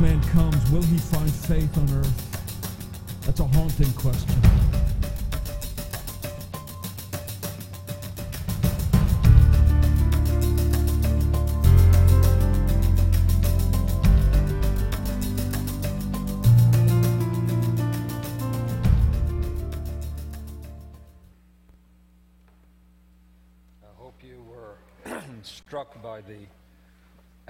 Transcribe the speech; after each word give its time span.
Man 0.00 0.22
comes, 0.28 0.70
will 0.70 0.82
he 0.82 0.96
find 0.96 1.32
faith 1.32 1.76
on 1.76 1.92
earth? 1.98 3.22
That's 3.26 3.40
a 3.40 3.44
haunting 3.44 3.92
question. 3.94 4.67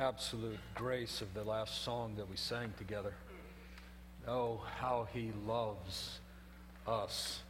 Absolute 0.08 0.58
grace 0.74 1.20
of 1.20 1.34
the 1.34 1.44
last 1.44 1.84
song 1.84 2.14
that 2.16 2.26
we 2.30 2.36
sang 2.36 2.72
together. 2.78 3.12
Oh, 4.26 4.58
how 4.80 5.06
he 5.12 5.32
loves 5.46 6.20
us. 6.86 7.40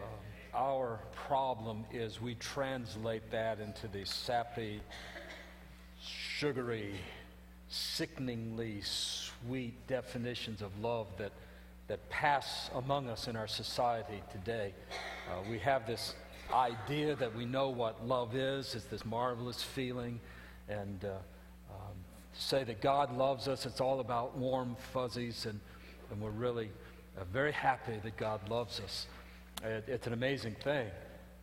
Um, 0.00 0.08
our 0.54 0.98
problem 1.12 1.84
is 1.92 2.22
we 2.22 2.36
translate 2.36 3.30
that 3.30 3.60
into 3.60 3.86
the 3.88 4.06
sappy, 4.06 4.80
sugary, 6.00 6.94
sickeningly 7.68 8.80
sweet 8.80 9.74
definitions 9.86 10.62
of 10.62 10.70
love 10.80 11.08
that, 11.18 11.32
that 11.88 12.08
pass 12.08 12.70
among 12.76 13.10
us 13.10 13.28
in 13.28 13.36
our 13.36 13.48
society 13.48 14.22
today. 14.32 14.72
Uh, 15.30 15.42
we 15.50 15.58
have 15.58 15.86
this 15.86 16.14
idea 16.50 17.14
that 17.16 17.36
we 17.36 17.44
know 17.44 17.68
what 17.68 18.06
love 18.08 18.34
is, 18.34 18.74
it's 18.74 18.86
this 18.86 19.04
marvelous 19.04 19.62
feeling, 19.62 20.18
and 20.66 21.04
uh, 21.04 21.10
say 22.36 22.64
that 22.64 22.80
God 22.80 23.16
loves 23.16 23.48
us, 23.48 23.66
it's 23.66 23.80
all 23.80 24.00
about 24.00 24.36
warm 24.36 24.76
fuzzies, 24.92 25.46
and, 25.46 25.60
and 26.10 26.20
we're 26.20 26.30
really 26.30 26.70
uh, 27.18 27.24
very 27.32 27.52
happy 27.52 27.98
that 28.02 28.16
God 28.16 28.48
loves 28.48 28.80
us. 28.80 29.06
It, 29.62 29.84
it's 29.86 30.06
an 30.06 30.12
amazing 30.12 30.56
thing, 30.62 30.88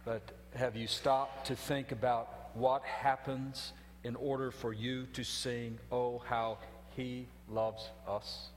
but 0.05 0.21
have 0.55 0.75
you 0.75 0.87
stopped 0.87 1.47
to 1.47 1.55
think 1.55 1.91
about 1.91 2.49
what 2.53 2.83
happens 2.83 3.73
in 4.03 4.15
order 4.15 4.51
for 4.51 4.73
you 4.73 5.05
to 5.13 5.23
sing, 5.23 5.77
Oh, 5.91 6.19
how 6.25 6.57
He 6.95 7.27
loves 7.49 7.89
us? 8.07 8.49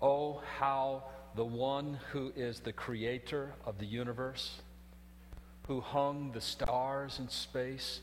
Oh, 0.00 0.42
how 0.58 1.04
the 1.34 1.44
one 1.44 1.98
who 2.12 2.32
is 2.36 2.60
the 2.60 2.72
creator 2.72 3.52
of 3.66 3.78
the 3.78 3.86
universe, 3.86 4.60
who 5.66 5.80
hung 5.80 6.32
the 6.32 6.40
stars 6.40 7.18
in 7.18 7.28
space, 7.28 8.00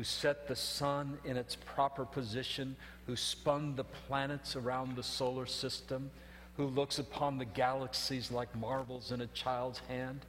who 0.00 0.04
set 0.04 0.48
the 0.48 0.56
sun 0.56 1.18
in 1.26 1.36
its 1.36 1.56
proper 1.56 2.06
position, 2.06 2.74
who 3.04 3.14
spun 3.14 3.76
the 3.76 3.84
planets 3.84 4.56
around 4.56 4.96
the 4.96 5.02
solar 5.02 5.44
system, 5.44 6.10
who 6.56 6.64
looks 6.64 6.98
upon 6.98 7.36
the 7.36 7.44
galaxies 7.44 8.30
like 8.30 8.48
marbles 8.56 9.12
in 9.12 9.20
a 9.20 9.26
child's 9.26 9.78
hand. 9.88 10.24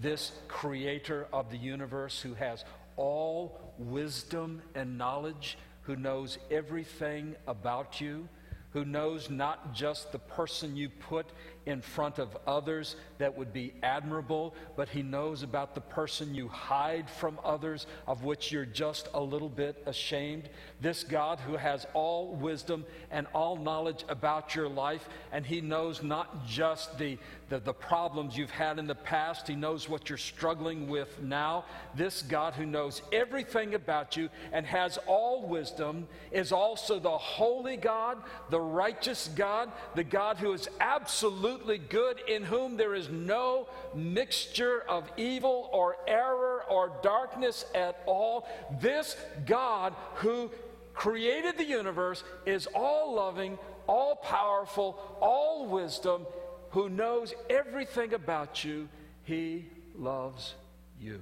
This 0.00 0.30
creator 0.46 1.26
of 1.32 1.50
the 1.50 1.56
universe 1.56 2.20
who 2.20 2.34
has 2.34 2.64
all 2.96 3.74
wisdom 3.76 4.62
and 4.76 4.96
knowledge, 4.96 5.58
who 5.82 5.96
knows 5.96 6.38
everything 6.48 7.34
about 7.48 8.00
you, 8.00 8.28
who 8.72 8.84
knows 8.84 9.30
not 9.30 9.72
just 9.74 10.12
the 10.12 10.18
person 10.18 10.76
you 10.76 10.88
put 10.88 11.26
in 11.68 11.82
front 11.82 12.18
of 12.18 12.34
others 12.46 12.96
that 13.18 13.36
would 13.36 13.52
be 13.52 13.74
admirable, 13.82 14.54
but 14.74 14.88
he 14.88 15.02
knows 15.02 15.42
about 15.42 15.74
the 15.74 15.80
person 15.80 16.34
you 16.34 16.48
hide 16.48 17.10
from 17.10 17.38
others, 17.44 17.86
of 18.06 18.24
which 18.24 18.50
you're 18.50 18.64
just 18.64 19.08
a 19.12 19.20
little 19.20 19.50
bit 19.50 19.82
ashamed. 19.84 20.48
This 20.80 21.04
God 21.04 21.38
who 21.40 21.56
has 21.56 21.86
all 21.92 22.34
wisdom 22.34 22.86
and 23.10 23.26
all 23.34 23.56
knowledge 23.56 24.04
about 24.08 24.54
your 24.54 24.68
life, 24.68 25.08
and 25.30 25.44
he 25.44 25.60
knows 25.60 26.02
not 26.02 26.46
just 26.46 26.96
the, 26.98 27.18
the, 27.50 27.60
the 27.60 27.74
problems 27.74 28.36
you've 28.36 28.50
had 28.50 28.78
in 28.78 28.86
the 28.86 28.94
past, 28.94 29.46
he 29.46 29.54
knows 29.54 29.90
what 29.90 30.08
you're 30.08 30.16
struggling 30.16 30.88
with 30.88 31.20
now. 31.20 31.66
This 31.94 32.22
God 32.22 32.54
who 32.54 32.64
knows 32.64 33.02
everything 33.12 33.74
about 33.74 34.16
you 34.16 34.30
and 34.52 34.64
has 34.64 34.98
all 35.06 35.46
wisdom 35.46 36.08
is 36.30 36.50
also 36.50 36.98
the 36.98 37.18
holy 37.18 37.76
God, 37.76 38.22
the 38.48 38.57
righteous 38.60 39.28
God, 39.36 39.70
the 39.94 40.04
God 40.04 40.38
who 40.38 40.52
is 40.52 40.68
absolutely 40.80 41.78
good, 41.78 42.20
in 42.28 42.44
whom 42.44 42.76
there 42.76 42.94
is 42.94 43.08
no 43.08 43.68
mixture 43.94 44.82
of 44.88 45.10
evil 45.16 45.68
or 45.72 45.96
error 46.06 46.64
or 46.68 46.92
darkness 47.02 47.64
at 47.74 48.02
all. 48.06 48.48
This 48.80 49.16
God 49.46 49.94
who 50.16 50.50
created 50.94 51.56
the 51.56 51.64
universe 51.64 52.24
is 52.44 52.66
all 52.74 53.14
loving, 53.14 53.58
all 53.86 54.16
powerful, 54.16 54.98
all 55.20 55.66
wisdom, 55.66 56.26
who 56.70 56.88
knows 56.88 57.32
everything 57.48 58.14
about 58.14 58.64
you. 58.64 58.88
He 59.24 59.66
loves 59.96 60.54
you. 61.00 61.20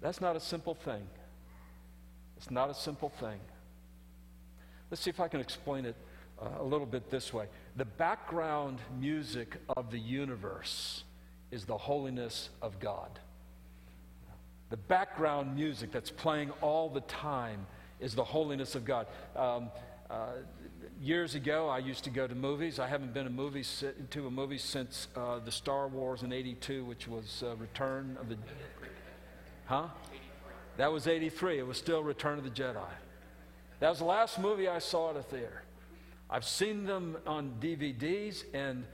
That's 0.00 0.20
not 0.20 0.36
a 0.36 0.40
simple 0.40 0.74
thing. 0.74 1.06
It's 2.36 2.50
not 2.50 2.68
a 2.68 2.74
simple 2.74 3.08
thing. 3.08 3.40
Let's 4.94 5.02
see 5.02 5.10
if 5.10 5.18
I 5.18 5.26
can 5.26 5.40
explain 5.40 5.86
it 5.86 5.96
uh, 6.40 6.60
a 6.60 6.62
little 6.62 6.86
bit 6.86 7.10
this 7.10 7.32
way. 7.32 7.46
The 7.74 7.84
background 7.84 8.78
music 8.96 9.56
of 9.76 9.90
the 9.90 9.98
universe 9.98 11.02
is 11.50 11.64
the 11.64 11.76
holiness 11.76 12.50
of 12.62 12.78
God. 12.78 13.18
The 14.70 14.76
background 14.76 15.56
music 15.56 15.90
that's 15.90 16.12
playing 16.12 16.52
all 16.60 16.88
the 16.88 17.00
time 17.00 17.66
is 17.98 18.14
the 18.14 18.22
holiness 18.22 18.76
of 18.76 18.84
God. 18.84 19.08
Um, 19.34 19.72
uh, 20.08 20.26
years 21.02 21.34
ago, 21.34 21.68
I 21.68 21.78
used 21.78 22.04
to 22.04 22.10
go 22.10 22.28
to 22.28 22.34
movies. 22.36 22.78
I 22.78 22.86
haven't 22.86 23.12
been 23.12 23.26
a 23.26 23.30
movie 23.30 23.64
to 24.10 24.26
a 24.28 24.30
movie 24.30 24.58
since 24.58 25.08
uh, 25.16 25.40
the 25.40 25.50
Star 25.50 25.88
Wars 25.88 26.22
in 26.22 26.32
'82, 26.32 26.84
which 26.84 27.08
was 27.08 27.42
uh, 27.44 27.56
Return 27.56 28.16
of 28.20 28.28
the. 28.28 28.36
Huh? 29.66 29.88
That 30.76 30.92
was 30.92 31.08
'83. 31.08 31.58
It 31.58 31.66
was 31.66 31.78
still 31.78 32.04
Return 32.04 32.38
of 32.38 32.44
the 32.44 32.50
Jedi. 32.50 32.86
That 33.84 33.90
was 33.90 33.98
the 33.98 34.06
last 34.06 34.38
movie 34.38 34.66
I 34.66 34.78
saw 34.78 35.10
at 35.10 35.16
a 35.16 35.22
theater. 35.22 35.62
I've 36.30 36.46
seen 36.46 36.86
them 36.86 37.18
on 37.26 37.56
DVDs, 37.60 38.44
and 38.54 38.86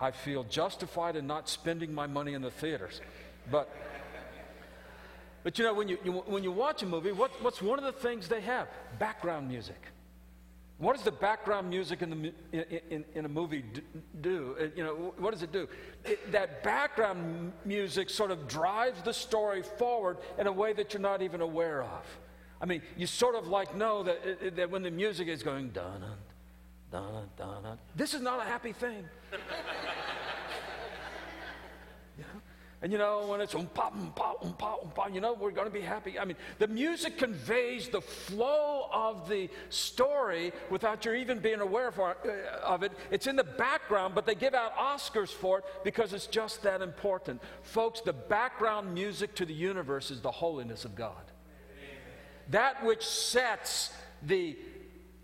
I 0.00 0.10
feel 0.10 0.42
justified 0.44 1.16
in 1.16 1.26
not 1.26 1.50
spending 1.50 1.92
my 1.92 2.06
money 2.06 2.32
in 2.32 2.40
the 2.40 2.50
theaters. 2.50 3.02
But, 3.50 3.70
but 5.42 5.58
you 5.58 5.66
know, 5.66 5.74
when 5.74 5.86
you, 5.86 5.98
you 6.02 6.12
when 6.12 6.42
you 6.42 6.50
watch 6.50 6.82
a 6.82 6.86
movie, 6.86 7.12
what, 7.12 7.30
what's 7.42 7.60
one 7.60 7.78
of 7.78 7.84
the 7.84 7.92
things 7.92 8.26
they 8.26 8.40
have? 8.40 8.68
Background 8.98 9.48
music. 9.48 9.82
What 10.78 10.96
does 10.96 11.04
the 11.04 11.12
background 11.12 11.68
music 11.68 12.00
in, 12.00 12.08
the, 12.08 12.32
in, 12.52 12.80
in, 12.88 13.04
in 13.16 13.24
a 13.26 13.28
movie 13.28 13.66
do? 14.22 14.56
Uh, 14.58 14.68
you 14.74 14.82
know, 14.82 15.12
what 15.18 15.32
does 15.32 15.42
it 15.42 15.52
do? 15.52 15.68
It, 16.06 16.32
that 16.32 16.64
background 16.64 17.52
music 17.66 18.08
sort 18.08 18.30
of 18.30 18.48
drives 18.48 19.02
the 19.02 19.12
story 19.12 19.60
forward 19.60 20.16
in 20.38 20.46
a 20.46 20.52
way 20.52 20.72
that 20.72 20.94
you're 20.94 21.02
not 21.02 21.20
even 21.20 21.42
aware 21.42 21.82
of. 21.82 22.18
I 22.60 22.66
mean, 22.66 22.82
you 22.96 23.06
sort 23.06 23.34
of 23.34 23.46
like 23.46 23.76
know 23.76 24.02
that, 24.02 24.56
that 24.56 24.70
when 24.70 24.82
the 24.82 24.90
music 24.90 25.28
is 25.28 25.42
going 25.42 25.70
dun 25.70 26.02
dun, 26.90 27.28
dun, 27.36 27.62
dun. 27.62 27.78
This 27.94 28.14
is 28.14 28.22
not 28.22 28.40
a 28.40 28.44
happy 28.44 28.72
thing. 28.72 29.04
And 32.80 32.92
you 32.92 32.98
know, 32.98 33.26
when 33.26 33.40
it's 33.40 33.54
um 33.56 33.66
pop, 33.74 33.92
um 33.92 34.12
pop, 34.14 34.44
um 34.44 34.52
pop, 34.52 34.80
um 34.84 34.90
pop, 34.92 35.12
you 35.12 35.20
know, 35.20 35.32
we're 35.34 35.50
going 35.50 35.66
to 35.66 35.72
be 35.72 35.80
happy. 35.80 36.18
I 36.18 36.24
mean, 36.24 36.36
the 36.58 36.68
music 36.68 37.18
conveys 37.18 37.88
the 37.88 38.00
flow 38.00 38.88
of 38.92 39.28
the 39.28 39.50
story 39.68 40.52
without 40.70 41.04
you 41.04 41.14
even 41.14 41.40
being 41.40 41.60
aware 41.60 41.88
of, 41.88 41.98
uh, 41.98 42.14
of 42.62 42.84
it. 42.84 42.92
It's 43.10 43.26
in 43.26 43.34
the 43.34 43.42
background, 43.42 44.14
but 44.14 44.26
they 44.26 44.36
give 44.36 44.54
out 44.54 44.76
Oscars 44.76 45.30
for 45.30 45.58
it 45.58 45.64
because 45.82 46.12
it's 46.12 46.28
just 46.28 46.62
that 46.62 46.80
important. 46.80 47.42
Folks, 47.62 48.00
the 48.00 48.12
background 48.12 48.94
music 48.94 49.34
to 49.34 49.44
the 49.44 49.54
universe 49.54 50.12
is 50.12 50.20
the 50.20 50.30
holiness 50.30 50.84
of 50.84 50.94
God. 50.94 51.27
That 52.50 52.84
which 52.84 53.06
sets 53.06 53.92
the 54.22 54.56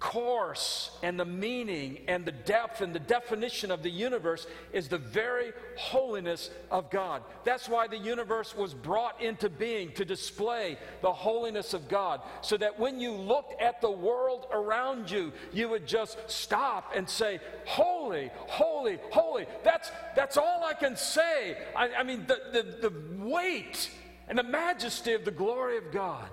course 0.05 0.91
and 1.03 1.19
the 1.19 1.25
meaning 1.25 1.99
and 2.09 2.27
the 2.27 2.33
depth 2.33 2.83
and 2.83 2.95
the 2.95 2.99
definition 2.99 3.71
of 3.71 3.83
the 3.83 3.91
universe 3.91 4.47
is 4.71 4.87
the 4.87 4.99
very 4.99 5.53
holiness 5.79 6.51
of 6.71 6.91
God. 6.91 7.23
That's 7.43 7.71
why 7.71 7.87
the 7.87 7.97
universe 7.97 8.55
was 8.55 8.75
brought 8.75 9.23
into 9.23 9.49
being 9.49 9.93
to 9.93 10.05
display 10.05 10.77
the 11.01 11.11
holiness 11.11 11.73
of 11.73 11.89
God, 11.89 12.21
so 12.43 12.59
that 12.59 12.79
when 12.79 13.01
you 13.01 13.13
looked 13.13 13.59
at 13.63 13.81
the 13.81 13.91
world 13.91 14.47
around 14.53 15.11
you, 15.11 15.33
you 15.55 15.71
would 15.71 15.87
just 15.87 16.19
stop 16.31 16.93
and 16.95 17.09
say, 17.09 17.41
Holy, 17.65 18.31
holy, 18.35 18.99
holy. 19.11 19.47
That's, 19.63 19.91
that's 20.15 20.37
all 20.37 20.65
I 20.65 20.75
can 20.75 20.97
say. 20.97 21.57
I, 21.75 21.89
I 21.95 22.03
mean, 22.03 22.27
the, 22.27 22.41
the, 22.53 22.91
the 22.91 23.25
weight 23.25 23.91
and 24.29 24.37
the 24.37 24.43
majesty 24.43 25.15
of 25.15 25.25
the 25.25 25.31
glory 25.31 25.79
of 25.79 25.91
God 25.93 26.29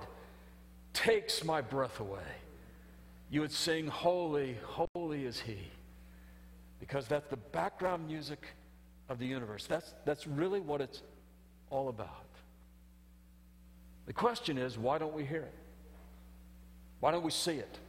takes 0.93 1.43
my 1.43 1.61
breath 1.61 1.99
away 1.99 2.19
you 3.31 3.39
would 3.39 3.51
sing, 3.51 3.87
Holy, 3.87 4.57
holy 4.63 5.25
is 5.25 5.39
He. 5.39 5.57
Because 6.79 7.07
that's 7.07 7.29
the 7.29 7.37
background 7.37 8.05
music 8.05 8.45
of 9.07 9.17
the 9.17 9.25
universe. 9.25 9.65
That's, 9.67 9.93
that's 10.05 10.27
really 10.27 10.59
what 10.59 10.81
it's 10.81 11.01
all 11.69 11.87
about. 11.87 12.25
The 14.05 14.13
question 14.13 14.57
is, 14.57 14.77
why 14.77 14.97
don't 14.97 15.13
we 15.13 15.25
hear 15.25 15.43
it? 15.43 15.55
Why 16.99 17.11
don't 17.11 17.23
we 17.23 17.31
see 17.31 17.53
it? 17.53 17.79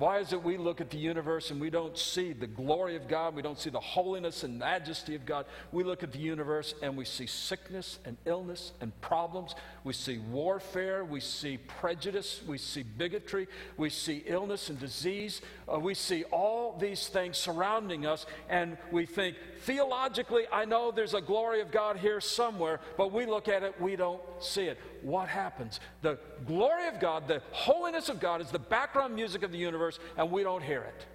Why 0.00 0.20
is 0.20 0.32
it 0.32 0.42
we 0.42 0.56
look 0.56 0.80
at 0.80 0.88
the 0.88 0.96
universe 0.96 1.50
and 1.50 1.60
we 1.60 1.68
don't 1.68 1.98
see 1.98 2.32
the 2.32 2.46
glory 2.46 2.96
of 2.96 3.06
God? 3.06 3.34
We 3.34 3.42
don't 3.42 3.58
see 3.58 3.68
the 3.68 3.80
holiness 3.80 4.44
and 4.44 4.58
majesty 4.58 5.14
of 5.14 5.26
God. 5.26 5.44
We 5.72 5.84
look 5.84 6.02
at 6.02 6.10
the 6.10 6.18
universe 6.18 6.74
and 6.80 6.96
we 6.96 7.04
see 7.04 7.26
sickness 7.26 7.98
and 8.06 8.16
illness 8.24 8.72
and 8.80 8.98
problems. 9.02 9.54
We 9.84 9.92
see 9.92 10.16
warfare. 10.16 11.04
We 11.04 11.20
see 11.20 11.58
prejudice. 11.58 12.40
We 12.46 12.56
see 12.56 12.82
bigotry. 12.82 13.46
We 13.76 13.90
see 13.90 14.22
illness 14.24 14.70
and 14.70 14.80
disease. 14.80 15.42
Uh, 15.70 15.78
we 15.78 15.92
see 15.92 16.24
all 16.32 16.78
these 16.78 17.08
things 17.08 17.36
surrounding 17.36 18.06
us 18.06 18.24
and 18.48 18.78
we 18.90 19.04
think, 19.04 19.36
theologically, 19.64 20.44
I 20.50 20.64
know 20.64 20.92
there's 20.92 21.12
a 21.12 21.20
glory 21.20 21.60
of 21.60 21.70
God 21.70 21.98
here 21.98 22.22
somewhere, 22.22 22.80
but 22.96 23.12
we 23.12 23.26
look 23.26 23.48
at 23.48 23.62
it, 23.62 23.78
we 23.78 23.96
don't 23.96 24.22
see 24.40 24.64
it 24.64 24.78
what 25.02 25.28
happens? 25.28 25.80
The 26.02 26.18
glory 26.46 26.88
of 26.88 27.00
God, 27.00 27.28
the 27.28 27.42
holiness 27.52 28.08
of 28.08 28.20
God 28.20 28.40
is 28.40 28.50
the 28.50 28.58
background 28.58 29.14
music 29.14 29.42
of 29.42 29.52
the 29.52 29.58
universe, 29.58 29.98
and 30.16 30.30
we 30.30 30.42
don't 30.42 30.62
hear 30.62 30.82
it. 30.82 31.06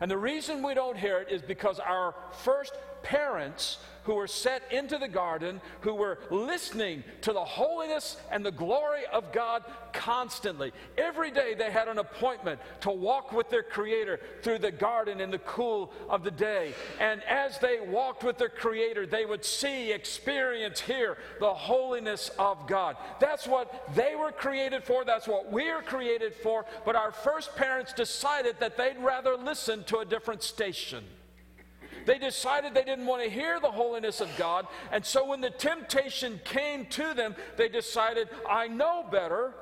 And 0.00 0.10
the 0.10 0.18
reason 0.18 0.62
we 0.62 0.74
don't 0.74 0.96
hear 0.96 1.20
it 1.20 1.30
is 1.30 1.42
because 1.42 1.78
our 1.78 2.14
first 2.42 2.74
parents 3.02 3.78
who 4.04 4.14
were 4.14 4.26
set 4.26 4.62
into 4.70 4.98
the 4.98 5.08
garden, 5.08 5.60
who 5.80 5.94
were 5.94 6.18
listening 6.30 7.04
to 7.22 7.32
the 7.32 7.44
holiness 7.44 8.16
and 8.30 8.44
the 8.44 8.50
glory 8.50 9.02
of 9.12 9.32
God 9.32 9.62
constantly. 9.92 10.72
Every 10.98 11.30
day 11.30 11.54
they 11.54 11.70
had 11.70 11.88
an 11.88 11.98
appointment 11.98 12.60
to 12.80 12.90
walk 12.90 13.32
with 13.32 13.50
their 13.50 13.62
Creator 13.62 14.20
through 14.42 14.58
the 14.58 14.70
garden 14.70 15.20
in 15.20 15.30
the 15.30 15.38
cool 15.40 15.92
of 16.08 16.24
the 16.24 16.30
day. 16.30 16.74
And 17.00 17.22
as 17.24 17.58
they 17.58 17.80
walked 17.80 18.24
with 18.24 18.38
their 18.38 18.48
Creator, 18.48 19.06
they 19.06 19.24
would 19.24 19.44
see, 19.44 19.92
experience, 19.92 20.80
hear 20.80 21.18
the 21.40 21.52
holiness 21.52 22.30
of 22.38 22.66
God. 22.66 22.96
That's 23.20 23.46
what 23.46 23.94
they 23.94 24.14
were 24.14 24.32
created 24.32 24.84
for, 24.84 25.04
that's 25.04 25.28
what 25.28 25.52
we 25.52 25.68
are 25.68 25.82
created 25.82 26.34
for. 26.34 26.66
But 26.84 26.96
our 26.96 27.12
first 27.12 27.54
parents 27.56 27.92
decided 27.92 28.56
that 28.60 28.76
they'd 28.76 28.98
rather 28.98 29.36
listen 29.36 29.84
to 29.84 29.98
a 29.98 30.04
different 30.04 30.42
station. 30.42 31.04
They 32.04 32.18
decided 32.18 32.74
they 32.74 32.84
didn't 32.84 33.06
want 33.06 33.22
to 33.22 33.30
hear 33.30 33.60
the 33.60 33.70
holiness 33.70 34.20
of 34.20 34.28
God. 34.36 34.66
And 34.90 35.04
so 35.04 35.26
when 35.26 35.40
the 35.40 35.50
temptation 35.50 36.40
came 36.44 36.86
to 36.86 37.14
them, 37.14 37.34
they 37.56 37.68
decided, 37.68 38.28
I 38.48 38.68
know 38.68 39.04
better. 39.10 39.54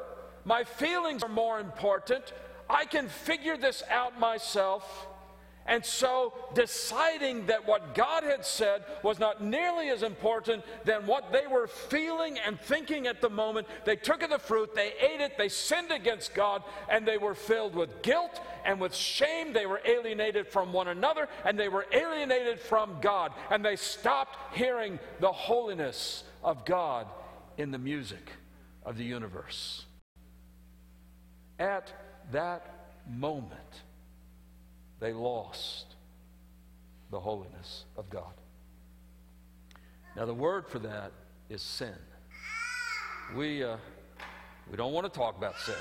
My 0.44 0.64
feelings 0.64 1.22
are 1.22 1.28
more 1.28 1.60
important. 1.60 2.32
I 2.68 2.84
can 2.84 3.08
figure 3.08 3.56
this 3.56 3.82
out 3.90 4.18
myself. 4.18 5.08
And 5.66 5.84
so, 5.84 6.32
deciding 6.54 7.46
that 7.46 7.66
what 7.66 7.94
God 7.94 8.24
had 8.24 8.44
said 8.44 8.82
was 9.02 9.18
not 9.18 9.42
nearly 9.42 9.90
as 9.90 10.02
important 10.02 10.64
than 10.84 11.06
what 11.06 11.32
they 11.32 11.46
were 11.46 11.66
feeling 11.66 12.38
and 12.38 12.58
thinking 12.58 13.06
at 13.06 13.20
the 13.20 13.30
moment, 13.30 13.66
they 13.84 13.94
took 13.94 14.22
of 14.22 14.30
the 14.30 14.38
fruit, 14.38 14.74
they 14.74 14.92
ate 15.00 15.20
it, 15.20 15.36
they 15.38 15.48
sinned 15.48 15.92
against 15.92 16.34
God, 16.34 16.62
and 16.88 17.06
they 17.06 17.18
were 17.18 17.34
filled 17.34 17.74
with 17.74 18.02
guilt 18.02 18.40
and 18.64 18.80
with 18.80 18.94
shame. 18.94 19.52
They 19.52 19.66
were 19.66 19.80
alienated 19.84 20.48
from 20.48 20.72
one 20.72 20.88
another, 20.88 21.28
and 21.44 21.58
they 21.58 21.68
were 21.68 21.86
alienated 21.92 22.58
from 22.58 22.96
God. 23.00 23.32
And 23.50 23.64
they 23.64 23.76
stopped 23.76 24.56
hearing 24.56 24.98
the 25.20 25.32
holiness 25.32 26.24
of 26.42 26.64
God 26.64 27.06
in 27.58 27.70
the 27.70 27.78
music 27.78 28.30
of 28.84 28.96
the 28.96 29.04
universe. 29.04 29.84
At 31.58 31.92
that 32.32 32.96
moment, 33.06 33.82
they 35.00 35.12
lost 35.12 35.96
the 37.10 37.18
holiness 37.18 37.84
of 37.96 38.08
God. 38.10 38.32
Now, 40.16 40.26
the 40.26 40.34
word 40.34 40.68
for 40.68 40.78
that 40.80 41.12
is 41.48 41.62
sin. 41.62 41.94
We, 43.34 43.64
uh, 43.64 43.76
we 44.70 44.76
don't 44.76 44.92
want 44.92 45.12
to 45.12 45.18
talk 45.18 45.36
about 45.36 45.58
sin. 45.58 45.74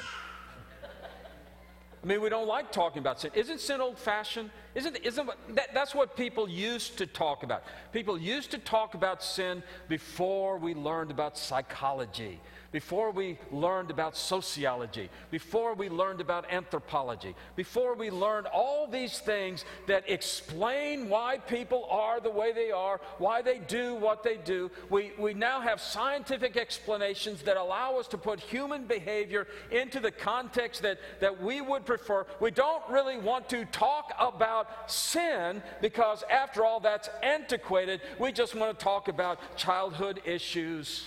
I 2.01 2.07
mean, 2.07 2.21
we 2.21 2.29
don't 2.29 2.47
like 2.47 2.71
talking 2.71 2.99
about 2.99 3.19
sin. 3.19 3.31
Isn't 3.33 3.59
sin 3.59 3.81
old 3.81 3.99
fashioned? 3.99 4.51
Isn't, 4.73 4.95
isn't 5.03 5.29
that, 5.55 5.73
that's 5.73 5.93
what 5.93 6.15
people 6.15 6.47
used 6.47 6.97
to 6.99 7.05
talk 7.05 7.43
about. 7.43 7.63
People 7.91 8.17
used 8.17 8.51
to 8.51 8.57
talk 8.57 8.93
about 8.93 9.21
sin 9.21 9.61
before 9.89 10.57
we 10.57 10.73
learned 10.73 11.11
about 11.11 11.37
psychology 11.37 12.39
before 12.71 13.11
we 13.11 13.37
learned 13.51 13.89
about 13.89 14.15
sociology, 14.15 15.09
before 15.31 15.73
we 15.73 15.89
learned 15.89 16.21
about 16.21 16.45
anthropology, 16.51 17.35
before 17.55 17.95
we 17.95 18.11
learned 18.11 18.47
all 18.47 18.87
these 18.87 19.19
things 19.19 19.65
that 19.87 20.03
explain 20.07 21.09
why 21.09 21.37
people 21.37 21.87
are 21.89 22.19
the 22.19 22.29
way 22.29 22.51
they 22.51 22.71
are, 22.71 23.01
why 23.17 23.41
they 23.41 23.59
do 23.59 23.95
what 23.95 24.23
they 24.23 24.37
do, 24.37 24.69
we, 24.89 25.11
we 25.17 25.33
now 25.33 25.59
have 25.59 25.81
scientific 25.81 26.57
explanations 26.57 27.41
that 27.43 27.57
allow 27.57 27.97
us 27.97 28.07
to 28.07 28.17
put 28.17 28.39
human 28.39 28.85
behavior 28.85 29.47
into 29.71 29.99
the 29.99 30.11
context 30.11 30.81
that, 30.81 30.99
that 31.19 31.41
we 31.41 31.61
would 31.61 31.85
prefer. 31.85 32.25
We 32.39 32.51
don't 32.51 32.83
really 32.89 33.17
want 33.17 33.49
to 33.49 33.65
talk 33.65 34.13
about 34.19 34.91
sin 34.91 35.63
because, 35.81 36.23
after 36.29 36.63
all, 36.63 36.79
that's 36.79 37.09
antiquated. 37.23 38.01
We 38.19 38.31
just 38.31 38.55
want 38.55 38.77
to 38.77 38.83
talk 38.83 39.07
about 39.07 39.39
childhood 39.57 40.21
issues. 40.25 41.05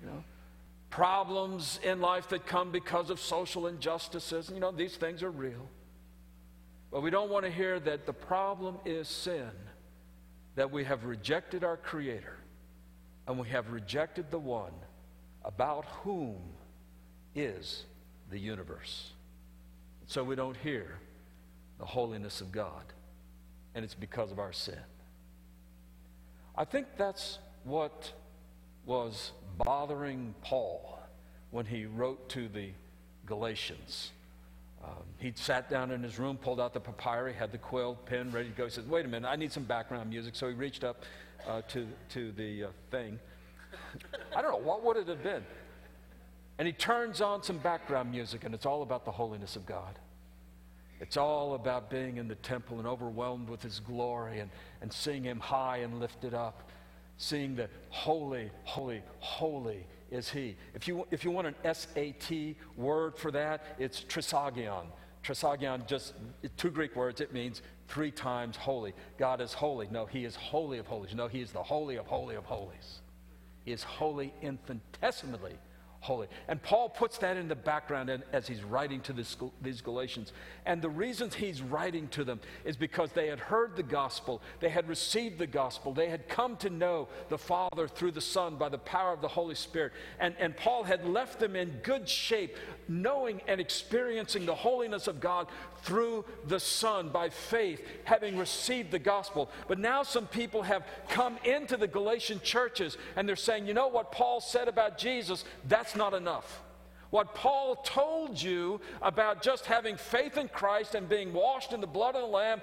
You 0.00 0.08
know, 0.08 0.24
problems 0.92 1.80
in 1.82 2.02
life 2.02 2.28
that 2.28 2.46
come 2.46 2.70
because 2.70 3.08
of 3.08 3.18
social 3.18 3.66
injustices. 3.66 4.50
You 4.52 4.60
know, 4.60 4.70
these 4.70 4.94
things 4.96 5.22
are 5.22 5.30
real. 5.30 5.68
But 6.92 7.00
we 7.02 7.08
don't 7.08 7.30
want 7.30 7.46
to 7.46 7.50
hear 7.50 7.80
that 7.80 8.04
the 8.04 8.12
problem 8.12 8.76
is 8.84 9.08
sin, 9.08 9.50
that 10.54 10.70
we 10.70 10.84
have 10.84 11.04
rejected 11.04 11.64
our 11.64 11.78
Creator, 11.78 12.36
and 13.26 13.38
we 13.38 13.48
have 13.48 13.72
rejected 13.72 14.30
the 14.30 14.38
one 14.38 14.74
about 15.46 15.86
whom 16.04 16.36
is 17.34 17.84
the 18.30 18.38
universe. 18.38 19.12
So 20.06 20.22
we 20.22 20.36
don't 20.36 20.58
hear 20.58 20.98
the 21.78 21.86
holiness 21.86 22.42
of 22.42 22.52
God, 22.52 22.84
and 23.74 23.82
it's 23.82 23.94
because 23.94 24.30
of 24.30 24.38
our 24.38 24.52
sin. 24.52 24.78
I 26.54 26.66
think 26.66 26.86
that's 26.98 27.38
what 27.64 28.12
was 28.84 29.32
bothering 29.58 30.34
Paul 30.42 31.00
when 31.50 31.66
he 31.66 31.86
wrote 31.86 32.28
to 32.30 32.48
the 32.48 32.70
Galatians. 33.26 34.10
Um, 34.82 35.04
he'd 35.18 35.38
sat 35.38 35.70
down 35.70 35.92
in 35.92 36.02
his 36.02 36.18
room, 36.18 36.36
pulled 36.36 36.60
out 36.60 36.74
the 36.74 36.80
papyri, 36.80 37.32
had 37.32 37.52
the 37.52 37.58
quill, 37.58 37.94
pen 38.06 38.32
ready 38.32 38.48
to 38.48 38.54
go. 38.54 38.64
He 38.64 38.70
said, 38.70 38.88
Wait 38.90 39.04
a 39.04 39.08
minute, 39.08 39.28
I 39.28 39.36
need 39.36 39.52
some 39.52 39.62
background 39.62 40.10
music. 40.10 40.34
So 40.34 40.48
he 40.48 40.54
reached 40.54 40.82
up 40.82 41.04
uh, 41.46 41.62
to, 41.68 41.86
to 42.10 42.32
the 42.32 42.64
uh, 42.64 42.68
thing. 42.90 43.18
I 44.36 44.42
don't 44.42 44.50
know, 44.50 44.58
what 44.58 44.84
would 44.84 44.96
it 44.96 45.06
have 45.08 45.22
been? 45.22 45.44
And 46.58 46.66
he 46.66 46.72
turns 46.72 47.20
on 47.20 47.42
some 47.42 47.58
background 47.58 48.10
music, 48.10 48.44
and 48.44 48.54
it's 48.54 48.66
all 48.66 48.82
about 48.82 49.04
the 49.04 49.10
holiness 49.10 49.56
of 49.56 49.66
God. 49.66 49.98
It's 51.00 51.16
all 51.16 51.54
about 51.54 51.90
being 51.90 52.16
in 52.18 52.28
the 52.28 52.36
temple 52.36 52.78
and 52.78 52.86
overwhelmed 52.86 53.48
with 53.48 53.62
his 53.62 53.80
glory 53.80 54.38
and, 54.38 54.50
and 54.80 54.92
seeing 54.92 55.24
him 55.24 55.40
high 55.40 55.78
and 55.78 55.98
lifted 55.98 56.34
up 56.34 56.70
seeing 57.16 57.54
that 57.56 57.70
holy, 57.90 58.50
holy, 58.64 59.02
holy 59.18 59.86
is 60.10 60.28
he. 60.28 60.56
If 60.74 60.86
you, 60.86 61.06
if 61.10 61.24
you 61.24 61.30
want 61.30 61.46
an 61.46 61.74
SAT 61.74 62.56
word 62.76 63.16
for 63.16 63.30
that, 63.30 63.76
it's 63.78 64.02
trisagion. 64.02 64.86
Trisagion, 65.24 65.86
just 65.86 66.14
two 66.56 66.70
Greek 66.70 66.96
words, 66.96 67.20
it 67.20 67.32
means 67.32 67.62
three 67.88 68.10
times 68.10 68.56
holy. 68.56 68.92
God 69.18 69.40
is 69.40 69.52
holy. 69.52 69.88
No, 69.90 70.06
he 70.06 70.24
is 70.24 70.36
holy 70.36 70.78
of 70.78 70.86
holies. 70.86 71.14
No, 71.14 71.28
he 71.28 71.40
is 71.40 71.52
the 71.52 71.62
holy 71.62 71.96
of 71.96 72.06
holy 72.06 72.34
of 72.34 72.44
holies. 72.44 73.00
He 73.64 73.72
is 73.72 73.82
holy 73.82 74.34
infinitesimally 74.42 75.54
holy. 76.02 76.26
And 76.48 76.60
Paul 76.60 76.88
puts 76.88 77.18
that 77.18 77.36
in 77.36 77.46
the 77.46 77.54
background 77.54 78.10
as 78.32 78.48
he's 78.48 78.64
writing 78.64 79.00
to 79.02 79.12
this, 79.12 79.36
these 79.62 79.80
Galatians. 79.80 80.32
And 80.66 80.82
the 80.82 80.90
reasons 80.90 81.32
he's 81.32 81.62
writing 81.62 82.08
to 82.08 82.24
them 82.24 82.40
is 82.64 82.76
because 82.76 83.12
they 83.12 83.28
had 83.28 83.38
heard 83.38 83.76
the 83.76 83.84
gospel, 83.84 84.42
they 84.58 84.68
had 84.68 84.88
received 84.88 85.38
the 85.38 85.46
gospel, 85.46 85.94
they 85.94 86.08
had 86.08 86.28
come 86.28 86.56
to 86.56 86.70
know 86.70 87.06
the 87.28 87.38
Father 87.38 87.86
through 87.86 88.10
the 88.10 88.20
Son 88.20 88.56
by 88.56 88.68
the 88.68 88.78
power 88.78 89.12
of 89.12 89.20
the 89.20 89.28
Holy 89.28 89.54
Spirit. 89.54 89.92
And, 90.18 90.34
and 90.40 90.56
Paul 90.56 90.82
had 90.82 91.06
left 91.06 91.38
them 91.38 91.54
in 91.54 91.70
good 91.84 92.08
shape, 92.08 92.56
knowing 92.88 93.40
and 93.46 93.60
experiencing 93.60 94.44
the 94.44 94.56
holiness 94.56 95.06
of 95.06 95.20
God 95.20 95.46
through 95.82 96.24
the 96.48 96.58
Son 96.58 97.10
by 97.10 97.28
faith, 97.28 97.80
having 98.02 98.36
received 98.36 98.90
the 98.90 98.98
gospel. 98.98 99.50
But 99.68 99.78
now 99.78 100.02
some 100.02 100.26
people 100.26 100.62
have 100.62 100.84
come 101.08 101.38
into 101.44 101.76
the 101.76 101.86
Galatian 101.86 102.40
churches 102.40 102.96
and 103.14 103.28
they're 103.28 103.36
saying, 103.36 103.66
you 103.66 103.74
know 103.74 103.88
what 103.88 104.10
Paul 104.10 104.40
said 104.40 104.66
about 104.66 104.98
Jesus? 104.98 105.44
That's 105.68 105.91
not 105.96 106.14
enough. 106.14 106.62
What 107.10 107.34
Paul 107.34 107.76
told 107.76 108.40
you 108.40 108.80
about 109.02 109.42
just 109.42 109.66
having 109.66 109.96
faith 109.96 110.38
in 110.38 110.48
Christ 110.48 110.94
and 110.94 111.06
being 111.08 111.34
washed 111.34 111.74
in 111.74 111.82
the 111.82 111.86
blood 111.86 112.14
of 112.14 112.22
the 112.22 112.26
Lamb, 112.26 112.62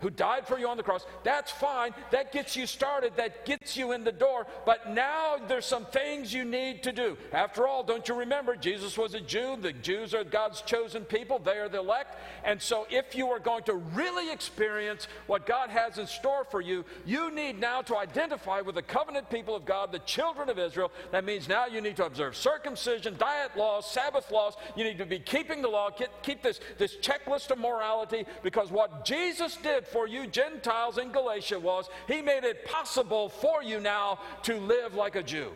who 0.00 0.10
died 0.10 0.46
for 0.46 0.58
you 0.58 0.68
on 0.68 0.76
the 0.76 0.82
cross. 0.82 1.06
That's 1.24 1.50
fine. 1.50 1.92
That 2.10 2.32
gets 2.32 2.56
you 2.56 2.66
started. 2.66 3.16
That 3.16 3.44
gets 3.44 3.76
you 3.76 3.92
in 3.92 4.04
the 4.04 4.12
door. 4.12 4.46
But 4.64 4.92
now 4.92 5.36
there's 5.48 5.66
some 5.66 5.86
things 5.86 6.32
you 6.32 6.44
need 6.44 6.82
to 6.84 6.92
do. 6.92 7.16
After 7.32 7.66
all, 7.66 7.82
don't 7.82 8.06
you 8.08 8.14
remember, 8.14 8.56
Jesus 8.56 8.96
was 8.96 9.14
a 9.14 9.20
Jew. 9.20 9.56
The 9.60 9.72
Jews 9.72 10.14
are 10.14 10.24
God's 10.24 10.62
chosen 10.62 11.04
people, 11.04 11.38
they 11.38 11.58
are 11.58 11.68
the 11.68 11.78
elect. 11.78 12.16
And 12.44 12.60
so, 12.60 12.86
if 12.90 13.14
you 13.14 13.28
are 13.28 13.38
going 13.38 13.64
to 13.64 13.74
really 13.74 14.32
experience 14.32 15.08
what 15.26 15.46
God 15.46 15.70
has 15.70 15.98
in 15.98 16.06
store 16.06 16.44
for 16.44 16.60
you, 16.60 16.84
you 17.04 17.30
need 17.30 17.58
now 17.58 17.82
to 17.82 17.96
identify 17.96 18.60
with 18.60 18.74
the 18.74 18.82
covenant 18.82 19.30
people 19.30 19.54
of 19.54 19.64
God, 19.64 19.92
the 19.92 19.98
children 20.00 20.48
of 20.48 20.58
Israel. 20.58 20.92
That 21.10 21.24
means 21.24 21.48
now 21.48 21.66
you 21.66 21.80
need 21.80 21.96
to 21.96 22.06
observe 22.06 22.36
circumcision, 22.36 23.16
diet 23.18 23.56
laws, 23.56 23.90
Sabbath 23.90 24.30
laws. 24.30 24.54
You 24.76 24.84
need 24.84 24.98
to 24.98 25.06
be 25.06 25.18
keeping 25.18 25.62
the 25.62 25.68
law, 25.68 25.90
keep 26.22 26.42
this, 26.42 26.60
this 26.78 26.96
checklist 26.96 27.50
of 27.50 27.58
morality, 27.58 28.24
because 28.42 28.70
what 28.70 29.04
Jesus 29.04 29.56
did 29.56 29.86
for 29.88 30.06
you 30.06 30.26
Gentiles 30.26 30.98
in 30.98 31.12
Galatia 31.12 31.58
was 31.58 31.88
he 32.06 32.22
made 32.22 32.44
it 32.44 32.64
possible 32.64 33.28
for 33.28 33.62
you 33.62 33.80
now 33.80 34.20
to 34.44 34.56
live 34.56 34.94
like 34.94 35.16
a 35.16 35.22
Jew. 35.22 35.52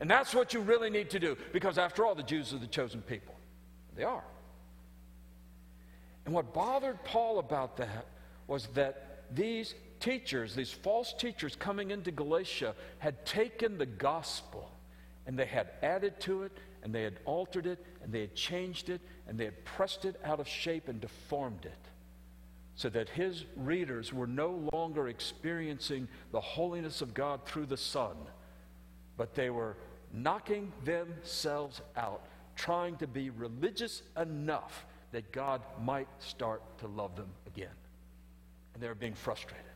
And 0.00 0.10
that's 0.10 0.34
what 0.34 0.52
you 0.52 0.60
really 0.60 0.90
need 0.90 1.10
to 1.10 1.20
do 1.20 1.36
because, 1.52 1.78
after 1.78 2.04
all, 2.04 2.14
the 2.14 2.22
Jews 2.22 2.52
are 2.52 2.58
the 2.58 2.66
chosen 2.66 3.00
people. 3.02 3.34
They 3.96 4.02
are. 4.02 4.24
And 6.24 6.34
what 6.34 6.52
bothered 6.52 7.02
Paul 7.04 7.38
about 7.38 7.76
that 7.76 8.06
was 8.46 8.66
that 8.74 9.24
these 9.34 9.74
teachers, 10.00 10.54
these 10.54 10.72
false 10.72 11.12
teachers 11.12 11.54
coming 11.56 11.90
into 11.90 12.10
Galatia, 12.10 12.74
had 12.98 13.24
taken 13.24 13.78
the 13.78 13.86
gospel 13.86 14.70
and 15.26 15.38
they 15.38 15.46
had 15.46 15.70
added 15.82 16.20
to 16.20 16.42
it 16.42 16.52
and 16.82 16.94
they 16.94 17.02
had 17.02 17.18
altered 17.24 17.66
it 17.66 17.84
and 18.02 18.12
they 18.12 18.20
had 18.20 18.34
changed 18.34 18.90
it 18.90 19.00
and 19.26 19.38
they 19.38 19.44
had 19.44 19.64
pressed 19.64 20.04
it 20.04 20.20
out 20.24 20.40
of 20.40 20.48
shape 20.48 20.88
and 20.88 21.00
deformed 21.00 21.64
it 21.64 21.78
so 22.76 22.88
that 22.88 23.08
his 23.08 23.44
readers 23.56 24.12
were 24.12 24.26
no 24.26 24.68
longer 24.72 25.08
experiencing 25.08 26.08
the 26.32 26.40
holiness 26.40 27.02
of 27.02 27.14
God 27.14 27.44
through 27.46 27.66
the 27.66 27.76
Son, 27.76 28.16
but 29.16 29.34
they 29.34 29.50
were 29.50 29.76
knocking 30.12 30.72
themselves 30.84 31.80
out, 31.96 32.26
trying 32.56 32.96
to 32.96 33.06
be 33.06 33.30
religious 33.30 34.02
enough 34.20 34.86
that 35.12 35.30
God 35.30 35.62
might 35.82 36.08
start 36.18 36.62
to 36.78 36.88
love 36.88 37.14
them 37.16 37.28
again. 37.46 37.68
And 38.74 38.82
they 38.82 38.88
were 38.88 38.94
being 38.96 39.14
frustrated. 39.14 39.73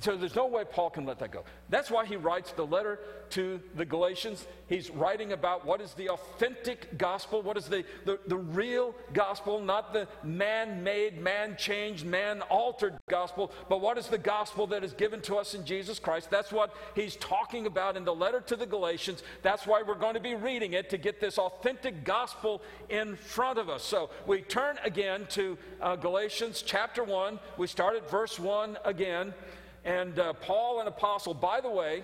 So 0.00 0.14
there's 0.14 0.34
no 0.34 0.46
way 0.46 0.62
Paul 0.70 0.90
can 0.90 1.06
let 1.06 1.18
that 1.20 1.30
go. 1.30 1.44
That's 1.70 1.90
why 1.90 2.04
he 2.04 2.16
writes 2.16 2.52
the 2.52 2.66
letter 2.66 3.00
to 3.30 3.60
the 3.76 3.84
Galatians. 3.84 4.46
He's 4.68 4.90
writing 4.90 5.32
about 5.32 5.64
what 5.64 5.80
is 5.80 5.94
the 5.94 6.10
authentic 6.10 6.98
gospel, 6.98 7.40
what 7.40 7.56
is 7.56 7.64
the, 7.64 7.82
the, 8.04 8.18
the 8.26 8.36
real 8.36 8.94
gospel, 9.14 9.58
not 9.58 9.94
the 9.94 10.06
man 10.22 10.82
made, 10.84 11.22
man 11.22 11.56
changed, 11.56 12.04
man 12.04 12.42
altered 12.42 12.98
gospel, 13.08 13.50
but 13.70 13.80
what 13.80 13.96
is 13.96 14.08
the 14.08 14.18
gospel 14.18 14.66
that 14.66 14.84
is 14.84 14.92
given 14.92 15.22
to 15.22 15.36
us 15.36 15.54
in 15.54 15.64
Jesus 15.64 15.98
Christ. 15.98 16.30
That's 16.30 16.52
what 16.52 16.74
he's 16.94 17.16
talking 17.16 17.66
about 17.66 17.96
in 17.96 18.04
the 18.04 18.14
letter 18.14 18.42
to 18.42 18.56
the 18.56 18.66
Galatians. 18.66 19.22
That's 19.42 19.66
why 19.66 19.82
we're 19.82 19.94
going 19.94 20.14
to 20.14 20.20
be 20.20 20.34
reading 20.34 20.74
it 20.74 20.90
to 20.90 20.98
get 20.98 21.20
this 21.20 21.38
authentic 21.38 22.04
gospel 22.04 22.60
in 22.90 23.16
front 23.16 23.58
of 23.58 23.70
us. 23.70 23.82
So 23.82 24.10
we 24.26 24.42
turn 24.42 24.78
again 24.84 25.26
to 25.30 25.56
uh, 25.80 25.96
Galatians 25.96 26.62
chapter 26.64 27.02
1. 27.02 27.38
We 27.56 27.66
start 27.66 27.96
at 27.96 28.10
verse 28.10 28.38
1 28.38 28.76
again. 28.84 29.32
And 29.86 30.18
uh, 30.18 30.32
Paul, 30.32 30.80
an 30.80 30.88
apostle, 30.88 31.32
by 31.32 31.60
the 31.60 31.70
way, 31.70 32.02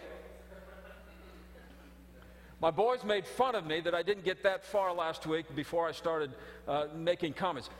my 2.61 2.71
boys 2.71 3.03
made 3.03 3.27
fun 3.27 3.57
of 3.57 3.67
me 3.67 3.81
that 3.81 3.93
I 3.93 4.05
didn't 4.05 4.25
get 4.25 4.45
that 4.45 4.65
far 4.65 4.95
last 4.95 5.27
week 5.27 5.53
before 5.57 5.89
I 5.89 5.91
started 5.91 6.31
uh, 6.69 6.87
making 6.95 7.33
comments. 7.33 7.71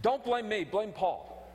Don't 0.00 0.24
blame 0.24 0.48
me, 0.48 0.64
blame 0.64 0.92
Paul. 0.92 1.46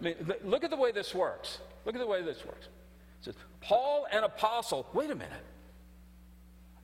I 0.00 0.04
mean, 0.04 0.14
th- 0.26 0.40
look 0.42 0.64
at 0.64 0.70
the 0.70 0.76
way 0.76 0.90
this 0.90 1.14
works. 1.14 1.60
Look 1.84 1.94
at 1.94 2.00
the 2.00 2.06
way 2.06 2.20
this 2.20 2.44
works. 2.44 2.66
It 2.66 3.26
says, 3.26 3.34
Paul, 3.60 4.08
an 4.10 4.24
apostle. 4.24 4.88
Wait 4.92 5.10
a 5.10 5.14
minute. 5.14 5.44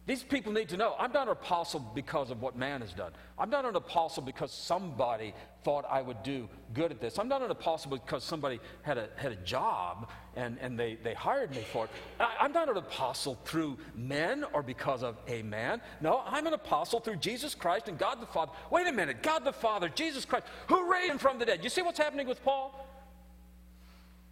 These 0.06 0.22
people 0.22 0.52
need 0.52 0.68
to 0.68 0.76
know 0.76 0.94
I'm 1.00 1.10
not 1.10 1.26
an 1.26 1.32
apostle 1.32 1.80
because 1.80 2.30
of 2.30 2.40
what 2.40 2.56
man 2.56 2.80
has 2.80 2.92
done. 2.92 3.10
I'm 3.36 3.50
not 3.50 3.64
an 3.64 3.74
apostle 3.74 4.22
because 4.22 4.52
somebody 4.52 5.34
thought 5.64 5.84
I 5.90 6.00
would 6.00 6.22
do 6.22 6.48
good 6.74 6.92
at 6.92 7.00
this. 7.00 7.18
I'm 7.18 7.26
not 7.26 7.42
an 7.42 7.50
apostle 7.50 7.90
because 7.90 8.22
somebody 8.22 8.60
had 8.82 8.98
a, 8.98 9.08
had 9.16 9.32
a 9.32 9.36
job 9.36 10.08
and, 10.36 10.58
and 10.60 10.78
they, 10.78 10.96
they 11.02 11.12
hired 11.12 11.50
me 11.50 11.64
for 11.72 11.86
it. 11.86 11.90
I, 12.20 12.36
I'm 12.40 12.52
not 12.52 12.68
an 12.68 12.76
apostle 12.76 13.36
through 13.44 13.78
men 13.96 14.44
or 14.52 14.62
because 14.62 15.02
of 15.02 15.16
a 15.26 15.42
man. 15.42 15.80
No, 16.00 16.22
I'm 16.24 16.46
an 16.46 16.54
apostle 16.54 17.00
through 17.00 17.16
Jesus 17.16 17.56
Christ 17.56 17.88
and 17.88 17.98
God 17.98 18.20
the 18.20 18.26
Father. 18.26 18.52
Wait 18.70 18.86
a 18.86 18.92
minute, 18.92 19.24
God 19.24 19.44
the 19.44 19.52
Father, 19.52 19.88
Jesus 19.88 20.24
Christ, 20.24 20.46
who 20.68 20.88
raised 20.90 21.10
him 21.10 21.18
from 21.18 21.40
the 21.40 21.44
dead. 21.44 21.64
You 21.64 21.70
see 21.70 21.82
what's 21.82 21.98
happening 21.98 22.28
with 22.28 22.44
Paul? 22.44 22.86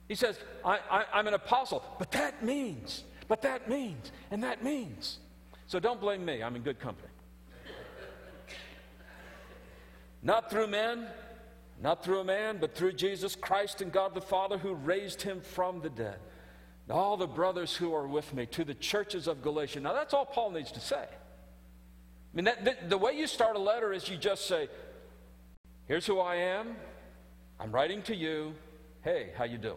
He 0.07 0.15
says, 0.15 0.39
I, 0.65 0.79
I, 0.89 1.05
I'm 1.13 1.27
an 1.27 1.35
apostle, 1.35 1.83
but 1.99 2.13
that 2.13 2.45
means, 2.45 3.03
but 3.27 3.43
that 3.43 3.69
means, 3.69 4.13
and 4.31 4.45
that 4.45 4.63
means. 4.63 5.19
So 5.67 5.81
don't 5.81 6.01
blame 6.01 6.25
me. 6.25 6.43
I'm 6.43 6.57
in 6.57 6.63
good 6.63 6.79
company. 6.79 7.09
Not 10.23 10.51
through 10.51 10.69
men, 10.69 11.07
not 11.83 12.03
through 12.03 12.21
a 12.21 12.25
man, 12.25 12.57
but 12.59 12.75
through 12.75 12.93
Jesus 12.93 13.37
Christ 13.37 13.83
and 13.83 13.93
God 13.93 14.15
the 14.15 14.21
Father 14.21 14.57
who 14.57 14.75
raised 14.75 15.21
him 15.21 15.41
from 15.41 15.81
the 15.81 15.91
dead. 15.91 16.19
And 16.89 16.97
all 16.97 17.17
the 17.17 17.27
brothers 17.27 17.77
who 17.77 17.95
are 17.95 18.07
with 18.07 18.33
me 18.33 18.47
to 18.47 18.65
the 18.65 18.75
churches 18.75 19.27
of 19.27 19.43
Galatia. 19.43 19.81
Now 19.81 19.93
that's 19.93 20.15
all 20.15 20.25
Paul 20.25 20.51
needs 20.51 20.73
to 20.73 20.81
say. 20.81 20.97
I 20.97 22.37
mean, 22.37 22.45
that, 22.47 22.65
the, 22.65 22.77
the 22.89 22.99
way 22.99 23.13
you 23.17 23.27
start 23.27 23.57
a 23.57 23.59
letter 23.59 23.93
is 23.93 24.09
you 24.09 24.17
just 24.17 24.47
say, 24.47 24.69
"Here's 25.87 26.07
who 26.07 26.21
I 26.21 26.37
am. 26.37 26.77
I'm 27.61 27.71
writing 27.71 28.03
to 28.03 28.15
you. 28.17 28.55
Hey, 29.03 29.31
how 29.37 29.45
you 29.45 29.59
doing?" 29.59 29.77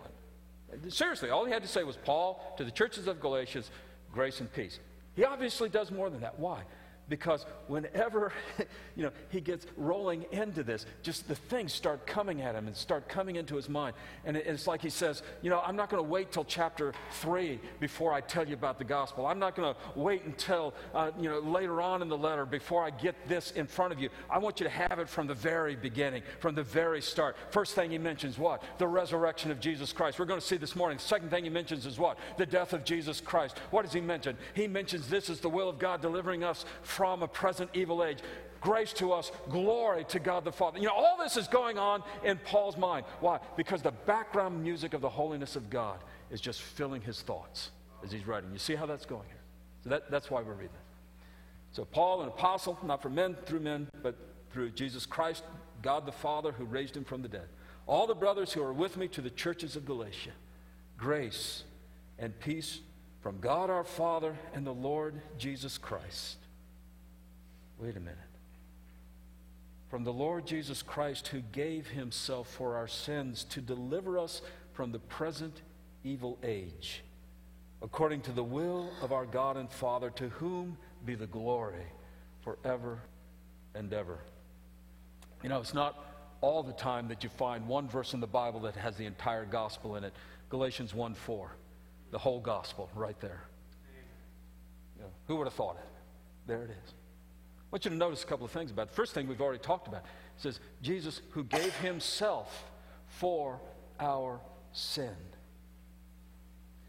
Seriously, 0.89 1.29
all 1.29 1.45
he 1.45 1.51
had 1.51 1.61
to 1.61 1.67
say 1.67 1.83
was, 1.83 1.97
"Paul 1.97 2.55
to 2.57 2.63
the 2.63 2.71
churches 2.71 3.07
of 3.07 3.19
Galatia, 3.19 3.63
grace 4.11 4.39
and 4.39 4.51
peace." 4.51 4.79
He 5.17 5.25
obviously 5.25 5.67
does 5.67 5.91
more 5.91 6.11
than 6.11 6.21
that. 6.21 6.37
Why? 6.37 6.61
Because 7.09 7.45
whenever 7.67 8.31
you 8.95 9.03
know 9.03 9.11
he 9.29 9.41
gets 9.41 9.65
rolling 9.75 10.25
into 10.31 10.63
this 10.63 10.85
just 11.01 11.27
the 11.27 11.35
things 11.35 11.73
start 11.73 12.05
coming 12.05 12.41
at 12.41 12.55
him 12.55 12.67
and 12.67 12.75
start 12.75 13.07
coming 13.07 13.35
into 13.35 13.55
his 13.55 13.69
mind. 13.69 13.95
And 14.25 14.35
it's 14.35 14.67
like 14.67 14.81
he 14.81 14.89
says 14.89 15.23
you 15.41 15.49
know 15.49 15.61
i'm 15.65 15.75
not 15.75 15.89
going 15.89 16.03
to 16.03 16.09
wait 16.09 16.31
till 16.31 16.43
chapter 16.43 16.93
3 17.11 17.59
before 17.79 18.13
i 18.13 18.21
tell 18.21 18.47
you 18.47 18.53
about 18.53 18.77
the 18.77 18.83
gospel. 18.83 19.25
I'm 19.25 19.39
not 19.39 19.55
going 19.55 19.73
to 19.73 19.99
wait 19.99 20.23
until 20.25 20.73
uh, 20.93 21.11
you 21.19 21.29
know 21.29 21.39
later 21.39 21.81
on 21.81 22.01
in 22.01 22.09
the 22.09 22.17
letter 22.17 22.45
before 22.45 22.83
i 22.83 22.89
get 22.89 23.15
this 23.27 23.51
in 23.51 23.67
front 23.67 23.93
of 23.93 23.99
you. 23.99 24.09
I 24.29 24.37
want 24.37 24.59
you 24.59 24.65
to 24.65 24.69
have 24.69 24.99
it 24.99 25.09
from 25.09 25.27
the 25.27 25.33
very 25.33 25.75
beginning 25.75 26.23
from 26.39 26.55
the 26.55 26.63
very 26.63 27.01
start. 27.01 27.35
First 27.51 27.75
thing 27.75 27.91
he 27.91 27.97
mentions 27.97 28.37
what? 28.37 28.63
The 28.77 28.87
resurrection 28.87 29.51
of 29.51 29.59
jesus 29.59 29.93
christ. 29.93 30.19
We're 30.19 30.25
going 30.25 30.39
to 30.39 30.45
see 30.45 30.57
this 30.57 30.75
morning. 30.75 30.97
Second 30.97 31.29
thing 31.29 31.43
he 31.43 31.49
mentions 31.49 31.85
is 31.85 31.97
what? 31.97 32.17
The 32.37 32.45
death 32.45 32.73
of 32.73 32.83
jesus 32.83 33.21
christ. 33.21 33.57
What 33.71 33.83
does 33.83 33.93
he 33.93 34.01
mention? 34.01 34.37
He 34.53 34.67
mentions 34.67 35.07
this 35.07 35.29
is 35.29 35.39
the 35.39 35.49
will 35.49 35.69
of 35.69 35.79
god 35.79 36.01
delivering 36.01 36.43
us 36.43 36.65
a 37.05 37.27
present 37.27 37.69
evil 37.73 38.03
age. 38.03 38.19
Grace 38.59 38.91
to 38.93 39.13
us, 39.13 39.31
glory 39.49 40.03
to 40.05 40.19
God 40.19 40.43
the 40.43 40.51
Father. 40.51 40.79
You 40.79 40.85
know, 40.85 40.93
all 40.93 41.17
this 41.17 41.37
is 41.37 41.47
going 41.47 41.77
on 41.77 42.03
in 42.23 42.37
Paul's 42.37 42.77
mind. 42.77 43.05
Why? 43.19 43.39
Because 43.55 43.81
the 43.81 43.91
background 43.91 44.61
music 44.61 44.93
of 44.93 45.01
the 45.01 45.09
holiness 45.09 45.55
of 45.55 45.69
God 45.69 45.99
is 46.31 46.41
just 46.41 46.61
filling 46.61 47.01
his 47.01 47.21
thoughts 47.21 47.71
as 48.03 48.11
he's 48.11 48.25
writing. 48.25 48.51
You 48.51 48.59
see 48.59 48.75
how 48.75 48.85
that's 48.85 49.05
going 49.05 49.27
here? 49.27 49.41
So 49.83 49.89
that, 49.89 50.09
that's 50.09 50.31
why 50.31 50.41
we're 50.41 50.53
reading 50.53 50.69
this. 50.73 51.75
So, 51.77 51.85
Paul, 51.85 52.21
an 52.21 52.29
apostle, 52.29 52.79
not 52.83 53.01
for 53.01 53.09
men, 53.09 53.35
through 53.45 53.59
men, 53.59 53.87
but 54.01 54.15
through 54.51 54.71
Jesus 54.71 55.05
Christ, 55.05 55.43
God 55.81 56.05
the 56.05 56.11
Father, 56.11 56.51
who 56.51 56.65
raised 56.65 56.97
him 56.97 57.03
from 57.03 57.21
the 57.21 57.27
dead. 57.27 57.47
All 57.85 58.07
the 58.07 58.15
brothers 58.15 58.51
who 58.51 58.63
are 58.63 58.73
with 58.73 58.97
me 58.97 59.07
to 59.09 59.21
the 59.21 59.29
churches 59.29 59.75
of 59.75 59.85
Galatia, 59.85 60.31
grace 60.97 61.63
and 62.17 62.37
peace 62.39 62.79
from 63.21 63.39
God 63.39 63.69
our 63.69 63.83
Father 63.83 64.35
and 64.53 64.65
the 64.65 64.73
Lord 64.73 65.21
Jesus 65.37 65.77
Christ. 65.77 66.37
Wait 67.79 67.95
a 67.95 67.99
minute. 67.99 68.17
From 69.89 70.03
the 70.03 70.13
Lord 70.13 70.45
Jesus 70.45 70.81
Christ, 70.81 71.29
who 71.29 71.41
gave 71.51 71.87
himself 71.87 72.49
for 72.49 72.75
our 72.75 72.87
sins 72.87 73.45
to 73.45 73.61
deliver 73.61 74.17
us 74.17 74.41
from 74.73 74.91
the 74.91 74.99
present 74.99 75.61
evil 76.03 76.37
age, 76.43 77.03
according 77.81 78.21
to 78.21 78.31
the 78.31 78.43
will 78.43 78.89
of 79.01 79.11
our 79.11 79.25
God 79.25 79.55
and 79.57 79.71
Father, 79.71 80.09
to 80.11 80.29
whom 80.29 80.77
be 81.05 81.15
the 81.15 81.27
glory 81.27 81.85
forever 82.43 82.99
and 83.75 83.93
ever. 83.93 84.19
You 85.43 85.49
know, 85.49 85.59
it's 85.59 85.73
not 85.73 86.03
all 86.41 86.63
the 86.63 86.73
time 86.73 87.07
that 87.07 87.23
you 87.23 87.29
find 87.29 87.67
one 87.67 87.87
verse 87.87 88.13
in 88.13 88.19
the 88.19 88.27
Bible 88.27 88.59
that 88.61 88.75
has 88.75 88.95
the 88.97 89.05
entire 89.05 89.45
gospel 89.45 89.95
in 89.95 90.03
it. 90.03 90.13
Galatians 90.49 90.93
1 90.93 91.13
4, 91.13 91.51
the 92.11 92.17
whole 92.17 92.39
gospel 92.39 92.89
right 92.95 93.19
there. 93.19 93.43
Who 95.27 95.35
would 95.37 95.45
have 95.45 95.53
thought 95.53 95.77
it? 95.77 95.89
There 96.47 96.63
it 96.63 96.71
is. 96.71 96.93
I 97.67 97.75
want 97.75 97.83
you 97.83 97.91
to 97.91 97.97
notice 97.97 98.23
a 98.23 98.25
couple 98.25 98.45
of 98.45 98.51
things 98.51 98.71
about 98.71 98.87
it. 98.87 98.93
First 98.93 99.13
thing 99.13 99.27
we've 99.27 99.41
already 99.41 99.59
talked 99.59 99.89
about. 99.89 100.03
It 100.03 100.41
says, 100.41 100.61
Jesus 100.81 101.21
who 101.31 101.43
gave 101.43 101.75
himself 101.77 102.63
for 103.07 103.59
our 103.99 104.39
sin. 104.71 105.15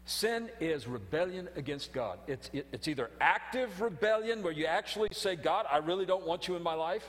Sin 0.05 0.49
is 0.61 0.87
rebellion 0.87 1.49
against 1.57 1.91
God. 1.91 2.17
It's, 2.27 2.49
it, 2.53 2.65
it's 2.71 2.87
either 2.87 3.11
active 3.19 3.81
rebellion, 3.81 4.41
where 4.41 4.53
you 4.53 4.65
actually 4.65 5.09
say, 5.11 5.35
God, 5.35 5.65
I 5.69 5.77
really 5.77 6.05
don't 6.05 6.25
want 6.25 6.47
you 6.47 6.55
in 6.55 6.63
my 6.63 6.73
life. 6.73 7.07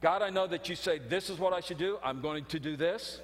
God, 0.00 0.22
I 0.22 0.30
know 0.30 0.46
that 0.46 0.68
you 0.68 0.76
say 0.76 0.98
this 0.98 1.30
is 1.30 1.38
what 1.38 1.52
I 1.52 1.60
should 1.60 1.78
do. 1.78 1.98
I'm 2.04 2.20
going 2.20 2.44
to 2.44 2.60
do 2.60 2.76
this. 2.76 3.20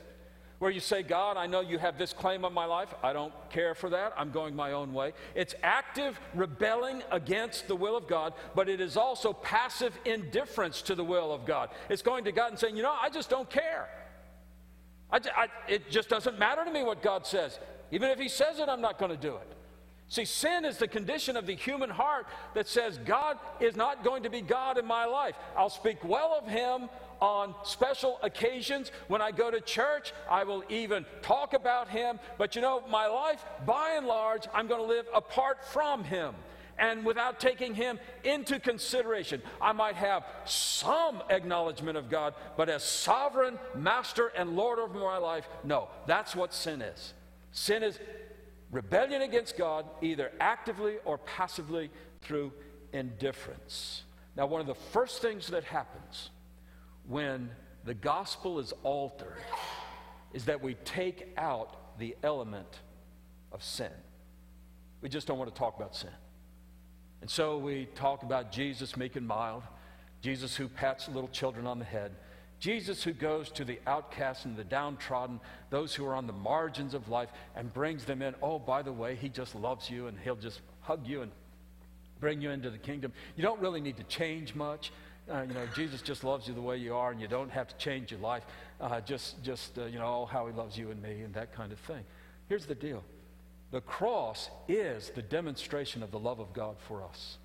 Where 0.58 0.70
you 0.70 0.80
say, 0.80 1.02
God, 1.02 1.36
I 1.36 1.46
know 1.46 1.60
you 1.60 1.78
have 1.78 1.98
this 1.98 2.12
claim 2.12 2.44
on 2.44 2.54
my 2.54 2.64
life. 2.64 2.94
I 3.02 3.12
don't 3.12 3.32
care 3.50 3.74
for 3.74 3.90
that. 3.90 4.12
I'm 4.16 4.30
going 4.30 4.54
my 4.54 4.72
own 4.72 4.92
way. 4.92 5.12
It's 5.34 5.54
active 5.62 6.18
rebelling 6.34 7.02
against 7.10 7.68
the 7.68 7.76
will 7.76 7.96
of 7.96 8.06
God, 8.06 8.34
but 8.54 8.68
it 8.68 8.80
is 8.80 8.96
also 8.96 9.32
passive 9.32 9.98
indifference 10.04 10.82
to 10.82 10.94
the 10.94 11.04
will 11.04 11.32
of 11.32 11.44
God. 11.44 11.70
It's 11.88 12.02
going 12.02 12.24
to 12.24 12.32
God 12.32 12.50
and 12.50 12.58
saying, 12.58 12.76
you 12.76 12.82
know, 12.82 12.96
I 12.98 13.10
just 13.10 13.30
don't 13.30 13.50
care. 13.50 13.88
I, 15.10 15.20
I, 15.36 15.48
it 15.68 15.90
just 15.90 16.08
doesn't 16.08 16.38
matter 16.38 16.64
to 16.64 16.70
me 16.70 16.82
what 16.82 17.02
God 17.02 17.26
says. 17.26 17.58
Even 17.90 18.10
if 18.10 18.18
He 18.18 18.28
says 18.28 18.58
it, 18.58 18.68
I'm 18.68 18.80
not 18.80 18.98
going 18.98 19.10
to 19.10 19.16
do 19.16 19.36
it. 19.36 19.48
See, 20.08 20.24
sin 20.24 20.64
is 20.64 20.78
the 20.78 20.86
condition 20.86 21.36
of 21.36 21.46
the 21.46 21.56
human 21.56 21.90
heart 21.90 22.26
that 22.54 22.68
says, 22.68 22.98
God 22.98 23.38
is 23.58 23.74
not 23.74 24.04
going 24.04 24.22
to 24.24 24.30
be 24.30 24.42
God 24.42 24.78
in 24.78 24.86
my 24.86 25.06
life. 25.06 25.34
I'll 25.56 25.70
speak 25.70 26.04
well 26.04 26.38
of 26.40 26.48
Him 26.48 26.88
on 27.24 27.54
special 27.62 28.18
occasions. 28.22 28.92
When 29.08 29.22
I 29.22 29.30
go 29.30 29.50
to 29.50 29.58
church, 29.58 30.12
I 30.30 30.44
will 30.44 30.62
even 30.68 31.06
talk 31.22 31.54
about 31.54 31.88
Him. 31.88 32.20
But 32.36 32.54
you 32.54 32.60
know, 32.60 32.84
my 32.90 33.06
life, 33.06 33.42
by 33.64 33.94
and 33.96 34.06
large, 34.06 34.46
I'm 34.52 34.66
going 34.66 34.82
to 34.82 34.86
live 34.86 35.06
apart 35.14 35.64
from 35.64 36.04
Him 36.04 36.34
and 36.78 37.02
without 37.02 37.40
taking 37.40 37.74
Him 37.74 37.98
into 38.24 38.60
consideration. 38.60 39.40
I 39.58 39.72
might 39.72 39.94
have 39.94 40.26
some 40.44 41.22
acknowledgement 41.30 41.96
of 41.96 42.10
God, 42.10 42.34
but 42.58 42.68
as 42.68 42.84
sovereign 42.84 43.58
master 43.74 44.30
and 44.36 44.54
Lord 44.54 44.78
of 44.78 44.94
my 44.94 45.16
life, 45.16 45.48
no, 45.64 45.88
that's 46.06 46.36
what 46.36 46.52
sin 46.52 46.82
is. 46.82 47.14
Sin 47.52 47.82
is 47.82 47.98
rebellion 48.70 49.22
against 49.22 49.56
God, 49.56 49.86
either 50.02 50.30
actively 50.40 50.96
or 51.06 51.16
passively 51.16 51.90
through 52.20 52.52
indifference. 52.92 54.02
Now, 54.36 54.44
one 54.44 54.60
of 54.60 54.66
the 54.66 54.74
first 54.74 55.22
things 55.22 55.46
that 55.46 55.64
happens 55.64 56.28
when 57.08 57.50
the 57.84 57.94
gospel 57.94 58.58
is 58.58 58.72
altered 58.82 59.36
is 60.32 60.46
that 60.46 60.62
we 60.62 60.74
take 60.84 61.32
out 61.36 61.98
the 61.98 62.16
element 62.22 62.80
of 63.52 63.62
sin. 63.62 63.92
We 65.00 65.08
just 65.08 65.26
don't 65.26 65.38
want 65.38 65.54
to 65.54 65.58
talk 65.58 65.76
about 65.76 65.94
sin. 65.94 66.10
And 67.20 67.30
so 67.30 67.56
we 67.58 67.86
talk 67.94 68.22
about 68.22 68.52
Jesus 68.52 68.96
meek 68.96 69.16
and 69.16 69.26
mild, 69.26 69.62
Jesus 70.20 70.56
who 70.56 70.68
pats 70.68 71.08
little 71.08 71.28
children 71.28 71.66
on 71.66 71.78
the 71.78 71.84
head, 71.84 72.12
Jesus 72.58 73.02
who 73.02 73.12
goes 73.12 73.50
to 73.50 73.64
the 73.64 73.78
outcasts 73.86 74.44
and 74.46 74.56
the 74.56 74.64
downtrodden, 74.64 75.40
those 75.70 75.94
who 75.94 76.06
are 76.06 76.14
on 76.14 76.26
the 76.26 76.32
margins 76.32 76.94
of 76.94 77.08
life, 77.08 77.28
and 77.54 77.72
brings 77.72 78.04
them 78.04 78.22
in. 78.22 78.34
Oh, 78.42 78.58
by 78.58 78.82
the 78.82 78.92
way, 78.92 79.14
he 79.14 79.28
just 79.28 79.54
loves 79.54 79.90
you 79.90 80.06
and 80.06 80.18
he'll 80.18 80.36
just 80.36 80.60
hug 80.80 81.06
you 81.06 81.22
and 81.22 81.30
bring 82.20 82.40
you 82.40 82.50
into 82.50 82.70
the 82.70 82.78
kingdom. 82.78 83.12
You 83.36 83.42
don't 83.42 83.60
really 83.60 83.80
need 83.80 83.98
to 83.98 84.04
change 84.04 84.54
much. 84.54 84.92
Uh, 85.30 85.42
you 85.42 85.54
know, 85.54 85.66
Jesus 85.74 86.02
just 86.02 86.22
loves 86.22 86.46
you 86.46 86.54
the 86.54 86.60
way 86.60 86.76
you 86.76 86.94
are, 86.94 87.10
and 87.10 87.20
you 87.20 87.28
don't 87.28 87.50
have 87.50 87.68
to 87.68 87.76
change 87.76 88.10
your 88.10 88.20
life. 88.20 88.44
Uh, 88.80 89.00
just, 89.00 89.42
just 89.42 89.78
uh, 89.78 89.86
you 89.86 89.98
know, 89.98 90.06
oh, 90.06 90.26
how 90.26 90.46
he 90.46 90.52
loves 90.52 90.76
you 90.76 90.90
and 90.90 91.00
me, 91.02 91.22
and 91.22 91.32
that 91.34 91.54
kind 91.54 91.72
of 91.72 91.78
thing. 91.80 92.04
Here's 92.48 92.66
the 92.66 92.74
deal 92.74 93.02
the 93.70 93.80
cross 93.80 94.50
is 94.68 95.10
the 95.14 95.22
demonstration 95.22 96.02
of 96.02 96.10
the 96.10 96.18
love 96.18 96.40
of 96.40 96.52
God 96.52 96.76
for 96.86 97.02
us. 97.02 97.38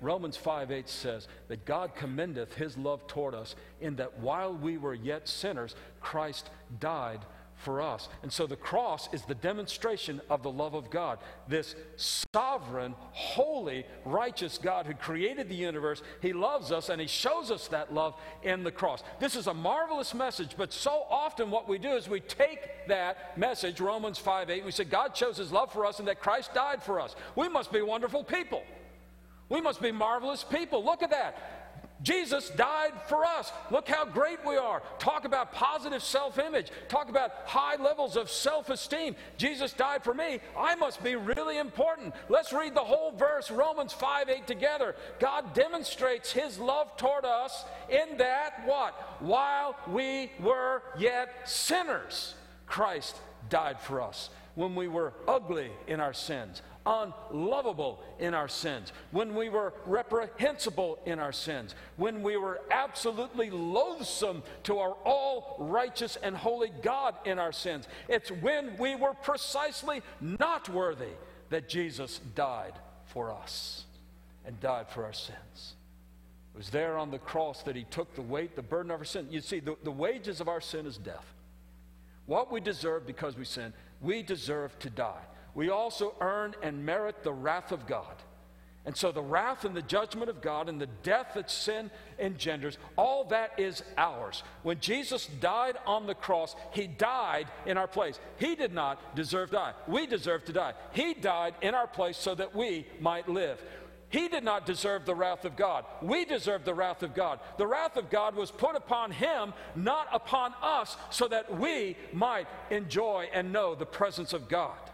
Romans 0.00 0.36
5 0.36 0.70
8 0.70 0.88
says 0.88 1.28
that 1.48 1.64
God 1.64 1.94
commendeth 1.94 2.54
his 2.54 2.76
love 2.76 3.06
toward 3.06 3.34
us 3.34 3.54
in 3.80 3.96
that 3.96 4.18
while 4.18 4.52
we 4.52 4.78
were 4.78 4.94
yet 4.94 5.28
sinners, 5.28 5.74
Christ 6.00 6.50
died 6.80 7.20
for 7.60 7.80
us. 7.80 8.08
And 8.22 8.32
so 8.32 8.46
the 8.46 8.56
cross 8.56 9.08
is 9.12 9.22
the 9.22 9.34
demonstration 9.34 10.20
of 10.30 10.42
the 10.42 10.50
love 10.50 10.74
of 10.74 10.90
God. 10.90 11.18
This 11.46 11.74
sovereign, 11.96 12.94
holy, 13.12 13.86
righteous 14.04 14.58
God 14.58 14.86
who 14.86 14.94
created 14.94 15.48
the 15.48 15.54
universe, 15.54 16.02
He 16.22 16.32
loves 16.32 16.72
us 16.72 16.88
and 16.88 17.00
He 17.00 17.06
shows 17.06 17.50
us 17.50 17.68
that 17.68 17.92
love 17.92 18.14
in 18.42 18.64
the 18.64 18.70
cross. 18.70 19.02
This 19.20 19.36
is 19.36 19.46
a 19.46 19.54
marvelous 19.54 20.14
message, 20.14 20.54
but 20.56 20.72
so 20.72 21.04
often 21.10 21.50
what 21.50 21.68
we 21.68 21.78
do 21.78 21.90
is 21.90 22.08
we 22.08 22.20
take 22.20 22.88
that 22.88 23.38
message, 23.38 23.80
Romans 23.80 24.18
5 24.18 24.50
8, 24.50 24.64
we 24.64 24.70
say, 24.70 24.84
God 24.84 25.16
shows 25.16 25.36
His 25.36 25.52
love 25.52 25.72
for 25.72 25.84
us 25.84 25.98
and 25.98 26.08
that 26.08 26.20
Christ 26.20 26.54
died 26.54 26.82
for 26.82 27.00
us. 27.00 27.14
We 27.36 27.48
must 27.48 27.72
be 27.72 27.82
wonderful 27.82 28.24
people. 28.24 28.62
We 29.50 29.60
must 29.60 29.82
be 29.82 29.92
marvelous 29.92 30.44
people. 30.44 30.84
Look 30.84 31.02
at 31.02 31.10
that. 31.10 31.59
Jesus 32.02 32.48
died 32.50 32.92
for 33.08 33.24
us. 33.24 33.52
Look 33.70 33.88
how 33.88 34.04
great 34.04 34.38
we 34.46 34.56
are. 34.56 34.82
Talk 34.98 35.24
about 35.24 35.52
positive 35.52 36.02
self 36.02 36.38
image. 36.38 36.70
Talk 36.88 37.10
about 37.10 37.32
high 37.44 37.76
levels 37.76 38.16
of 38.16 38.30
self 38.30 38.70
esteem. 38.70 39.16
Jesus 39.36 39.72
died 39.72 40.02
for 40.02 40.14
me. 40.14 40.40
I 40.56 40.74
must 40.76 41.02
be 41.02 41.16
really 41.16 41.58
important. 41.58 42.14
Let's 42.28 42.52
read 42.52 42.74
the 42.74 42.80
whole 42.80 43.12
verse, 43.12 43.50
Romans 43.50 43.92
5 43.92 44.30
8 44.30 44.46
together. 44.46 44.96
God 45.18 45.52
demonstrates 45.52 46.32
his 46.32 46.58
love 46.58 46.96
toward 46.96 47.24
us 47.24 47.64
in 47.90 48.16
that 48.18 48.62
what? 48.64 48.94
While 49.20 49.76
we 49.88 50.32
were 50.40 50.82
yet 50.98 51.48
sinners, 51.48 52.34
Christ 52.66 53.16
died 53.50 53.80
for 53.80 54.00
us. 54.00 54.30
When 54.54 54.74
we 54.74 54.88
were 54.88 55.12
ugly 55.28 55.70
in 55.86 56.00
our 56.00 56.12
sins, 56.12 56.62
unlovable 56.86 58.02
in 58.18 58.34
our 58.34 58.48
sins, 58.48 58.92
when 59.10 59.34
we 59.34 59.48
were 59.48 59.72
reprehensible 59.86 60.98
in 61.06 61.18
our 61.18 61.32
sins, 61.32 61.74
when 61.96 62.22
we 62.22 62.36
were 62.36 62.60
absolutely 62.70 63.50
loathsome 63.50 64.42
to 64.64 64.78
our 64.78 64.92
all 65.04 65.56
righteous 65.58 66.16
and 66.22 66.36
holy 66.36 66.70
God 66.82 67.14
in 67.24 67.38
our 67.38 67.52
sins. 67.52 67.86
It's 68.08 68.30
when 68.30 68.76
we 68.78 68.96
were 68.96 69.14
precisely 69.14 70.02
not 70.20 70.68
worthy 70.68 71.12
that 71.50 71.68
Jesus 71.68 72.20
died 72.34 72.74
for 73.06 73.30
us 73.30 73.84
and 74.46 74.58
died 74.60 74.88
for 74.88 75.04
our 75.04 75.12
sins. 75.12 75.74
It 76.54 76.58
was 76.58 76.70
there 76.70 76.96
on 76.96 77.10
the 77.10 77.18
cross 77.18 77.62
that 77.62 77.76
he 77.76 77.84
took 77.84 78.14
the 78.14 78.22
weight, 78.22 78.56
the 78.56 78.62
burden 78.62 78.90
of 78.90 79.00
our 79.00 79.04
sin. 79.04 79.28
You 79.30 79.40
see, 79.40 79.60
the, 79.60 79.76
the 79.84 79.90
wages 79.90 80.40
of 80.40 80.48
our 80.48 80.60
sin 80.60 80.86
is 80.86 80.96
death. 80.96 81.34
What 82.26 82.52
we 82.52 82.60
deserve 82.60 83.06
because 83.06 83.36
we 83.36 83.44
sin, 83.44 83.72
we 84.00 84.22
deserve 84.22 84.78
to 84.80 84.90
die 84.90 85.22
we 85.54 85.70
also 85.70 86.14
earn 86.20 86.54
and 86.62 86.84
merit 86.84 87.22
the 87.22 87.32
wrath 87.32 87.72
of 87.72 87.86
God. 87.86 88.14
And 88.86 88.96
so 88.96 89.12
the 89.12 89.20
wrath 89.20 89.66
and 89.66 89.76
the 89.76 89.82
judgment 89.82 90.30
of 90.30 90.40
God 90.40 90.68
and 90.68 90.80
the 90.80 90.88
death 91.02 91.32
that 91.34 91.50
sin 91.50 91.90
engenders, 92.18 92.78
all 92.96 93.24
that 93.24 93.52
is 93.58 93.82
ours. 93.98 94.42
When 94.62 94.80
Jesus 94.80 95.26
died 95.26 95.76
on 95.86 96.06
the 96.06 96.14
cross, 96.14 96.56
he 96.72 96.86
died 96.86 97.48
in 97.66 97.76
our 97.76 97.86
place. 97.86 98.18
He 98.38 98.54
did 98.54 98.72
not 98.72 99.14
deserve 99.14 99.50
to 99.50 99.56
die. 99.56 99.72
We 99.86 100.06
deserve 100.06 100.46
to 100.46 100.52
die. 100.52 100.72
He 100.92 101.12
died 101.12 101.54
in 101.60 101.74
our 101.74 101.86
place 101.86 102.16
so 102.16 102.34
that 102.36 102.56
we 102.56 102.86
might 103.00 103.28
live. 103.28 103.62
He 104.08 104.28
did 104.28 104.42
not 104.42 104.66
deserve 104.66 105.04
the 105.04 105.14
wrath 105.14 105.44
of 105.44 105.56
God. 105.56 105.84
We 106.02 106.24
deserve 106.24 106.64
the 106.64 106.74
wrath 106.74 107.02
of 107.02 107.14
God. 107.14 107.38
The 107.58 107.66
wrath 107.66 107.96
of 107.96 108.10
God 108.10 108.34
was 108.34 108.50
put 108.50 108.74
upon 108.74 109.12
him, 109.12 109.52
not 109.76 110.08
upon 110.10 110.52
us, 110.62 110.96
so 111.10 111.28
that 111.28 111.58
we 111.58 111.96
might 112.12 112.48
enjoy 112.70 113.28
and 113.32 113.52
know 113.52 113.74
the 113.74 113.86
presence 113.86 114.32
of 114.32 114.48
God 114.48 114.89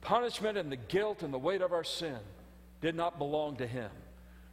punishment 0.00 0.58
and 0.58 0.70
the 0.70 0.76
guilt 0.76 1.22
and 1.22 1.32
the 1.32 1.38
weight 1.38 1.62
of 1.62 1.72
our 1.72 1.84
sin 1.84 2.18
did 2.80 2.94
not 2.94 3.18
belong 3.18 3.56
to 3.56 3.66
him. 3.66 3.90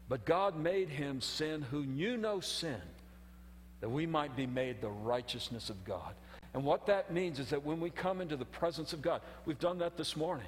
But 0.09 0.25
God 0.25 0.57
made 0.57 0.89
him 0.89 1.21
sin 1.21 1.61
who 1.61 1.85
knew 1.85 2.17
no 2.17 2.39
sin, 2.39 2.81
that 3.81 3.89
we 3.89 4.05
might 4.05 4.35
be 4.35 4.47
made 4.47 4.81
the 4.81 4.89
righteousness 4.89 5.69
of 5.69 5.83
God. 5.85 6.15
And 6.53 6.63
what 6.63 6.87
that 6.87 7.11
means 7.11 7.39
is 7.39 7.49
that 7.49 7.63
when 7.63 7.79
we 7.79 7.89
come 7.89 8.21
into 8.21 8.35
the 8.35 8.45
presence 8.45 8.93
of 8.93 9.01
God, 9.01 9.21
we've 9.45 9.59
done 9.59 9.79
that 9.79 9.97
this 9.97 10.15
morning. 10.15 10.47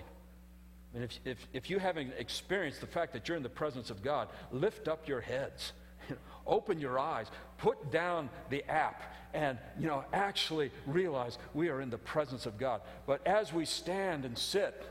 And 0.94 1.04
if, 1.04 1.20
if, 1.26 1.48
if 1.54 1.70
you 1.70 1.78
haven't 1.78 2.14
experienced 2.18 2.82
the 2.82 2.88
fact 2.88 3.14
that 3.14 3.28
you're 3.28 3.38
in 3.38 3.44
the 3.44 3.50
presence 3.50 3.90
of 3.90 4.02
God, 4.02 4.30
lift 4.52 4.88
up 4.88 5.08
your 5.08 5.22
heads, 5.22 5.74
open 6.48 6.80
your 6.80 7.00
eyes, 7.00 7.28
put 7.58 7.92
down 7.92 8.30
the 8.50 8.64
app, 8.70 9.04
and 9.34 9.58
you 9.78 9.88
know 9.88 10.04
actually 10.12 10.72
realize 10.88 11.38
we 11.54 11.70
are 11.70 11.82
in 11.82 11.90
the 11.90 11.98
presence 11.98 12.46
of 12.46 12.58
God. 12.58 12.82
But 13.06 13.26
as 13.28 13.54
we 13.54 13.66
stand 13.66 14.26
and 14.26 14.38
sit 14.38 14.84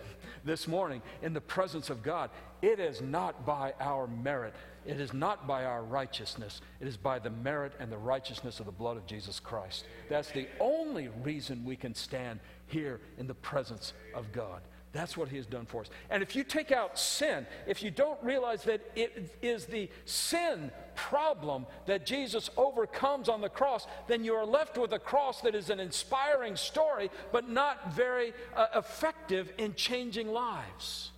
this 0.44 0.68
morning 0.68 1.02
in 1.22 1.32
the 1.32 1.40
presence 1.40 1.90
of 1.90 2.02
God, 2.02 2.30
it 2.62 2.80
is 2.80 3.00
not 3.00 3.44
by 3.44 3.74
our 3.80 4.06
merit. 4.06 4.54
It 4.86 5.00
is 5.00 5.12
not 5.12 5.46
by 5.46 5.64
our 5.64 5.82
righteousness. 5.82 6.60
It 6.80 6.88
is 6.88 6.96
by 6.96 7.18
the 7.18 7.30
merit 7.30 7.72
and 7.78 7.92
the 7.92 7.98
righteousness 7.98 8.58
of 8.58 8.66
the 8.66 8.72
blood 8.72 8.96
of 8.96 9.06
Jesus 9.06 9.38
Christ. 9.38 9.84
That's 10.08 10.30
the 10.30 10.48
only 10.60 11.08
reason 11.22 11.64
we 11.64 11.76
can 11.76 11.94
stand 11.94 12.40
here 12.66 13.00
in 13.18 13.26
the 13.26 13.34
presence 13.34 13.92
of 14.14 14.32
God. 14.32 14.62
That's 14.92 15.16
what 15.16 15.28
he 15.28 15.36
has 15.36 15.46
done 15.46 15.66
for 15.66 15.82
us. 15.82 15.90
And 16.08 16.22
if 16.22 16.34
you 16.34 16.42
take 16.42 16.72
out 16.72 16.98
sin, 16.98 17.46
if 17.66 17.82
you 17.82 17.90
don't 17.90 18.22
realize 18.22 18.64
that 18.64 18.80
it 18.96 19.36
is 19.42 19.66
the 19.66 19.90
sin 20.06 20.70
problem 20.94 21.66
that 21.86 22.06
Jesus 22.06 22.50
overcomes 22.56 23.28
on 23.28 23.40
the 23.40 23.50
cross, 23.50 23.86
then 24.06 24.24
you 24.24 24.34
are 24.34 24.46
left 24.46 24.78
with 24.78 24.92
a 24.92 24.98
cross 24.98 25.42
that 25.42 25.54
is 25.54 25.68
an 25.68 25.78
inspiring 25.78 26.56
story, 26.56 27.10
but 27.32 27.48
not 27.48 27.92
very 27.92 28.32
uh, 28.56 28.66
effective 28.74 29.52
in 29.58 29.74
changing 29.74 30.28
lives. 30.28 31.10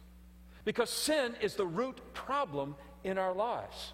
Because 0.65 0.91
sin 0.91 1.37
is 1.41 1.55
the 1.55 1.67
root 1.67 2.01
problem 2.13 2.75
in 3.05 3.19
our 3.19 3.33
lives. 3.33 3.93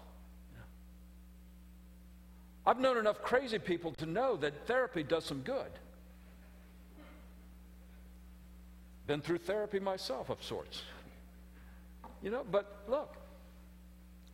I've 2.65 2.79
known 2.79 2.97
enough 2.97 3.21
crazy 3.21 3.59
people 3.59 3.93
to 3.93 4.05
know 4.05 4.35
that 4.37 4.67
therapy 4.67 5.03
does 5.03 5.23
some 5.23 5.41
good. 5.41 5.71
Been 9.07 9.21
through 9.21 9.39
therapy 9.39 9.79
myself 9.79 10.29
of 10.29 10.43
sorts. 10.43 10.81
You 12.21 12.29
know, 12.29 12.45
but 12.49 12.83
look, 12.87 13.15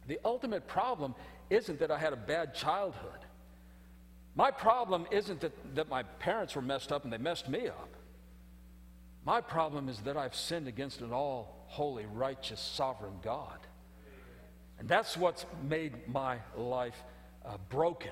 the 0.07 0.19
ultimate 0.25 0.67
problem 0.67 1.13
isn't 1.49 1.79
that 1.79 1.91
I 1.91 1.97
had 1.97 2.11
a 2.11 2.17
bad 2.17 2.55
childhood. 2.55 3.19
My 4.35 4.49
problem 4.49 5.05
isn't 5.11 5.41
that, 5.41 5.75
that 5.75 5.89
my 5.89 6.03
parents 6.03 6.55
were 6.55 6.61
messed 6.61 6.91
up 6.91 7.03
and 7.03 7.13
they 7.13 7.19
messed 7.19 7.47
me 7.47 7.67
up. 7.67 7.89
My 9.25 9.41
problem 9.41 9.89
is 9.89 9.99
that 9.99 10.17
I've 10.17 10.35
sinned 10.35 10.67
against 10.67 11.01
an 11.01 11.13
all 11.13 11.65
holy, 11.67 12.05
righteous, 12.05 12.59
sovereign 12.59 13.19
God. 13.21 13.59
And 14.79 14.89
that's 14.89 15.15
what's 15.15 15.45
made 15.67 16.07
my 16.07 16.39
life 16.57 17.01
uh, 17.45 17.57
broken 17.69 18.11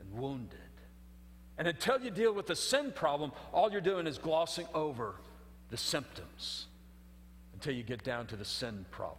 and 0.00 0.12
wounded. 0.12 0.58
And 1.58 1.68
until 1.68 2.00
you 2.00 2.10
deal 2.10 2.32
with 2.32 2.46
the 2.46 2.56
sin 2.56 2.92
problem, 2.94 3.32
all 3.52 3.70
you're 3.70 3.80
doing 3.80 4.06
is 4.06 4.16
glossing 4.16 4.66
over 4.74 5.16
the 5.70 5.76
symptoms 5.76 6.66
until 7.54 7.74
you 7.74 7.82
get 7.82 8.04
down 8.04 8.26
to 8.26 8.36
the 8.36 8.44
sin 8.44 8.84
problem. 8.90 9.18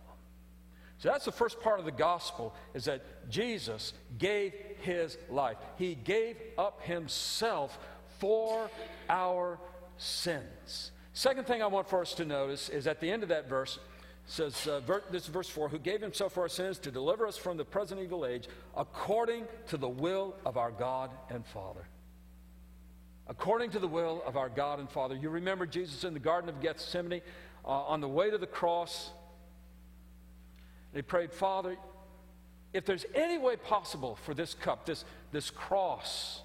So 0.99 1.09
that's 1.09 1.25
the 1.25 1.31
first 1.31 1.61
part 1.61 1.79
of 1.79 1.85
the 1.85 1.91
gospel 1.91 2.53
is 2.73 2.85
that 2.85 3.29
Jesus 3.29 3.93
gave 4.17 4.53
his 4.81 5.17
life. 5.29 5.57
He 5.77 5.95
gave 5.95 6.35
up 6.57 6.81
himself 6.83 7.79
for 8.19 8.69
our 9.09 9.57
sins. 9.97 10.91
Second 11.13 11.47
thing 11.47 11.61
I 11.63 11.67
want 11.67 11.89
for 11.89 12.01
us 12.01 12.13
to 12.15 12.25
notice 12.25 12.69
is 12.69 12.85
at 12.85 12.99
the 12.99 13.09
end 13.09 13.23
of 13.23 13.29
that 13.29 13.47
verse, 13.47 13.79
says, 14.25 14.67
uh, 14.67 14.79
ver- 14.81 15.03
this 15.09 15.23
is 15.23 15.29
verse 15.29 15.49
4, 15.49 15.69
who 15.69 15.79
gave 15.79 16.01
himself 16.01 16.33
for 16.33 16.41
our 16.41 16.49
sins 16.49 16.77
to 16.79 16.91
deliver 16.91 17.25
us 17.25 17.37
from 17.37 17.57
the 17.57 17.65
present 17.65 17.99
evil 17.99 18.25
age, 18.25 18.47
according 18.77 19.45
to 19.67 19.77
the 19.77 19.89
will 19.89 20.35
of 20.45 20.57
our 20.57 20.71
God 20.71 21.11
and 21.29 21.45
Father. 21.45 21.87
According 23.29 23.69
to 23.71 23.79
the 23.79 23.87
will 23.87 24.23
of 24.25 24.35
our 24.35 24.49
God 24.49 24.79
and 24.79 24.89
Father. 24.89 25.15
You 25.15 25.29
remember 25.29 25.67
Jesus 25.67 26.03
in 26.03 26.15
the 26.15 26.19
Garden 26.19 26.49
of 26.49 26.59
Gethsemane 26.59 27.21
uh, 27.63 27.67
on 27.67 28.01
the 28.01 28.07
way 28.07 28.31
to 28.31 28.39
the 28.39 28.47
cross. 28.47 29.11
He 30.95 31.03
prayed, 31.03 31.31
Father, 31.31 31.77
if 32.73 32.85
there's 32.85 33.05
any 33.13 33.37
way 33.37 33.55
possible 33.55 34.17
for 34.25 34.33
this 34.33 34.55
cup, 34.55 34.87
this, 34.87 35.05
this 35.31 35.51
cross, 35.51 36.41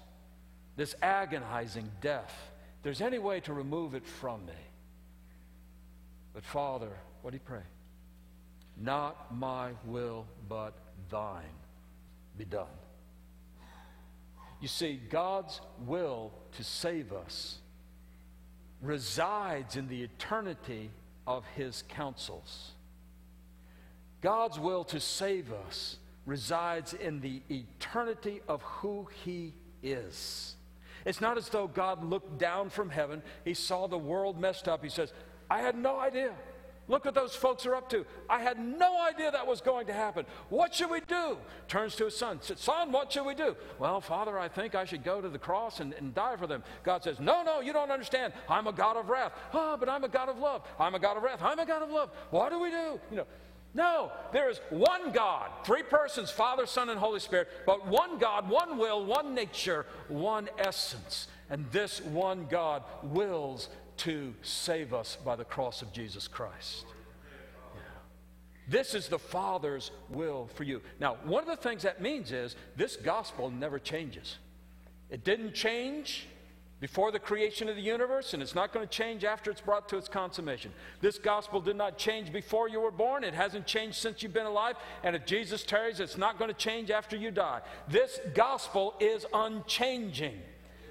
this 0.75 0.95
agonizing 1.01 1.91
death, 2.01 2.51
there's 2.83 3.01
any 3.01 3.17
way 3.17 3.39
to 3.41 3.53
remove 3.53 3.95
it 3.95 4.05
from 4.05 4.45
me. 4.45 4.53
But 6.35 6.45
Father, 6.45 6.91
what 7.23 7.31
did 7.31 7.41
he 7.41 7.47
pray? 7.47 7.63
Not 8.77 9.33
my 9.33 9.71
will, 9.85 10.27
but 10.47 10.73
thine 11.09 11.43
be 12.37 12.45
done. 12.45 12.67
You 14.61 14.67
see, 14.67 14.99
God's 15.09 15.61
will 15.85 16.31
to 16.53 16.63
save 16.63 17.13
us 17.13 17.59
resides 18.81 19.75
in 19.75 19.87
the 19.87 20.03
eternity 20.03 20.91
of 21.27 21.43
his 21.55 21.83
counsels. 21.89 22.71
God's 24.21 24.59
will 24.59 24.83
to 24.85 24.99
save 24.99 25.51
us 25.67 25.97
resides 26.25 26.93
in 26.93 27.21
the 27.21 27.41
eternity 27.49 28.41
of 28.47 28.61
who 28.63 29.07
he 29.23 29.53
is. 29.83 30.55
It's 31.05 31.21
not 31.21 31.37
as 31.37 31.49
though 31.49 31.67
God 31.67 32.03
looked 32.03 32.39
down 32.39 32.69
from 32.69 32.89
heaven, 32.89 33.21
he 33.43 33.53
saw 33.53 33.87
the 33.87 33.97
world 33.97 34.39
messed 34.39 34.67
up. 34.67 34.83
He 34.83 34.89
says, 34.89 35.13
I 35.49 35.59
had 35.59 35.77
no 35.77 35.99
idea. 35.99 36.33
Look 36.87 37.05
what 37.05 37.15
those 37.15 37.35
folks 37.35 37.65
are 37.65 37.75
up 37.75 37.89
to. 37.89 38.05
I 38.29 38.39
had 38.39 38.59
no 38.59 39.01
idea 39.01 39.31
that 39.31 39.47
was 39.47 39.59
going 39.59 39.87
to 39.87 39.93
happen. 39.93 40.25
What 40.49 40.73
should 40.75 40.91
we 40.91 40.99
do? 41.01 41.37
Turns 41.67 41.95
to 41.95 42.05
his 42.05 42.15
son. 42.15 42.39
Says, 42.41 42.59
son, 42.59 42.91
what 42.91 43.11
should 43.11 43.25
we 43.25 43.33
do? 43.33 43.55
Well, 43.79 44.01
Father, 44.01 44.37
I 44.37 44.47
think 44.47 44.75
I 44.75 44.85
should 44.85 45.03
go 45.03 45.19
to 45.19 45.29
the 45.29 45.39
cross 45.39 45.79
and, 45.79 45.93
and 45.93 46.13
die 46.13 46.35
for 46.35 46.45
them. 46.45 46.63
God 46.83 47.03
says, 47.03 47.19
No, 47.19 47.41
no, 47.41 47.59
you 47.59 47.73
don't 47.73 47.89
understand. 47.89 48.33
I'm 48.47 48.67
a 48.67 48.71
God 48.71 48.97
of 48.97 49.09
wrath. 49.09 49.31
Oh, 49.53 49.77
but 49.77 49.89
I'm 49.89 50.03
a 50.03 50.07
God 50.07 50.29
of 50.29 50.37
love. 50.37 50.61
I'm 50.79 50.93
a 50.93 50.99
God 50.99 51.17
of 51.17 51.23
wrath. 51.23 51.39
I'm 51.41 51.57
a 51.57 51.65
God 51.65 51.81
of 51.81 51.89
love. 51.89 52.11
What 52.29 52.51
do 52.51 52.59
we 52.59 52.69
do? 52.69 52.99
You 53.09 53.17
know. 53.17 53.25
No, 53.73 54.13
there 54.31 54.49
is 54.49 54.61
one 54.69 55.11
God, 55.11 55.49
three 55.65 55.83
persons, 55.83 56.31
Father, 56.31 56.65
Son, 56.65 56.89
and 56.89 56.97
Holy 56.97 57.19
Spirit, 57.19 57.49
but 57.65 57.85
one 57.85 58.19
God, 58.19 58.49
one 58.49 58.77
will, 58.77 59.05
one 59.05 59.35
nature, 59.35 59.85
one 60.07 60.47
essence. 60.57 61.27
And 61.49 61.69
this 61.71 62.01
one 62.01 62.47
God 62.49 62.83
wills 63.03 63.67
to 63.97 64.33
save 64.41 64.93
us 64.93 65.17
by 65.23 65.35
the 65.35 65.45
cross 65.45 65.81
of 65.81 65.91
Jesus 65.91 66.27
Christ. 66.27 66.85
Yeah. 67.73 67.81
This 68.67 68.93
is 68.93 69.07
the 69.07 69.19
Father's 69.19 69.91
will 70.09 70.49
for 70.55 70.63
you. 70.63 70.81
Now, 70.99 71.17
one 71.23 71.43
of 71.43 71.49
the 71.49 71.55
things 71.55 71.83
that 71.83 72.01
means 72.01 72.31
is 72.31 72.55
this 72.75 72.95
gospel 72.95 73.49
never 73.49 73.79
changes. 73.79 74.37
It 75.09 75.23
didn't 75.23 75.53
change 75.53 76.27
before 76.81 77.11
the 77.11 77.19
creation 77.19 77.69
of 77.69 77.75
the 77.75 77.81
universe, 77.81 78.33
and 78.33 78.43
it's 78.43 78.53
not 78.53 78.73
going 78.73 78.85
to 78.85 78.91
change 78.91 79.23
after 79.23 79.49
it's 79.49 79.61
brought 79.61 79.87
to 79.89 79.97
its 79.97 80.09
consummation. 80.09 80.73
This 80.99 81.17
gospel 81.17 81.61
did 81.61 81.77
not 81.77 81.97
change 81.97 82.33
before 82.33 82.67
you 82.67 82.81
were 82.81 82.91
born. 82.91 83.23
It 83.23 83.33
hasn't 83.33 83.65
changed 83.65 83.95
since 83.95 84.21
you've 84.21 84.33
been 84.33 84.45
alive. 84.45 84.75
And 85.03 85.15
if 85.15 85.25
Jesus 85.25 85.63
tarries, 85.63 85.99
it's 85.99 86.17
not 86.17 86.37
going 86.37 86.49
to 86.49 86.57
change 86.57 86.91
after 86.91 87.15
you 87.15 87.31
die. 87.31 87.61
This 87.87 88.19
gospel 88.33 88.93
is 88.99 89.25
unchanging. 89.33 90.41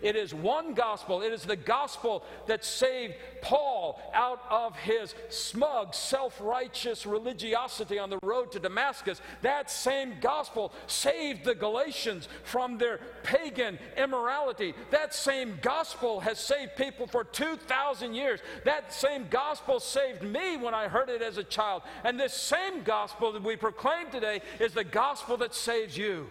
It 0.05 0.17
is 0.17 0.35
one 0.35 0.75
gospel. 0.75 1.23
It 1.23 1.33
is 1.33 1.45
the 1.45 1.57
gospel 1.57 2.25
that 2.47 2.63
saved 2.63 3.15
Paul 3.41 3.99
out 4.13 4.43
of 4.51 4.77
his 4.77 5.15
smug, 5.31 5.95
self 5.95 6.39
righteous 6.43 7.07
religiosity 7.07 7.99
on 7.99 8.11
the 8.11 8.19
road 8.23 8.53
to 8.53 8.59
Damascus. 8.59 9.23
That 9.41 9.71
same 9.71 10.17
gospel 10.21 10.75
saved 10.87 11.47
the 11.47 11.55
Galatians 11.55 12.29
from 12.43 12.77
their 12.77 13.01
pagan 13.23 13.79
immorality. 13.97 14.75
That 14.91 15.15
same 15.15 15.59
gospel 15.63 16.21
has 16.21 16.39
saved 16.39 16.77
people 16.77 17.07
for 17.07 17.25
2,000 17.25 18.13
years. 18.13 18.41
That 18.67 18.93
same 18.93 19.27
gospel 19.31 19.81
saved 19.81 20.23
me 20.23 20.59
when 20.59 20.75
I 20.75 20.87
heard 20.87 21.09
it 21.09 21.23
as 21.23 21.39
a 21.39 21.45
child. 21.45 21.81
And 22.05 22.21
this 22.21 22.35
same 22.35 22.83
gospel 22.83 23.33
that 23.33 23.43
we 23.43 23.57
proclaim 23.57 24.11
today 24.11 24.43
is 24.61 24.75
the 24.75 24.85
gospel 24.85 25.39
that 25.39 25.55
saves 25.55 25.97
you. 25.97 26.29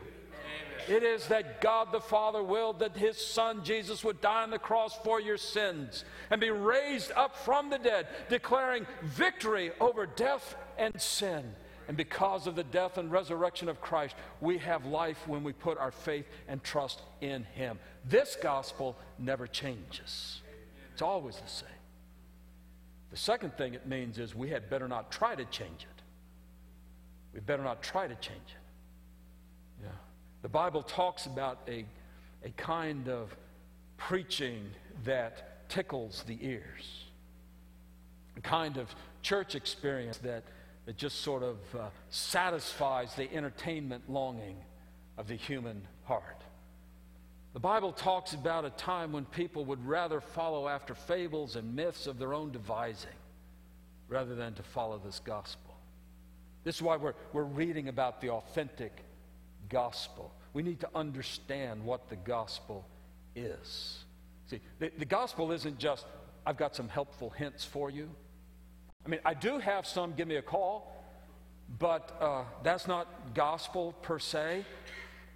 It 0.88 1.04
is 1.04 1.28
that 1.28 1.62
God 1.62 1.92
the 1.92 2.02
Father 2.02 2.44
willed 2.44 2.80
that 2.80 2.98
his 2.98 3.18
Son 3.18 3.64
Jesus 3.64 4.04
would 4.04 4.22
die 4.22 4.44
on 4.44 4.50
the 4.50 4.60
cross 4.60 4.98
for 5.04 5.20
your 5.20 5.38
sins 5.38 6.04
and 6.30 6.42
be 6.42 6.50
raised 6.50 7.12
up 7.14 7.36
from 7.38 7.70
the 7.70 7.78
dead, 7.78 8.08
declaring 8.30 8.86
victory 9.04 9.72
over 9.80 10.06
death 10.06 10.56
and 10.78 11.00
sin. 11.02 11.56
And 11.88 11.98
because 11.98 12.48
of 12.48 12.56
the 12.56 12.64
death 12.64 12.98
and 12.98 13.12
resurrection 13.12 13.68
of 13.68 13.82
Christ, 13.82 14.16
we 14.40 14.58
have 14.60 14.86
life 14.86 15.28
when 15.28 15.44
we 15.44 15.54
put 15.54 15.78
our 15.78 15.92
faith 15.92 16.26
and 16.48 16.64
trust 16.64 17.02
in 17.22 17.44
him. 17.44 17.78
This 18.06 18.38
gospel 18.42 18.98
never 19.20 19.48
changes, 19.48 20.42
it's 20.94 21.02
always 21.02 21.36
the 21.38 21.50
same. 21.50 21.70
The 23.12 23.18
second 23.18 23.56
thing 23.58 23.76
it 23.76 23.86
means 23.86 24.18
is 24.18 24.34
we 24.34 24.50
had 24.50 24.72
better 24.72 24.88
not 24.88 25.12
try 25.12 25.36
to 25.36 25.46
change 25.46 25.84
it. 25.84 26.02
We 27.32 27.42
better 27.42 27.64
not 27.64 27.84
try 27.84 28.08
to 28.08 28.16
change 28.16 28.40
it. 28.48 28.63
The 30.44 30.50
Bible 30.50 30.84
talks 30.84 31.26
about 31.26 31.62
a, 31.70 31.86
a 32.44 32.50
kind 32.58 33.08
of 33.08 33.34
preaching 33.96 34.70
that 35.06 35.70
tickles 35.70 36.24
the 36.28 36.38
ears, 36.42 37.06
a 38.36 38.42
kind 38.42 38.76
of 38.76 38.94
church 39.22 39.56
experience 39.56 40.18
that, 40.18 40.44
that 40.86 40.98
just 40.98 41.22
sort 41.22 41.44
of 41.44 41.58
uh, 41.74 41.88
satisfies 42.10 43.16
the 43.16 43.34
entertainment 43.34 44.10
longing 44.10 44.58
of 45.18 45.30
the 45.30 45.36
human 45.36 45.82
heart. 46.04 46.44
The 47.54 47.62
Bible 47.62 47.94
talks 47.94 48.34
about 48.34 48.66
a 48.66 48.70
time 48.72 49.14
when 49.14 49.24
people 49.24 49.64
would 49.64 49.86
rather 49.86 50.20
follow 50.20 50.68
after 50.68 50.94
fables 50.94 51.56
and 51.56 51.74
myths 51.74 52.06
of 52.06 52.20
their 52.20 52.34
own 52.34 52.52
devising 52.52 53.12
rather 54.10 54.36
than 54.36 54.56
to 54.56 54.64
follow 54.64 55.00
this 55.04 55.22
gospel. 55.24 55.74
This 56.66 56.76
is 56.76 56.82
why 56.82 56.98
we're, 56.98 57.14
we're 57.32 57.44
reading 57.44 57.88
about 57.88 58.20
the 58.20 58.32
authentic 58.32 59.06
gospel. 59.70 60.34
We 60.54 60.64
need 60.64 60.80
to 60.82 60.90
understand 60.94 61.84
what 61.84 62.10
the 62.10 62.16
gospel 62.16 62.86
is. 63.36 64.04
See, 64.46 64.60
the, 64.80 64.92
the 64.98 65.06
gospel 65.06 65.52
isn't 65.52 65.80
just, 65.80 66.06
I've 66.46 66.58
got 66.58 66.76
some 66.76 66.88
helpful 66.88 67.30
hints 67.30 67.64
for 67.64 67.90
you. 67.90 68.10
I 69.06 69.10
mean, 69.10 69.20
I 69.26 69.34
do 69.34 69.60
have 69.60 69.86
some, 69.86 70.14
give 70.14 70.28
me 70.28 70.36
a 70.36 70.42
call, 70.42 70.96
but 71.80 72.16
uh, 72.22 72.44
that's 72.62 72.88
not 72.88 73.34
gospel 73.34 73.94
per 74.02 74.20
se. 74.20 74.66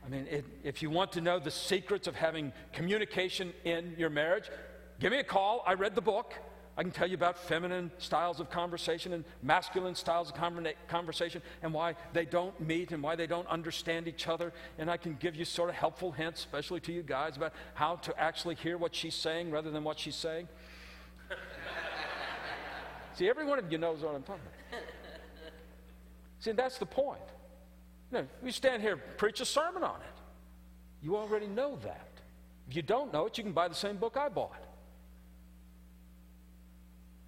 I 0.05 0.09
mean, 0.09 0.27
it, 0.29 0.45
if 0.63 0.81
you 0.81 0.89
want 0.89 1.11
to 1.13 1.21
know 1.21 1.39
the 1.39 1.51
secrets 1.51 2.07
of 2.07 2.15
having 2.15 2.53
communication 2.71 3.53
in 3.65 3.95
your 3.97 4.09
marriage, 4.09 4.45
give 4.99 5.11
me 5.11 5.19
a 5.19 5.23
call. 5.23 5.63
I 5.65 5.73
read 5.73 5.95
the 5.95 6.01
book. 6.01 6.33
I 6.77 6.83
can 6.83 6.91
tell 6.91 7.07
you 7.07 7.15
about 7.15 7.39
feminine 7.39 7.89
styles 7.97 8.39
of 8.39 8.51
conversation 8.51 9.13
and 9.13 9.25
masculine 9.41 9.95
styles 9.95 10.29
of 10.29 10.35
conversation 10.87 11.41
and 11.63 11.73
why 11.73 11.95
they 12.13 12.23
don't 12.23 12.59
meet 12.61 12.91
and 12.91 13.01
why 13.01 13.15
they 13.15 13.25
don't 13.25 13.47
understand 13.47 14.07
each 14.07 14.27
other. 14.27 14.53
And 14.77 14.89
I 14.89 14.97
can 14.97 15.17
give 15.19 15.35
you 15.35 15.43
sort 15.43 15.69
of 15.69 15.75
helpful 15.75 16.11
hints, 16.11 16.39
especially 16.41 16.79
to 16.81 16.93
you 16.93 17.01
guys, 17.01 17.35
about 17.35 17.53
how 17.73 17.95
to 17.95 18.19
actually 18.19 18.55
hear 18.55 18.77
what 18.77 18.93
she's 18.93 19.15
saying 19.15 19.49
rather 19.49 19.71
than 19.71 19.83
what 19.83 19.97
she's 19.97 20.15
saying. 20.15 20.47
See, 23.15 23.27
every 23.27 23.45
one 23.47 23.57
of 23.57 23.71
you 23.71 23.79
knows 23.79 24.01
what 24.01 24.13
I'm 24.13 24.21
talking 24.21 24.43
about. 24.69 24.81
See, 26.39 26.51
that's 26.51 26.77
the 26.77 26.85
point. 26.85 27.19
You 28.11 28.19
know, 28.19 28.51
stand 28.51 28.83
here, 28.83 28.97
preach 28.97 29.41
a 29.41 29.45
sermon 29.45 29.83
on 29.83 29.99
it. 30.01 30.21
You 31.01 31.17
already 31.17 31.47
know 31.47 31.79
that. 31.83 32.07
If 32.69 32.75
you 32.75 32.83
don't 32.83 33.11
know 33.11 33.25
it, 33.25 33.37
you 33.39 33.43
can 33.43 33.53
buy 33.53 33.67
the 33.67 33.75
same 33.75 33.97
book 33.97 34.15
I 34.15 34.29
bought. 34.29 34.66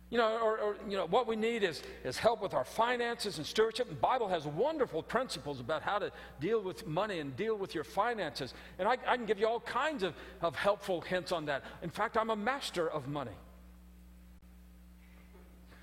You 0.09 0.17
know, 0.17 0.39
or, 0.39 0.57
or, 0.57 0.75
you 0.87 0.97
know, 0.97 1.05
what 1.05 1.27
we 1.27 1.35
need 1.35 1.63
is, 1.63 1.83
is 2.03 2.17
help 2.17 2.41
with 2.41 2.55
our 2.55 2.65
finances 2.65 3.37
and 3.37 3.45
stewardship. 3.45 3.89
The 3.89 3.95
Bible 3.95 4.27
has 4.27 4.45
wonderful 4.47 5.03
principles 5.03 5.59
about 5.59 5.83
how 5.83 5.99
to 5.99 6.11
deal 6.39 6.61
with 6.61 6.87
money 6.87 7.19
and 7.19 7.35
deal 7.35 7.55
with 7.55 7.75
your 7.75 7.83
finances. 7.83 8.55
And 8.79 8.87
I, 8.87 8.97
I 9.05 9.17
can 9.17 9.27
give 9.27 9.39
you 9.39 9.47
all 9.47 9.59
kinds 9.59 10.01
of, 10.01 10.15
of 10.41 10.55
helpful 10.55 11.01
hints 11.01 11.31
on 11.31 11.45
that. 11.45 11.63
In 11.83 11.91
fact, 11.91 12.17
I'm 12.17 12.31
a 12.31 12.35
master 12.35 12.89
of 12.89 13.07
money. 13.07 13.37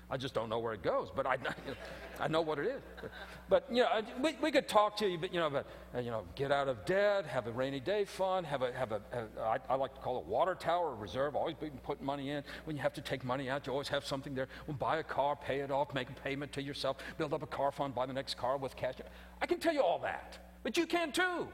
I 0.09 0.15
just 0.15 0.33
don't 0.33 0.47
know 0.47 0.59
where 0.59 0.73
it 0.73 0.83
goes, 0.83 1.09
but 1.13 1.25
I, 1.25 1.33
you 1.65 1.71
know, 1.71 1.77
I 2.19 2.27
know 2.29 2.41
what 2.41 2.59
it 2.59 2.67
is. 2.67 2.81
But, 3.01 3.11
but 3.49 3.67
you 3.69 3.83
know, 3.83 3.89
we, 4.21 4.37
we 4.41 4.51
could 4.51 4.67
talk 4.67 4.95
to 4.97 5.07
you, 5.07 5.17
but 5.17 5.33
you 5.33 5.39
know, 5.39 5.49
but 5.49 5.65
uh, 5.93 5.99
you 5.99 6.11
know, 6.11 6.23
get 6.35 6.51
out 6.51 6.69
of 6.69 6.85
debt, 6.85 7.25
have 7.25 7.47
a 7.47 7.51
rainy 7.51 7.81
day 7.81 8.05
fund, 8.05 8.45
have 8.45 8.61
a 8.61 8.71
have 8.71 8.93
a. 8.93 9.01
Have, 9.11 9.27
I, 9.39 9.57
I 9.69 9.75
like 9.75 9.93
to 9.95 9.99
call 9.99 10.17
it 10.19 10.25
water 10.25 10.55
tower 10.55 10.95
reserve. 10.95 11.35
Always 11.35 11.55
be 11.55 11.69
putting 11.83 12.05
money 12.05 12.29
in. 12.29 12.43
When 12.63 12.77
you 12.77 12.81
have 12.81 12.93
to 12.93 13.01
take 13.01 13.25
money 13.25 13.49
out, 13.49 13.67
you 13.67 13.73
always 13.73 13.89
have 13.89 14.05
something 14.05 14.33
there. 14.33 14.47
Well, 14.65 14.77
buy 14.77 14.97
a 14.97 15.03
car, 15.03 15.35
pay 15.35 15.59
it 15.59 15.71
off, 15.71 15.93
make 15.93 16.09
a 16.09 16.13
payment 16.13 16.53
to 16.53 16.61
yourself, 16.61 16.97
build 17.17 17.33
up 17.33 17.43
a 17.43 17.47
car 17.47 17.73
fund, 17.73 17.93
buy 17.93 18.05
the 18.05 18.13
next 18.13 18.37
car 18.37 18.57
with 18.57 18.77
cash. 18.77 18.95
I 19.41 19.45
can 19.45 19.59
tell 19.59 19.73
you 19.73 19.81
all 19.81 19.99
that, 19.99 20.37
but 20.63 20.77
you 20.77 20.85
can 20.85 21.11
too. 21.11 21.47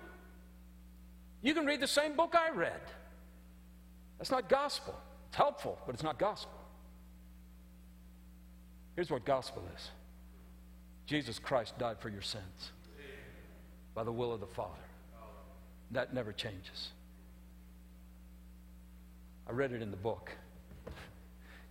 You 1.41 1.53
can 1.53 1.65
read 1.65 1.81
the 1.81 1.87
same 1.87 2.15
book 2.15 2.35
I 2.37 2.51
read. 2.51 2.81
That's 4.19 4.31
not 4.31 4.47
gospel. 4.47 4.95
It's 5.27 5.37
helpful, 5.37 5.79
but 5.85 5.95
it's 5.95 6.03
not 6.03 6.19
gospel. 6.19 6.62
Here's 8.95 9.09
what 9.09 9.25
gospel 9.25 9.63
is 9.75 9.89
Jesus 11.05 11.39
Christ 11.39 11.77
died 11.77 11.99
for 11.99 12.09
your 12.09 12.21
sins 12.21 12.71
by 13.93 14.03
the 14.03 14.11
will 14.11 14.31
of 14.31 14.39
the 14.39 14.47
Father. 14.47 14.71
That 15.91 16.13
never 16.13 16.31
changes. 16.31 16.89
I 19.47 19.51
read 19.51 19.71
it 19.71 19.81
in 19.81 19.91
the 19.91 19.97
book. 19.97 20.31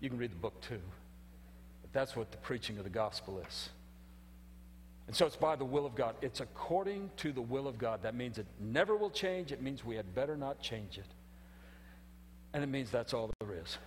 You 0.00 0.08
can 0.08 0.18
read 0.18 0.32
the 0.32 0.36
book 0.36 0.60
too. 0.60 0.80
But 1.80 1.92
that's 1.92 2.14
what 2.14 2.30
the 2.30 2.36
preaching 2.38 2.78
of 2.78 2.84
the 2.84 2.90
gospel 2.90 3.42
is. 3.48 3.70
And 5.06 5.16
so 5.16 5.26
it's 5.26 5.36
by 5.36 5.56
the 5.56 5.64
will 5.64 5.86
of 5.86 5.94
God. 5.94 6.14
It's 6.22 6.40
according 6.40 7.10
to 7.18 7.32
the 7.32 7.40
will 7.40 7.66
of 7.66 7.78
God. 7.78 8.02
That 8.02 8.14
means 8.14 8.38
it 8.38 8.46
never 8.60 8.96
will 8.96 9.10
change. 9.10 9.52
It 9.52 9.62
means 9.62 9.84
we 9.84 9.96
had 9.96 10.14
better 10.14 10.36
not 10.36 10.60
change 10.60 10.98
it. 10.98 11.06
And 12.54 12.62
it 12.62 12.68
means 12.68 12.90
that's 12.90 13.14
all 13.14 13.30
there 13.40 13.54
is. 13.54 13.78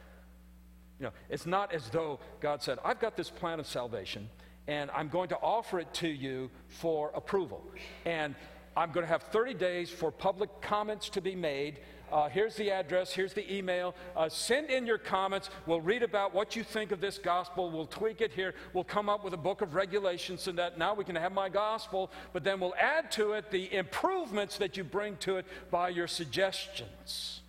You 0.99 1.07
know, 1.07 1.11
it's 1.29 1.45
not 1.45 1.73
as 1.73 1.89
though 1.89 2.19
God 2.39 2.63
said, 2.63 2.79
I've 2.83 2.99
got 2.99 3.17
this 3.17 3.29
plan 3.29 3.59
of 3.59 3.67
salvation, 3.67 4.29
and 4.67 4.89
I'm 4.91 5.09
going 5.09 5.29
to 5.29 5.37
offer 5.37 5.79
it 5.79 5.93
to 5.95 6.07
you 6.07 6.49
for 6.67 7.11
approval. 7.13 7.63
And 8.05 8.35
I'm 8.77 8.91
going 8.91 9.05
to 9.05 9.11
have 9.11 9.23
30 9.23 9.53
days 9.55 9.89
for 9.89 10.11
public 10.11 10.49
comments 10.61 11.09
to 11.09 11.21
be 11.21 11.35
made. 11.35 11.79
Uh, 12.11 12.29
here's 12.29 12.55
the 12.55 12.71
address, 12.71 13.11
here's 13.11 13.33
the 13.33 13.53
email. 13.53 13.95
Uh, 14.15 14.29
send 14.29 14.69
in 14.69 14.85
your 14.85 14.97
comments. 14.97 15.49
We'll 15.65 15.81
read 15.81 16.03
about 16.03 16.33
what 16.33 16.55
you 16.55 16.63
think 16.63 16.91
of 16.91 17.01
this 17.01 17.17
gospel. 17.17 17.71
We'll 17.71 17.87
tweak 17.87 18.21
it 18.21 18.31
here. 18.31 18.53
We'll 18.73 18.83
come 18.83 19.09
up 19.09 19.23
with 19.23 19.33
a 19.33 19.37
book 19.37 19.61
of 19.61 19.75
regulations 19.75 20.41
so 20.41 20.51
that 20.53 20.77
now 20.77 20.93
we 20.93 21.03
can 21.03 21.15
have 21.15 21.31
my 21.31 21.49
gospel, 21.49 22.11
but 22.31 22.43
then 22.43 22.59
we'll 22.59 22.75
add 22.75 23.11
to 23.13 23.33
it 23.33 23.49
the 23.49 23.73
improvements 23.73 24.57
that 24.57 24.77
you 24.77 24.83
bring 24.83 25.17
to 25.17 25.37
it 25.37 25.45
by 25.71 25.89
your 25.89 26.07
suggestions. 26.07 27.41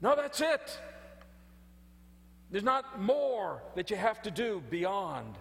No, 0.00 0.14
that's 0.14 0.40
it. 0.40 0.78
There's 2.50 2.64
not 2.64 3.00
more 3.00 3.62
that 3.74 3.90
you 3.90 3.96
have 3.96 4.22
to 4.22 4.30
do 4.30 4.62
beyond 4.70 5.34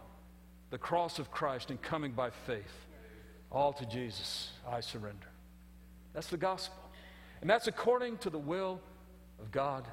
the 0.70 0.78
cross 0.78 1.20
of 1.20 1.32
Christ 1.32 1.70
and 1.70 1.82
coming 1.82 2.12
by 2.12 2.30
faith. 2.30 2.88
All 3.52 3.74
to 3.74 3.86
Jesus, 3.86 4.52
I 4.68 4.80
surrender. 4.80 5.28
That's 6.14 6.28
the 6.28 6.38
gospel. 6.38 6.80
And 7.42 7.50
that's 7.50 7.68
according 7.68 8.18
to 8.20 8.30
the 8.30 8.40
will 8.40 8.82
of 9.40 9.52
God 9.52 9.88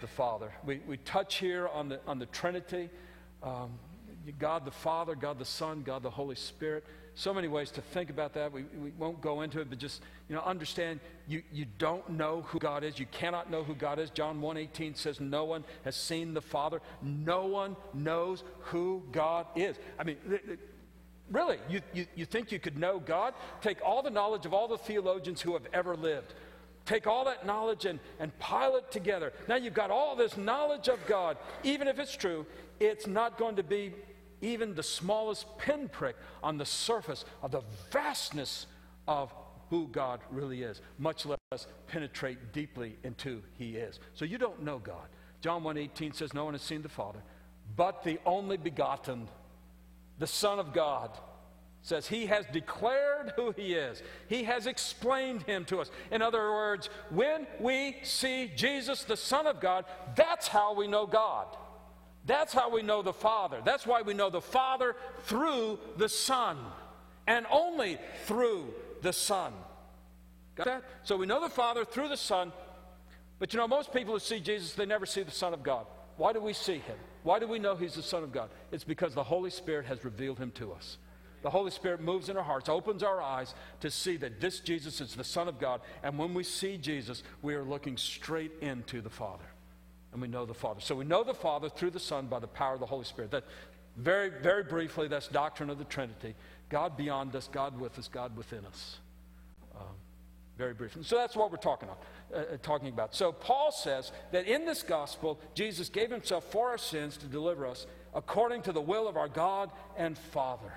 the 0.00 0.06
Father. 0.06 0.52
We, 0.64 0.80
we 0.86 0.96
touch 0.98 1.36
here 1.36 1.68
on 1.68 1.88
the, 1.88 2.00
on 2.06 2.18
the 2.18 2.26
Trinity 2.26 2.90
um, 3.42 3.70
God 4.32 4.64
the 4.64 4.70
Father, 4.70 5.14
God 5.14 5.38
the 5.38 5.44
Son, 5.44 5.82
God 5.82 6.02
the 6.02 6.10
Holy 6.10 6.36
Spirit 6.36 6.84
so 7.14 7.32
many 7.32 7.46
ways 7.46 7.70
to 7.72 7.80
think 7.80 8.10
about 8.10 8.34
that. 8.34 8.52
We, 8.52 8.64
we 8.76 8.90
won't 8.98 9.20
go 9.20 9.42
into 9.42 9.60
it, 9.60 9.70
but 9.70 9.78
just 9.78 10.02
you 10.28 10.34
know, 10.34 10.42
understand 10.42 10.98
you, 11.28 11.42
you 11.52 11.66
don't 11.78 12.08
know 12.10 12.42
who 12.42 12.58
God 12.58 12.82
is. 12.82 12.98
You 12.98 13.06
cannot 13.06 13.50
know 13.50 13.62
who 13.62 13.74
God 13.74 13.98
is. 13.98 14.10
John 14.10 14.40
1.18 14.40 14.96
says, 14.96 15.20
No 15.20 15.44
one 15.44 15.64
has 15.84 15.94
seen 15.94 16.34
the 16.34 16.40
Father. 16.40 16.80
No 17.02 17.46
one 17.46 17.76
knows 17.92 18.42
who 18.60 19.02
God 19.12 19.46
is. 19.54 19.76
I 19.98 20.02
mean, 20.02 20.16
really, 21.30 21.58
you, 21.68 21.80
you, 21.92 22.06
you 22.16 22.24
think 22.24 22.50
you 22.50 22.58
could 22.58 22.78
know 22.78 22.98
God? 22.98 23.34
Take 23.60 23.78
all 23.84 24.02
the 24.02 24.10
knowledge 24.10 24.44
of 24.44 24.52
all 24.52 24.66
the 24.66 24.78
theologians 24.78 25.40
who 25.40 25.52
have 25.52 25.66
ever 25.72 25.96
lived. 25.96 26.34
Take 26.84 27.06
all 27.06 27.24
that 27.26 27.46
knowledge 27.46 27.86
and, 27.86 28.00
and 28.18 28.36
pile 28.40 28.76
it 28.76 28.90
together. 28.90 29.32
Now 29.48 29.56
you've 29.56 29.72
got 29.72 29.90
all 29.90 30.16
this 30.16 30.36
knowledge 30.36 30.88
of 30.88 30.98
God. 31.06 31.38
Even 31.62 31.86
if 31.86 31.98
it's 31.98 32.14
true, 32.14 32.44
it's 32.80 33.06
not 33.06 33.38
going 33.38 33.56
to 33.56 33.62
be 33.62 33.94
even 34.44 34.74
the 34.74 34.82
smallest 34.82 35.46
pinprick 35.58 36.16
on 36.42 36.58
the 36.58 36.66
surface 36.66 37.24
of 37.42 37.50
the 37.50 37.62
vastness 37.90 38.66
of 39.08 39.32
who 39.70 39.88
God 39.88 40.20
really 40.30 40.62
is, 40.62 40.80
much 40.98 41.24
less 41.26 41.66
penetrate 41.86 42.52
deeply 42.52 42.96
into 43.02 43.42
He 43.58 43.76
is. 43.76 43.98
So 44.14 44.24
you 44.24 44.38
don't 44.38 44.62
know 44.62 44.78
God. 44.78 45.08
John 45.40 45.62
1:18 45.62 46.14
says, 46.14 46.34
No 46.34 46.44
one 46.44 46.54
has 46.54 46.62
seen 46.62 46.82
the 46.82 46.88
Father, 46.88 47.20
but 47.76 48.04
the 48.04 48.18
only 48.26 48.56
begotten, 48.56 49.28
the 50.18 50.26
Son 50.26 50.58
of 50.58 50.72
God, 50.72 51.10
says 51.82 52.06
He 52.06 52.26
has 52.26 52.46
declared 52.52 53.32
who 53.36 53.52
He 53.52 53.74
is. 53.74 54.02
He 54.28 54.44
has 54.44 54.66
explained 54.66 55.42
Him 55.42 55.64
to 55.66 55.80
us. 55.80 55.90
In 56.10 56.22
other 56.22 56.50
words, 56.50 56.88
when 57.10 57.46
we 57.58 57.96
see 58.02 58.50
Jesus, 58.54 59.04
the 59.04 59.16
Son 59.16 59.46
of 59.46 59.60
God, 59.60 59.84
that's 60.14 60.48
how 60.48 60.74
we 60.74 60.86
know 60.86 61.06
God. 61.06 61.56
That's 62.26 62.52
how 62.52 62.70
we 62.70 62.82
know 62.82 63.02
the 63.02 63.12
Father. 63.12 63.60
That's 63.64 63.86
why 63.86 64.02
we 64.02 64.14
know 64.14 64.30
the 64.30 64.40
Father 64.40 64.96
through 65.24 65.78
the 65.96 66.08
Son, 66.08 66.56
and 67.26 67.46
only 67.50 67.98
through 68.24 68.72
the 69.02 69.12
Son. 69.12 69.52
Got 70.54 70.66
that? 70.66 70.84
So 71.02 71.16
we 71.16 71.26
know 71.26 71.40
the 71.40 71.50
Father 71.50 71.84
through 71.84 72.08
the 72.08 72.16
Son, 72.16 72.52
but 73.38 73.52
you 73.52 73.58
know, 73.58 73.68
most 73.68 73.92
people 73.92 74.14
who 74.14 74.20
see 74.20 74.40
Jesus, 74.40 74.72
they 74.72 74.86
never 74.86 75.04
see 75.04 75.22
the 75.22 75.30
Son 75.30 75.52
of 75.52 75.62
God. 75.62 75.86
Why 76.16 76.32
do 76.32 76.40
we 76.40 76.52
see 76.52 76.78
him? 76.78 76.96
Why 77.24 77.38
do 77.38 77.46
we 77.46 77.58
know 77.58 77.76
he's 77.76 77.94
the 77.94 78.02
Son 78.02 78.22
of 78.22 78.32
God? 78.32 78.48
It's 78.70 78.84
because 78.84 79.14
the 79.14 79.24
Holy 79.24 79.50
Spirit 79.50 79.84
has 79.86 80.04
revealed 80.04 80.38
him 80.38 80.50
to 80.52 80.72
us. 80.72 80.98
The 81.42 81.50
Holy 81.50 81.70
Spirit 81.70 82.00
moves 82.00 82.30
in 82.30 82.38
our 82.38 82.42
hearts, 82.42 82.70
opens 82.70 83.02
our 83.02 83.20
eyes 83.20 83.54
to 83.80 83.90
see 83.90 84.16
that 84.18 84.40
this 84.40 84.60
Jesus 84.60 85.02
is 85.02 85.14
the 85.14 85.24
Son 85.24 85.46
of 85.46 85.58
God. 85.58 85.82
And 86.02 86.18
when 86.18 86.32
we 86.32 86.42
see 86.42 86.78
Jesus, 86.78 87.22
we 87.42 87.54
are 87.54 87.64
looking 87.64 87.98
straight 87.98 88.52
into 88.62 89.02
the 89.02 89.10
Father 89.10 89.44
and 90.14 90.22
we 90.22 90.28
know 90.28 90.46
the 90.46 90.54
Father. 90.54 90.80
So 90.80 90.94
we 90.94 91.04
know 91.04 91.24
the 91.24 91.34
Father 91.34 91.68
through 91.68 91.90
the 91.90 92.00
Son 92.00 92.26
by 92.28 92.38
the 92.38 92.46
power 92.46 92.74
of 92.74 92.80
the 92.80 92.86
Holy 92.86 93.04
Spirit. 93.04 93.32
That 93.32 93.44
very, 93.96 94.30
very 94.30 94.62
briefly, 94.62 95.08
that's 95.08 95.26
doctrine 95.26 95.70
of 95.70 95.78
the 95.78 95.84
Trinity. 95.84 96.36
God 96.70 96.96
beyond 96.96 97.34
us, 97.34 97.48
God 97.52 97.78
with 97.78 97.98
us, 97.98 98.08
God 98.08 98.36
within 98.36 98.64
us. 98.64 98.98
Um, 99.76 99.88
very 100.56 100.72
briefly. 100.72 101.02
So 101.02 101.16
that's 101.16 101.34
what 101.34 101.50
we're 101.50 101.56
talking 101.56 101.88
about, 101.88 102.02
uh, 102.32 102.54
uh, 102.54 102.56
talking 102.62 102.88
about. 102.88 103.12
So 103.12 103.32
Paul 103.32 103.72
says 103.72 104.12
that 104.30 104.46
in 104.46 104.64
this 104.64 104.84
gospel, 104.84 105.40
Jesus 105.54 105.88
gave 105.88 106.12
himself 106.12 106.44
for 106.44 106.70
our 106.70 106.78
sins 106.78 107.16
to 107.16 107.26
deliver 107.26 107.66
us 107.66 107.84
according 108.14 108.62
to 108.62 108.72
the 108.72 108.80
will 108.80 109.08
of 109.08 109.16
our 109.16 109.28
God 109.28 109.70
and 109.96 110.16
Father. 110.16 110.72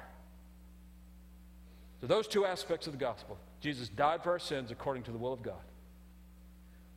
So 2.01 2.07
those 2.07 2.27
two 2.27 2.43
aspects 2.43 2.87
of 2.87 2.93
the 2.93 2.99
gospel. 2.99 3.37
Jesus 3.61 3.87
died 3.87 4.23
for 4.23 4.31
our 4.31 4.39
sins 4.39 4.71
according 4.71 5.03
to 5.03 5.11
the 5.11 5.17
will 5.19 5.33
of 5.33 5.43
God. 5.43 5.61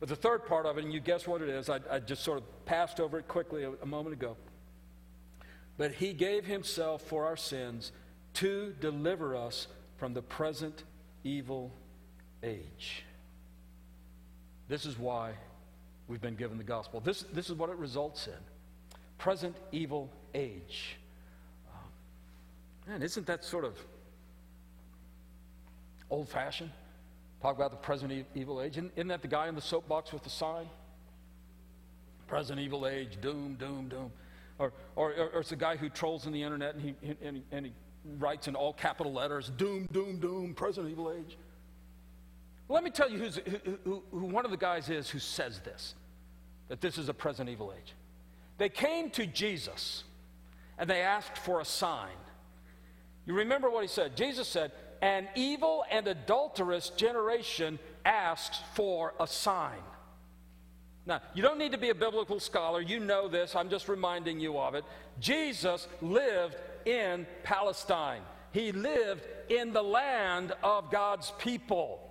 But 0.01 0.09
the 0.09 0.15
third 0.15 0.47
part 0.47 0.65
of 0.65 0.79
it, 0.79 0.83
and 0.83 0.91
you 0.91 0.99
guess 0.99 1.27
what 1.27 1.43
it 1.43 1.49
is, 1.49 1.69
I, 1.69 1.79
I 1.89 1.99
just 1.99 2.23
sort 2.23 2.39
of 2.39 2.65
passed 2.65 2.99
over 2.99 3.19
it 3.19 3.27
quickly 3.27 3.63
a, 3.63 3.71
a 3.83 3.85
moment 3.85 4.13
ago. 4.13 4.35
But 5.77 5.93
he 5.93 6.11
gave 6.11 6.43
himself 6.43 7.03
for 7.03 7.27
our 7.27 7.37
sins 7.37 7.91
to 8.35 8.73
deliver 8.81 9.35
us 9.35 9.67
from 9.97 10.15
the 10.15 10.23
present 10.23 10.83
evil 11.23 11.71
age. 12.41 13.05
This 14.67 14.87
is 14.87 14.97
why 14.97 15.33
we've 16.07 16.19
been 16.21 16.35
given 16.35 16.57
the 16.57 16.63
gospel. 16.63 16.99
This, 16.99 17.21
this 17.31 17.51
is 17.51 17.55
what 17.55 17.69
it 17.69 17.75
results 17.75 18.25
in 18.25 18.33
present 19.19 19.55
evil 19.71 20.11
age. 20.33 20.97
Um, 21.71 22.91
man, 22.91 23.03
isn't 23.03 23.27
that 23.27 23.45
sort 23.45 23.65
of 23.65 23.77
old 26.09 26.27
fashioned? 26.27 26.71
Talk 27.41 27.55
about 27.55 27.71
the 27.71 27.77
present 27.77 28.25
evil 28.35 28.61
age. 28.61 28.73
Isn't, 28.73 28.91
isn't 28.95 29.07
that 29.07 29.21
the 29.21 29.27
guy 29.27 29.47
in 29.47 29.55
the 29.55 29.61
soapbox 29.61 30.13
with 30.13 30.23
the 30.23 30.29
sign? 30.29 30.67
Present 32.27 32.59
evil 32.59 32.87
age, 32.87 33.17
doom, 33.19 33.57
doom, 33.59 33.89
doom. 33.89 34.11
Or, 34.59 34.73
or, 34.95 35.13
or 35.33 35.39
it's 35.39 35.49
the 35.49 35.55
guy 35.55 35.75
who 35.75 35.89
trolls 35.89 36.27
in 36.27 36.33
the 36.33 36.43
internet 36.43 36.75
and 36.75 36.83
he, 36.83 36.95
and 37.23 37.37
he, 37.37 37.43
and 37.51 37.65
he 37.65 37.71
writes 38.19 38.47
in 38.47 38.55
all 38.55 38.73
capital 38.73 39.11
letters, 39.11 39.51
doom, 39.57 39.87
doom, 39.91 40.17
doom, 40.19 40.53
present 40.53 40.87
evil 40.89 41.11
age. 41.11 41.37
Let 42.69 42.83
me 42.83 42.91
tell 42.91 43.09
you 43.09 43.17
who, 43.17 43.29
who, 43.83 44.03
who 44.11 44.25
one 44.25 44.45
of 44.45 44.51
the 44.51 44.57
guys 44.57 44.89
is 44.89 45.09
who 45.09 45.19
says 45.19 45.59
this, 45.59 45.95
that 46.69 46.79
this 46.79 46.97
is 46.97 47.09
a 47.09 47.13
present 47.13 47.49
evil 47.49 47.73
age. 47.75 47.93
They 48.59 48.69
came 48.69 49.09
to 49.11 49.25
Jesus 49.25 50.03
and 50.77 50.87
they 50.87 51.01
asked 51.01 51.37
for 51.39 51.59
a 51.59 51.65
sign. 51.65 52.15
You 53.25 53.33
remember 53.33 53.69
what 53.69 53.81
he 53.81 53.87
said? 53.87 54.15
Jesus 54.15 54.47
said, 54.47 54.71
an 55.01 55.27
evil 55.35 55.83
and 55.89 56.07
adulterous 56.07 56.89
generation 56.89 57.79
asks 58.05 58.59
for 58.73 59.13
a 59.19 59.27
sign. 59.27 59.79
Now, 61.05 61.21
you 61.33 61.41
don't 61.41 61.57
need 61.57 61.71
to 61.71 61.77
be 61.77 61.89
a 61.89 61.95
biblical 61.95 62.39
scholar. 62.39 62.79
You 62.79 62.99
know 62.99 63.27
this. 63.27 63.55
I'm 63.55 63.69
just 63.69 63.87
reminding 63.87 64.39
you 64.39 64.59
of 64.59 64.75
it. 64.75 64.85
Jesus 65.19 65.87
lived 66.01 66.55
in 66.85 67.27
Palestine, 67.43 68.21
he 68.51 68.71
lived 68.71 69.23
in 69.49 69.71
the 69.73 69.83
land 69.83 70.53
of 70.63 70.91
God's 70.91 71.31
people. 71.39 72.07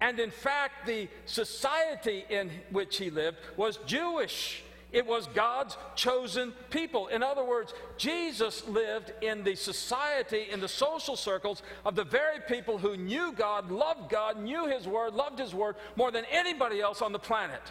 And 0.00 0.18
in 0.18 0.32
fact, 0.32 0.86
the 0.86 1.08
society 1.26 2.24
in 2.28 2.50
which 2.70 2.96
he 2.96 3.10
lived 3.10 3.36
was 3.56 3.78
Jewish. 3.86 4.64
It 4.92 5.06
was 5.06 5.26
God's 5.28 5.76
chosen 5.96 6.52
people. 6.68 7.06
In 7.06 7.22
other 7.22 7.44
words, 7.44 7.72
Jesus 7.96 8.66
lived 8.68 9.12
in 9.22 9.42
the 9.42 9.54
society, 9.54 10.48
in 10.50 10.60
the 10.60 10.68
social 10.68 11.16
circles 11.16 11.62
of 11.84 11.94
the 11.94 12.04
very 12.04 12.40
people 12.46 12.76
who 12.76 12.96
knew 12.96 13.32
God, 13.32 13.70
loved 13.70 14.10
God, 14.10 14.38
knew 14.38 14.66
His 14.66 14.86
Word, 14.86 15.14
loved 15.14 15.38
His 15.38 15.54
Word 15.54 15.76
more 15.96 16.10
than 16.10 16.24
anybody 16.30 16.80
else 16.80 17.00
on 17.00 17.12
the 17.12 17.18
planet. 17.18 17.62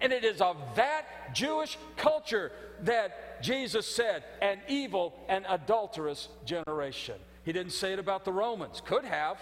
And 0.00 0.12
it 0.12 0.24
is 0.24 0.40
of 0.40 0.56
that 0.74 1.32
Jewish 1.32 1.78
culture 1.96 2.50
that 2.82 3.40
Jesus 3.40 3.86
said, 3.86 4.24
an 4.40 4.58
evil 4.68 5.14
and 5.28 5.46
adulterous 5.48 6.28
generation. 6.44 7.14
He 7.44 7.52
didn't 7.52 7.72
say 7.72 7.92
it 7.92 8.00
about 8.00 8.24
the 8.24 8.32
Romans, 8.32 8.82
could 8.84 9.04
have. 9.04 9.38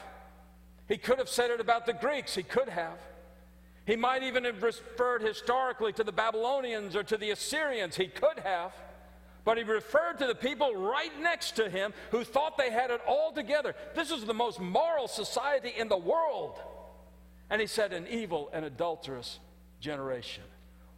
He 0.86 0.98
could 0.98 1.18
have 1.18 1.30
said 1.30 1.50
it 1.50 1.60
about 1.60 1.86
the 1.86 1.94
Greeks, 1.94 2.34
he 2.34 2.42
could 2.42 2.68
have. 2.68 2.98
He 3.90 3.96
might 3.96 4.22
even 4.22 4.44
have 4.44 4.62
referred 4.62 5.20
historically 5.20 5.92
to 5.94 6.04
the 6.04 6.12
Babylonians 6.12 6.94
or 6.94 7.02
to 7.02 7.16
the 7.16 7.30
Assyrians. 7.30 7.96
He 7.96 8.06
could 8.06 8.38
have. 8.38 8.72
But 9.44 9.58
he 9.58 9.64
referred 9.64 10.20
to 10.20 10.28
the 10.28 10.34
people 10.36 10.76
right 10.76 11.10
next 11.20 11.56
to 11.56 11.68
him 11.68 11.92
who 12.12 12.22
thought 12.22 12.56
they 12.56 12.70
had 12.70 12.92
it 12.92 13.00
all 13.04 13.32
together. 13.32 13.74
This 13.96 14.12
is 14.12 14.24
the 14.24 14.32
most 14.32 14.60
moral 14.60 15.08
society 15.08 15.72
in 15.76 15.88
the 15.88 15.96
world. 15.96 16.60
And 17.50 17.60
he 17.60 17.66
said, 17.66 17.92
an 17.92 18.06
evil 18.06 18.48
and 18.52 18.64
adulterous 18.64 19.40
generation. 19.80 20.44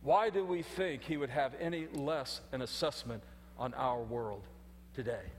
Why 0.03 0.29
do 0.29 0.45
we 0.45 0.61
think 0.61 1.03
he 1.03 1.17
would 1.17 1.31
have 1.31 1.55
any 1.59 1.87
less 1.95 2.43
an 2.53 2.61
assessment 2.61 3.23
on 3.59 3.73
our 3.73 4.03
world 4.03 4.43
today? 4.93 5.33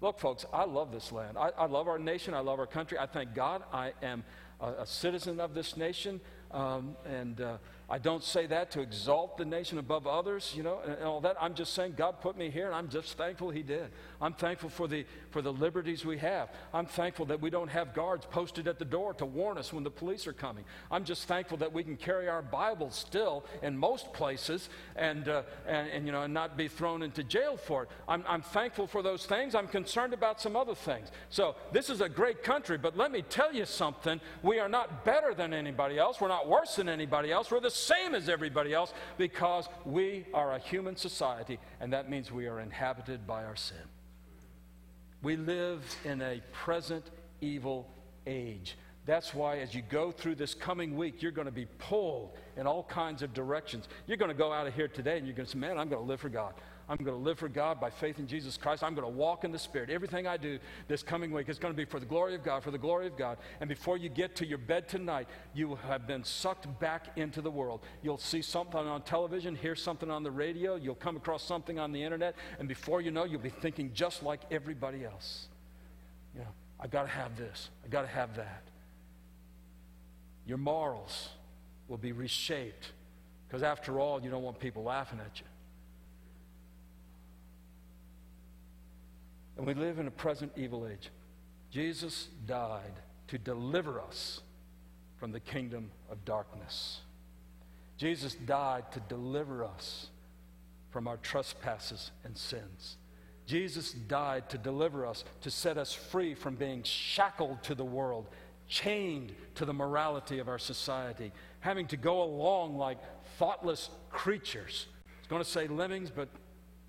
Look, 0.00 0.18
folks, 0.18 0.46
I 0.54 0.64
love 0.64 0.90
this 0.90 1.12
land. 1.12 1.36
I, 1.36 1.50
I 1.58 1.66
love 1.66 1.86
our 1.86 1.98
nation. 1.98 2.32
I 2.32 2.40
love 2.40 2.58
our 2.58 2.66
country. 2.66 2.98
I 2.98 3.04
thank 3.04 3.34
God 3.34 3.62
I 3.74 3.92
am 4.02 4.24
a, 4.58 4.68
a 4.68 4.86
citizen 4.86 5.38
of 5.38 5.52
this 5.52 5.76
nation. 5.76 6.18
Um, 6.50 6.96
and 7.04 7.40
uh, 7.40 7.56
I 7.88 7.98
don't 7.98 8.24
say 8.24 8.46
that 8.46 8.72
to 8.72 8.80
exalt 8.80 9.36
the 9.36 9.44
nation 9.44 9.78
above 9.78 10.08
others, 10.08 10.52
you 10.56 10.64
know, 10.64 10.80
and, 10.84 11.04
all 11.04 11.20
that. 11.20 11.36
I'm 11.40 11.54
just 11.54 11.72
saying 11.72 11.94
God 11.96 12.20
put 12.20 12.36
me 12.36 12.50
here, 12.50 12.66
and 12.66 12.74
I'm 12.74 12.88
just 12.88 13.16
thankful 13.16 13.50
He 13.50 13.62
did. 13.62 13.90
I'm 14.20 14.32
thankful 14.32 14.70
for 14.70 14.88
the, 14.88 15.06
for 15.30 15.40
the 15.40 15.52
liberties 15.52 16.04
we 16.04 16.18
have. 16.18 16.48
I'm 16.74 16.86
thankful 16.86 17.26
that 17.26 17.40
we 17.40 17.48
don't 17.48 17.68
have 17.68 17.94
guards 17.94 18.26
posted 18.26 18.66
at 18.66 18.80
the 18.80 18.84
door 18.84 19.14
to 19.14 19.24
warn 19.24 19.56
us 19.56 19.72
when 19.72 19.84
the 19.84 19.90
police 19.90 20.26
are 20.26 20.32
coming. 20.32 20.64
I'm 20.90 21.04
just 21.04 21.28
thankful 21.28 21.58
that 21.58 21.72
we 21.72 21.84
can 21.84 21.96
carry 21.96 22.28
our 22.28 22.42
Bibles 22.42 22.96
still 22.96 23.44
in 23.62 23.78
most 23.78 24.12
places 24.12 24.68
and, 24.96 25.28
uh, 25.28 25.42
and, 25.68 25.88
and, 25.88 26.06
you 26.06 26.12
know, 26.12 26.22
and 26.22 26.34
not 26.34 26.56
be 26.56 26.66
thrown 26.66 27.04
into 27.04 27.22
jail 27.22 27.56
for 27.56 27.84
it. 27.84 27.88
I'm, 28.08 28.24
I'm 28.28 28.42
thankful 28.42 28.88
for 28.88 29.00
those 29.00 29.26
things. 29.26 29.54
I'm 29.54 29.68
concerned 29.68 30.12
about 30.12 30.40
some 30.40 30.56
other 30.56 30.74
things. 30.74 31.12
So 31.28 31.54
this 31.70 31.88
is 31.88 32.00
a 32.00 32.08
great 32.08 32.42
country, 32.42 32.78
but 32.78 32.96
let 32.96 33.12
me 33.12 33.22
tell 33.22 33.54
you 33.54 33.64
something. 33.64 34.20
We 34.42 34.58
are 34.58 34.68
not 34.68 35.04
better 35.04 35.34
than 35.34 35.54
anybody 35.54 36.00
else. 36.00 36.20
We're 36.20 36.26
not 36.26 36.48
worse 36.48 36.74
than 36.74 36.88
anybody 36.88 37.30
else. 37.30 37.52
We're 37.52 37.60
the 37.60 37.75
same 37.76 38.14
as 38.14 38.28
everybody 38.28 38.72
else 38.72 38.92
because 39.18 39.68
we 39.84 40.26
are 40.34 40.54
a 40.54 40.58
human 40.58 40.96
society, 40.96 41.58
and 41.80 41.92
that 41.92 42.10
means 42.10 42.32
we 42.32 42.46
are 42.46 42.60
inhabited 42.60 43.26
by 43.26 43.44
our 43.44 43.56
sin. 43.56 43.76
We 45.22 45.36
live 45.36 45.82
in 46.04 46.22
a 46.22 46.40
present 46.52 47.10
evil 47.40 47.88
age. 48.26 48.76
That's 49.06 49.32
why, 49.32 49.58
as 49.58 49.74
you 49.74 49.82
go 49.82 50.10
through 50.10 50.34
this 50.34 50.52
coming 50.52 50.96
week, 50.96 51.22
you're 51.22 51.32
going 51.32 51.46
to 51.46 51.52
be 51.52 51.66
pulled 51.78 52.36
in 52.56 52.66
all 52.66 52.82
kinds 52.82 53.22
of 53.22 53.32
directions. 53.32 53.88
You're 54.06 54.16
going 54.16 54.30
to 54.30 54.36
go 54.36 54.52
out 54.52 54.66
of 54.66 54.74
here 54.74 54.88
today 54.88 55.16
and 55.16 55.26
you're 55.26 55.36
going 55.36 55.46
to 55.46 55.52
say, 55.52 55.58
Man, 55.58 55.78
I'm 55.78 55.88
going 55.88 56.02
to 56.02 56.08
live 56.08 56.20
for 56.20 56.28
God. 56.28 56.54
I'm 56.88 56.98
going 56.98 57.16
to 57.16 57.22
live 57.22 57.40
for 57.40 57.48
God 57.48 57.80
by 57.80 57.90
faith 57.90 58.20
in 58.20 58.28
Jesus 58.28 58.56
Christ. 58.56 58.84
I'm 58.84 58.94
going 58.94 59.06
to 59.06 59.12
walk 59.12 59.42
in 59.42 59.50
the 59.50 59.58
Spirit. 59.58 59.90
Everything 59.90 60.28
I 60.28 60.36
do 60.36 60.60
this 60.86 61.02
coming 61.02 61.32
week 61.32 61.48
is 61.48 61.58
going 61.58 61.74
to 61.74 61.76
be 61.76 61.84
for 61.84 61.98
the 61.98 62.06
glory 62.06 62.36
of 62.36 62.44
God, 62.44 62.62
for 62.62 62.70
the 62.70 62.78
glory 62.78 63.08
of 63.08 63.16
God. 63.16 63.38
And 63.60 63.68
before 63.68 63.96
you 63.96 64.08
get 64.08 64.36
to 64.36 64.46
your 64.46 64.58
bed 64.58 64.88
tonight, 64.88 65.26
you 65.52 65.74
have 65.74 66.06
been 66.06 66.22
sucked 66.22 66.78
back 66.78 67.08
into 67.16 67.40
the 67.40 67.50
world. 67.50 67.80
You'll 68.02 68.18
see 68.18 68.40
something 68.40 68.78
on 68.78 69.02
television, 69.02 69.56
hear 69.56 69.74
something 69.74 70.12
on 70.12 70.22
the 70.22 70.30
radio, 70.30 70.76
you'll 70.76 70.94
come 70.94 71.16
across 71.16 71.42
something 71.42 71.80
on 71.80 71.90
the 71.90 72.02
internet, 72.02 72.36
and 72.60 72.68
before 72.68 73.00
you 73.00 73.10
know, 73.10 73.24
you'll 73.24 73.40
be 73.40 73.48
thinking 73.48 73.90
just 73.92 74.22
like 74.22 74.42
everybody 74.52 75.04
else. 75.04 75.48
You 76.34 76.42
know, 76.42 76.48
I 76.78 76.86
got 76.86 77.02
to 77.02 77.08
have 77.08 77.36
this, 77.36 77.70
I've 77.84 77.90
got 77.90 78.02
to 78.02 78.08
have 78.08 78.36
that. 78.36 78.62
Your 80.46 80.58
morals 80.58 81.30
will 81.88 81.96
be 81.96 82.12
reshaped 82.12 82.92
because, 83.48 83.64
after 83.64 83.98
all, 83.98 84.22
you 84.22 84.30
don't 84.30 84.44
want 84.44 84.60
people 84.60 84.84
laughing 84.84 85.18
at 85.18 85.40
you. 85.40 85.46
And 89.56 89.66
we 89.66 89.74
live 89.74 89.98
in 89.98 90.06
a 90.06 90.10
present 90.10 90.52
evil 90.56 90.86
age. 90.86 91.10
Jesus 91.70 92.28
died 92.46 93.00
to 93.28 93.38
deliver 93.38 94.00
us 94.00 94.40
from 95.18 95.32
the 95.32 95.40
kingdom 95.40 95.90
of 96.10 96.24
darkness. 96.24 97.00
Jesus 97.96 98.34
died 98.34 98.92
to 98.92 99.00
deliver 99.00 99.64
us 99.64 100.08
from 100.90 101.08
our 101.08 101.16
trespasses 101.18 102.10
and 102.24 102.36
sins. 102.36 102.96
Jesus 103.46 103.92
died 103.92 104.48
to 104.50 104.58
deliver 104.58 105.06
us, 105.06 105.24
to 105.40 105.50
set 105.50 105.78
us 105.78 105.92
free 105.92 106.34
from 106.34 106.56
being 106.56 106.82
shackled 106.82 107.62
to 107.62 107.74
the 107.74 107.84
world, 107.84 108.28
chained 108.68 109.34
to 109.54 109.64
the 109.64 109.72
morality 109.72 110.38
of 110.38 110.48
our 110.48 110.58
society, 110.58 111.32
having 111.60 111.86
to 111.86 111.96
go 111.96 112.22
along 112.22 112.76
like 112.76 112.98
thoughtless 113.38 113.90
creatures. 114.10 114.86
I 115.06 115.20
was 115.20 115.28
going 115.28 115.44
to 115.44 115.48
say 115.48 115.68
lemmings, 115.68 116.10
but 116.10 116.28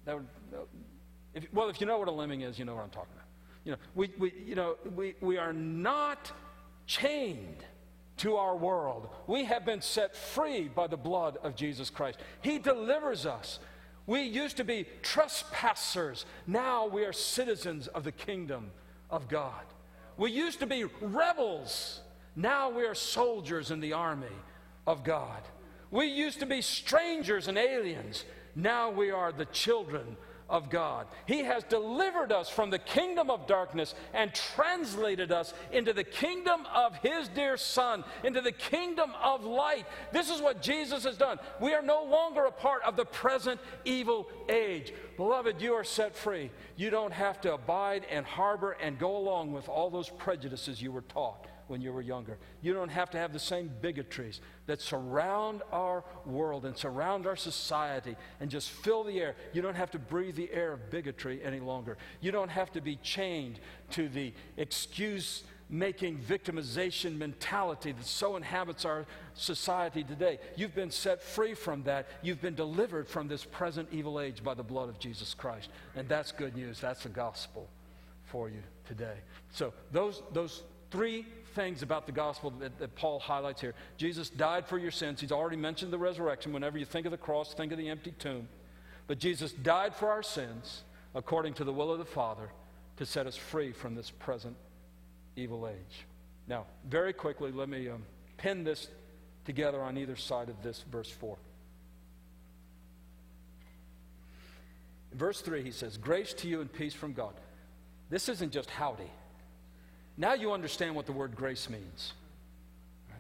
that 0.06 0.16
would, 0.16 0.28
if, 1.38 1.54
well, 1.54 1.70
if 1.70 1.80
you 1.80 1.88
know 1.88 1.98
what 1.98 2.08
a 2.08 2.12
lemming 2.12 2.42
is, 2.42 2.58
you 2.58 2.66
know 2.66 2.76
what 2.76 2.84
I'm 2.84 2.90
talking 2.90 3.14
about. 3.14 3.28
You 3.64 3.72
know, 3.74 3.78
we, 3.96 4.12
we, 4.18 4.34
you 4.46 4.56
know, 4.56 4.76
we, 4.96 5.16
we 5.22 5.38
are 5.38 5.54
not 5.54 6.32
chained 6.86 7.64
to 8.18 8.36
our 8.38 8.56
world. 8.56 9.10
We 9.28 9.46
have 9.46 9.66
been 9.66 9.82
set 9.82 10.16
free 10.16 10.68
by 10.68 10.88
the 10.88 10.98
blood 10.98 11.38
of 11.44 11.56
Jesus 11.56 11.90
Christ. 11.90 12.20
He 12.42 12.58
delivers 12.58 13.26
us. 13.26 13.60
We 14.08 14.22
used 14.22 14.58
to 14.58 14.64
be 14.64 14.88
trespassers. 15.04 16.26
Now 16.48 16.88
we 16.88 17.04
are 17.06 17.14
citizens 17.14 17.88
of 17.88 18.04
the 18.04 18.12
kingdom 18.12 18.72
of 19.10 19.28
God. 19.28 19.66
We 20.18 20.32
used 20.32 20.60
to 20.62 20.66
be 20.66 20.86
rebels. 21.02 22.02
Now 22.36 22.70
we 22.70 22.86
are 22.86 22.96
soldiers 22.96 23.70
in 23.70 23.82
the 23.82 23.94
army 23.94 24.28
of 24.88 25.04
God. 25.04 25.42
We 25.92 26.08
used 26.08 26.40
to 26.40 26.46
be 26.46 26.62
strangers 26.62 27.48
and 27.48 27.58
aliens. 27.58 28.24
Now 28.56 28.90
we 28.90 29.12
are 29.12 29.32
the 29.32 29.46
children 29.46 30.18
of 30.50 30.70
God. 30.70 31.08
He 31.26 31.40
has 31.40 31.64
delivered 31.64 32.32
us 32.32 32.50
from 32.50 32.70
the 32.70 32.80
kingdom 32.80 33.30
of 33.30 33.48
darkness 33.48 33.96
and 34.14 34.34
translated 34.34 35.32
us 35.32 35.54
into 35.72 35.94
the 35.94 36.04
kingdom 36.04 36.66
of 36.74 36.96
His 36.98 37.28
dear 37.28 37.58
Son, 37.58 38.04
into 38.24 38.42
the 38.42 38.52
kingdom 38.52 39.12
of 39.22 39.44
light. 39.44 39.86
This 40.12 40.30
is 40.30 40.42
what 40.42 40.62
Jesus 40.62 41.04
has 41.04 41.18
done. 41.18 41.40
We 41.60 41.74
are 41.74 41.82
no 41.82 42.04
longer 42.04 42.46
a 42.46 42.52
part 42.52 42.84
of 42.84 42.96
the 42.96 43.06
present 43.06 43.60
evil 43.86 44.28
age. 44.50 44.94
Beloved, 45.18 45.62
you 45.62 45.74
are 45.74 45.84
set 45.84 46.16
free. 46.16 46.52
You 46.76 46.90
don't 46.90 47.14
have 47.14 47.42
to 47.42 47.54
abide 47.54 48.06
and 48.10 48.26
harbor 48.26 48.78
and 48.82 48.98
go 48.98 49.18
along 49.18 49.52
with 49.52 49.68
all 49.68 49.90
those 49.90 50.10
prejudices 50.10 50.82
you 50.82 50.92
were 50.92 51.02
taught 51.02 51.48
when 51.68 51.82
you 51.82 51.92
were 51.92 52.02
younger. 52.02 52.38
You 52.62 52.74
don't 52.74 52.90
have 52.90 53.10
to 53.12 53.18
have 53.18 53.34
the 53.34 53.40
same 53.40 53.72
bigotries 53.82 54.40
that 54.66 54.82
surround 54.82 55.62
our 55.72 56.04
world 56.26 56.66
and 56.66 56.78
surround 56.78 57.28
our 57.28 57.36
society 57.36 58.16
and 58.40 58.50
just 58.50 58.70
fill 58.70 59.04
the 59.04 59.20
air. 59.20 59.36
You 59.54 59.62
don't 59.62 59.76
have 59.76 59.92
to 59.92 60.00
breathe 60.00 60.36
the 60.36 60.52
air 60.52 60.74
of 60.74 60.90
bigotry 60.90 61.44
any 61.44 61.60
longer. 61.60 61.98
You 62.22 62.32
don't 62.32 62.50
have 62.50 62.72
to 62.74 62.82
be 62.82 62.98
chained 62.98 63.60
to 63.92 64.10
the 64.10 64.34
excuse 64.58 65.44
making 65.70 66.18
victimization 66.20 67.18
mentality 67.18 67.92
that 67.92 68.06
so 68.06 68.36
inhabits 68.36 68.86
our 68.86 69.06
society 69.34 70.04
today. 70.04 70.40
You've 70.56 70.76
been 70.76 70.92
set 70.92 71.22
free 71.22 71.54
from 71.54 71.84
that. 71.84 72.08
You've 72.22 72.42
been 72.42 72.56
delivered 72.56 73.08
from 73.08 73.28
this 73.28 73.44
present 73.44 73.90
evil 73.92 74.20
age 74.20 74.44
by 74.44 74.54
the 74.54 74.64
blood 74.64 74.90
of 74.90 75.00
Jesus 75.00 75.34
Christ. 75.34 75.70
And 75.96 76.08
that's 76.08 76.32
good 76.32 76.56
news. 76.56 76.80
That's 76.80 77.04
the 77.04 77.10
gospel 77.10 77.68
for 78.26 78.50
you 78.50 78.62
today. 78.88 79.18
So, 79.52 79.74
those, 79.92 80.24
those 80.32 80.64
three 80.92 81.26
things 81.58 81.82
about 81.82 82.06
the 82.06 82.12
gospel 82.12 82.52
that, 82.52 82.78
that, 82.78 82.96
Paul 82.96 83.20
highlights 83.20 83.60
here. 83.60 83.74
Jesus 83.98 84.30
died 84.30 84.68
for 84.68 84.78
your 84.78 84.92
sins. 84.92 85.20
He's 85.20 85.32
already 85.32 85.58
mentioned 85.58 85.92
the 85.92 85.98
resurrection. 85.98 86.54
Whenever 86.54 86.78
you 86.78 86.86
think 86.86 87.08
of 87.08 87.12
the 87.12 87.18
cross, 87.18 87.54
think 87.54 87.72
of 87.72 87.80
the 87.80 87.90
empty 87.90 88.12
tomb. 88.12 88.48
But 89.08 89.18
Jesus 89.18 89.52
died 89.52 89.96
for 89.96 90.10
our 90.10 90.22
sins 90.22 90.84
according 91.16 91.56
to 91.56 91.64
the 91.64 91.74
will 91.74 91.92
of 91.92 91.98
the 91.98 92.06
Father 92.06 92.50
to 92.98 93.06
set 93.08 93.26
us 93.26 93.36
free 93.36 93.72
from 93.72 93.96
this 93.96 94.12
present 94.12 94.56
evil 95.36 95.68
age. 95.68 96.06
Now, 96.48 96.66
very 96.88 97.12
quickly, 97.12 97.52
let 97.52 97.70
me 97.70 97.90
um, 97.90 98.04
pin 98.38 98.64
this 98.64 98.88
together 99.44 99.82
on 99.82 99.98
either 99.98 100.16
side 100.16 100.50
of 100.50 100.62
this 100.62 100.86
verse 100.92 101.10
4. 101.10 101.38
In 105.12 105.18
verse 105.18 105.42
3, 105.42 105.64
he 105.64 105.72
says, 105.72 105.98
Grace 105.98 106.34
to 106.36 106.48
you 106.48 106.62
and 106.62 106.72
peace 106.72 106.94
from 106.94 107.14
God. 107.14 107.34
This 108.12 108.30
isn't 108.30 108.54
just 108.54 108.70
howdy. 108.70 109.10
Now 110.18 110.34
you 110.34 110.52
understand 110.52 110.96
what 110.96 111.06
the 111.06 111.12
word 111.12 111.36
grace 111.36 111.70
means. 111.70 112.14
Right? 113.10 113.20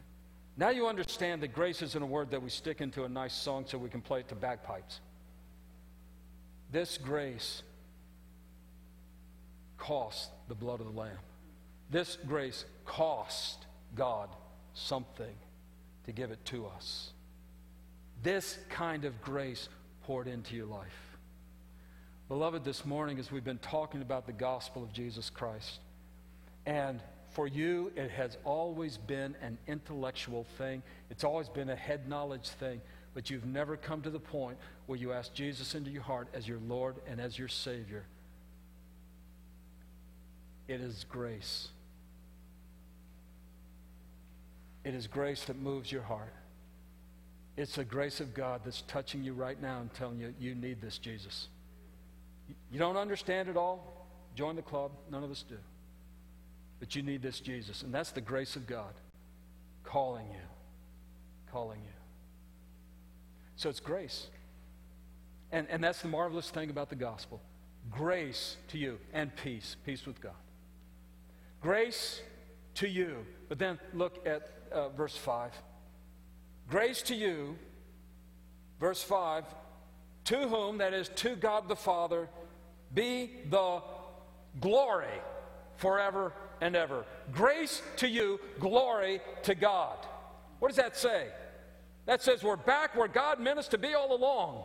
Now 0.57 0.69
you 0.69 0.87
understand 0.87 1.43
that 1.43 1.53
grace 1.53 1.81
isn't 1.81 2.01
a 2.01 2.05
word 2.05 2.31
that 2.31 2.41
we 2.41 2.49
stick 2.49 2.81
into 2.81 3.03
a 3.03 3.09
nice 3.09 3.33
song 3.33 3.65
so 3.67 3.77
we 3.77 3.89
can 3.89 4.01
play 4.01 4.21
it 4.21 4.29
to 4.29 4.35
bagpipes. 4.35 4.99
This 6.71 6.97
grace 6.97 7.61
cost 9.77 10.31
the 10.47 10.55
blood 10.55 10.79
of 10.79 10.87
the 10.87 10.99
Lamb. 10.99 11.17
This 11.91 12.17
grace 12.27 12.65
cost 12.85 13.65
God 13.95 14.29
something 14.73 15.35
to 16.05 16.11
give 16.11 16.31
it 16.31 16.43
to 16.45 16.65
us. 16.65 17.11
This 18.23 18.57
kind 18.69 19.05
of 19.05 19.21
grace 19.21 19.69
poured 20.03 20.27
into 20.27 20.55
your 20.55 20.65
life. 20.65 21.17
Beloved, 22.27 22.65
this 22.65 22.85
morning, 22.85 23.19
as 23.19 23.31
we've 23.31 23.43
been 23.43 23.59
talking 23.59 24.01
about 24.01 24.25
the 24.25 24.33
gospel 24.33 24.83
of 24.83 24.91
Jesus 24.91 25.29
Christ, 25.29 25.79
and 26.67 27.01
for 27.29 27.47
you, 27.47 27.91
it 27.95 28.11
has 28.11 28.37
always 28.43 28.97
been 28.97 29.35
an 29.41 29.57
intellectual 29.67 30.45
thing, 30.57 30.83
it's 31.09 31.23
always 31.23 31.47
been 31.47 31.69
a 31.69 31.75
head 31.75 32.09
knowledge 32.09 32.49
thing, 32.49 32.81
but 33.13 33.29
you've 33.29 33.45
never 33.45 33.77
come 33.77 34.01
to 34.01 34.09
the 34.09 34.19
point 34.19 34.57
where 34.85 34.99
you 34.99 35.13
ask 35.13 35.33
Jesus 35.33 35.73
into 35.73 35.89
your 35.89 36.03
heart 36.03 36.27
as 36.33 36.47
your 36.47 36.59
Lord 36.67 36.97
and 37.07 37.21
as 37.21 37.39
your 37.39 37.47
Savior. 37.47 38.05
It 40.67 40.81
is 40.81 41.05
grace. 41.09 41.69
It 44.83 44.93
is 44.93 45.07
grace 45.07 45.45
that 45.45 45.57
moves 45.57 45.89
your 45.89 46.01
heart. 46.01 46.33
It's 47.55 47.75
the 47.75 47.85
grace 47.85 48.19
of 48.19 48.33
God 48.33 48.61
that's 48.65 48.81
touching 48.87 49.23
you 49.23 49.33
right 49.33 49.59
now 49.61 49.79
and 49.79 49.93
telling 49.93 50.19
you, 50.19 50.33
you 50.37 50.53
need 50.53 50.81
this 50.81 50.97
Jesus. 50.97 51.47
You 52.71 52.77
don't 52.77 52.97
understand 52.97 53.47
it 53.47 53.55
all? 53.55 54.05
Join 54.35 54.57
the 54.57 54.61
club. 54.61 54.91
None 55.09 55.23
of 55.23 55.31
us 55.31 55.45
do. 55.47 55.57
But 56.79 56.95
you 56.95 57.01
need 57.01 57.21
this 57.21 57.39
Jesus. 57.39 57.83
And 57.83 57.93
that's 57.93 58.11
the 58.11 58.21
grace 58.21 58.55
of 58.55 58.67
God 58.67 58.93
calling 59.83 60.27
you. 60.27 61.51
Calling 61.51 61.79
you. 61.79 61.91
So 63.55 63.69
it's 63.69 63.79
grace. 63.79 64.27
And, 65.51 65.67
and 65.69 65.83
that's 65.83 66.01
the 66.01 66.07
marvelous 66.07 66.49
thing 66.49 66.69
about 66.69 66.89
the 66.89 66.95
gospel 66.95 67.41
grace 67.89 68.57
to 68.67 68.77
you 68.77 68.99
and 69.13 69.33
peace, 69.37 69.77
peace 69.85 70.05
with 70.05 70.19
God. 70.19 70.33
Grace 71.61 72.21
to 72.75 72.87
you. 72.87 73.25
But 73.47 73.59
then 73.59 73.79
look 73.93 74.25
at 74.27 74.51
uh, 74.71 74.89
verse 74.89 75.15
5. 75.15 75.51
Grace 76.69 77.01
to 77.03 77.15
you, 77.15 77.57
verse 78.79 79.01
5, 79.01 79.45
to 80.25 80.47
whom, 80.49 80.79
that 80.79 80.93
is, 80.93 81.09
to 81.15 81.37
God 81.37 81.69
the 81.69 81.77
Father, 81.77 82.27
be 82.93 83.31
the 83.49 83.81
glory 84.59 85.21
forever 85.77 86.33
and 86.61 86.75
ever. 86.75 87.05
Grace 87.31 87.81
to 87.97 88.07
you, 88.07 88.39
glory 88.59 89.21
to 89.43 89.55
God. 89.55 89.97
What 90.59 90.69
does 90.69 90.77
that 90.77 90.97
say? 90.97 91.27
That 92.05 92.21
says 92.21 92.43
we're 92.43 92.55
back 92.55 92.95
where 92.95 93.07
God 93.07 93.39
meant 93.39 93.59
us 93.59 93.67
to 93.69 93.77
be 93.77 93.93
all 93.93 94.15
along. 94.15 94.63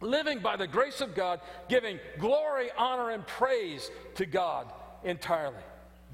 Living 0.00 0.40
by 0.40 0.56
the 0.56 0.66
grace 0.66 1.00
of 1.00 1.14
God, 1.14 1.40
giving 1.68 2.00
glory, 2.18 2.70
honor, 2.76 3.10
and 3.10 3.24
praise 3.26 3.90
to 4.16 4.26
God 4.26 4.72
entirely. 5.04 5.62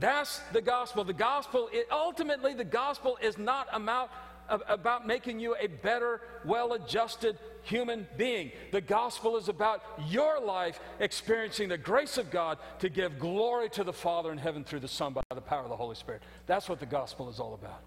That's 0.00 0.40
the 0.52 0.60
gospel. 0.60 1.04
The 1.04 1.12
gospel, 1.12 1.68
it, 1.72 1.88
ultimately, 1.90 2.54
the 2.54 2.64
gospel 2.64 3.18
is 3.22 3.38
not 3.38 3.66
about 3.72 4.10
about 4.48 5.06
making 5.06 5.40
you 5.40 5.56
a 5.60 5.66
better, 5.66 6.20
well 6.44 6.72
adjusted 6.72 7.38
human 7.62 8.06
being. 8.16 8.52
The 8.72 8.80
gospel 8.80 9.36
is 9.36 9.48
about 9.48 9.82
your 10.08 10.40
life 10.40 10.80
experiencing 11.00 11.68
the 11.68 11.78
grace 11.78 12.18
of 12.18 12.30
God 12.30 12.58
to 12.78 12.88
give 12.88 13.18
glory 13.18 13.68
to 13.70 13.84
the 13.84 13.92
Father 13.92 14.32
in 14.32 14.38
heaven 14.38 14.64
through 14.64 14.80
the 14.80 14.88
Son 14.88 15.12
by 15.12 15.22
the 15.34 15.40
power 15.40 15.62
of 15.62 15.68
the 15.68 15.76
Holy 15.76 15.94
Spirit. 15.94 16.22
That's 16.46 16.68
what 16.68 16.80
the 16.80 16.86
gospel 16.86 17.28
is 17.28 17.40
all 17.40 17.54
about. 17.54 17.82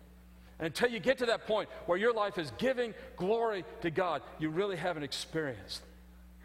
And 0.59 0.67
until 0.67 0.89
you 0.89 0.99
get 0.99 1.17
to 1.17 1.25
that 1.25 1.47
point 1.47 1.69
where 1.87 1.97
your 1.97 2.13
life 2.13 2.37
is 2.37 2.51
giving 2.59 2.93
glory 3.17 3.65
to 3.81 3.89
God, 3.89 4.21
you 4.37 4.49
really 4.49 4.77
haven't 4.77 5.03
experienced 5.03 5.81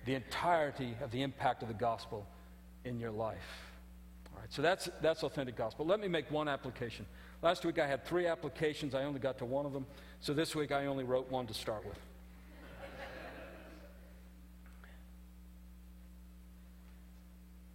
the 0.07 0.15
entirety 0.15 0.97
of 1.03 1.11
the 1.11 1.23
impact 1.23 1.63
of 1.63 1.69
the 1.69 1.75
gospel 1.75 2.27
in 2.85 2.99
your 2.99 3.11
life. 3.11 3.37
All 4.33 4.41
right, 4.41 4.51
so 4.53 4.63
that's, 4.63 4.89
that's 5.03 5.23
authentic 5.23 5.57
gospel. 5.57 5.85
Let 5.85 6.01
me 6.01 6.09
make 6.09 6.31
one 6.31 6.49
application. 6.49 7.05
Last 7.47 7.65
week 7.65 7.79
I 7.79 7.87
had 7.87 8.05
three 8.05 8.27
applications. 8.27 8.93
I 8.93 9.05
only 9.05 9.21
got 9.21 9.39
to 9.39 9.45
one 9.45 9.67
of 9.67 9.73
them. 9.73 9.87
So 10.19 10.35
this 10.35 10.57
week 10.57 10.73
I 10.73 10.87
only 10.87 11.05
wrote 11.05 11.31
one 11.31 11.47
to 11.47 11.55
start 11.55 11.87
with. 11.87 11.97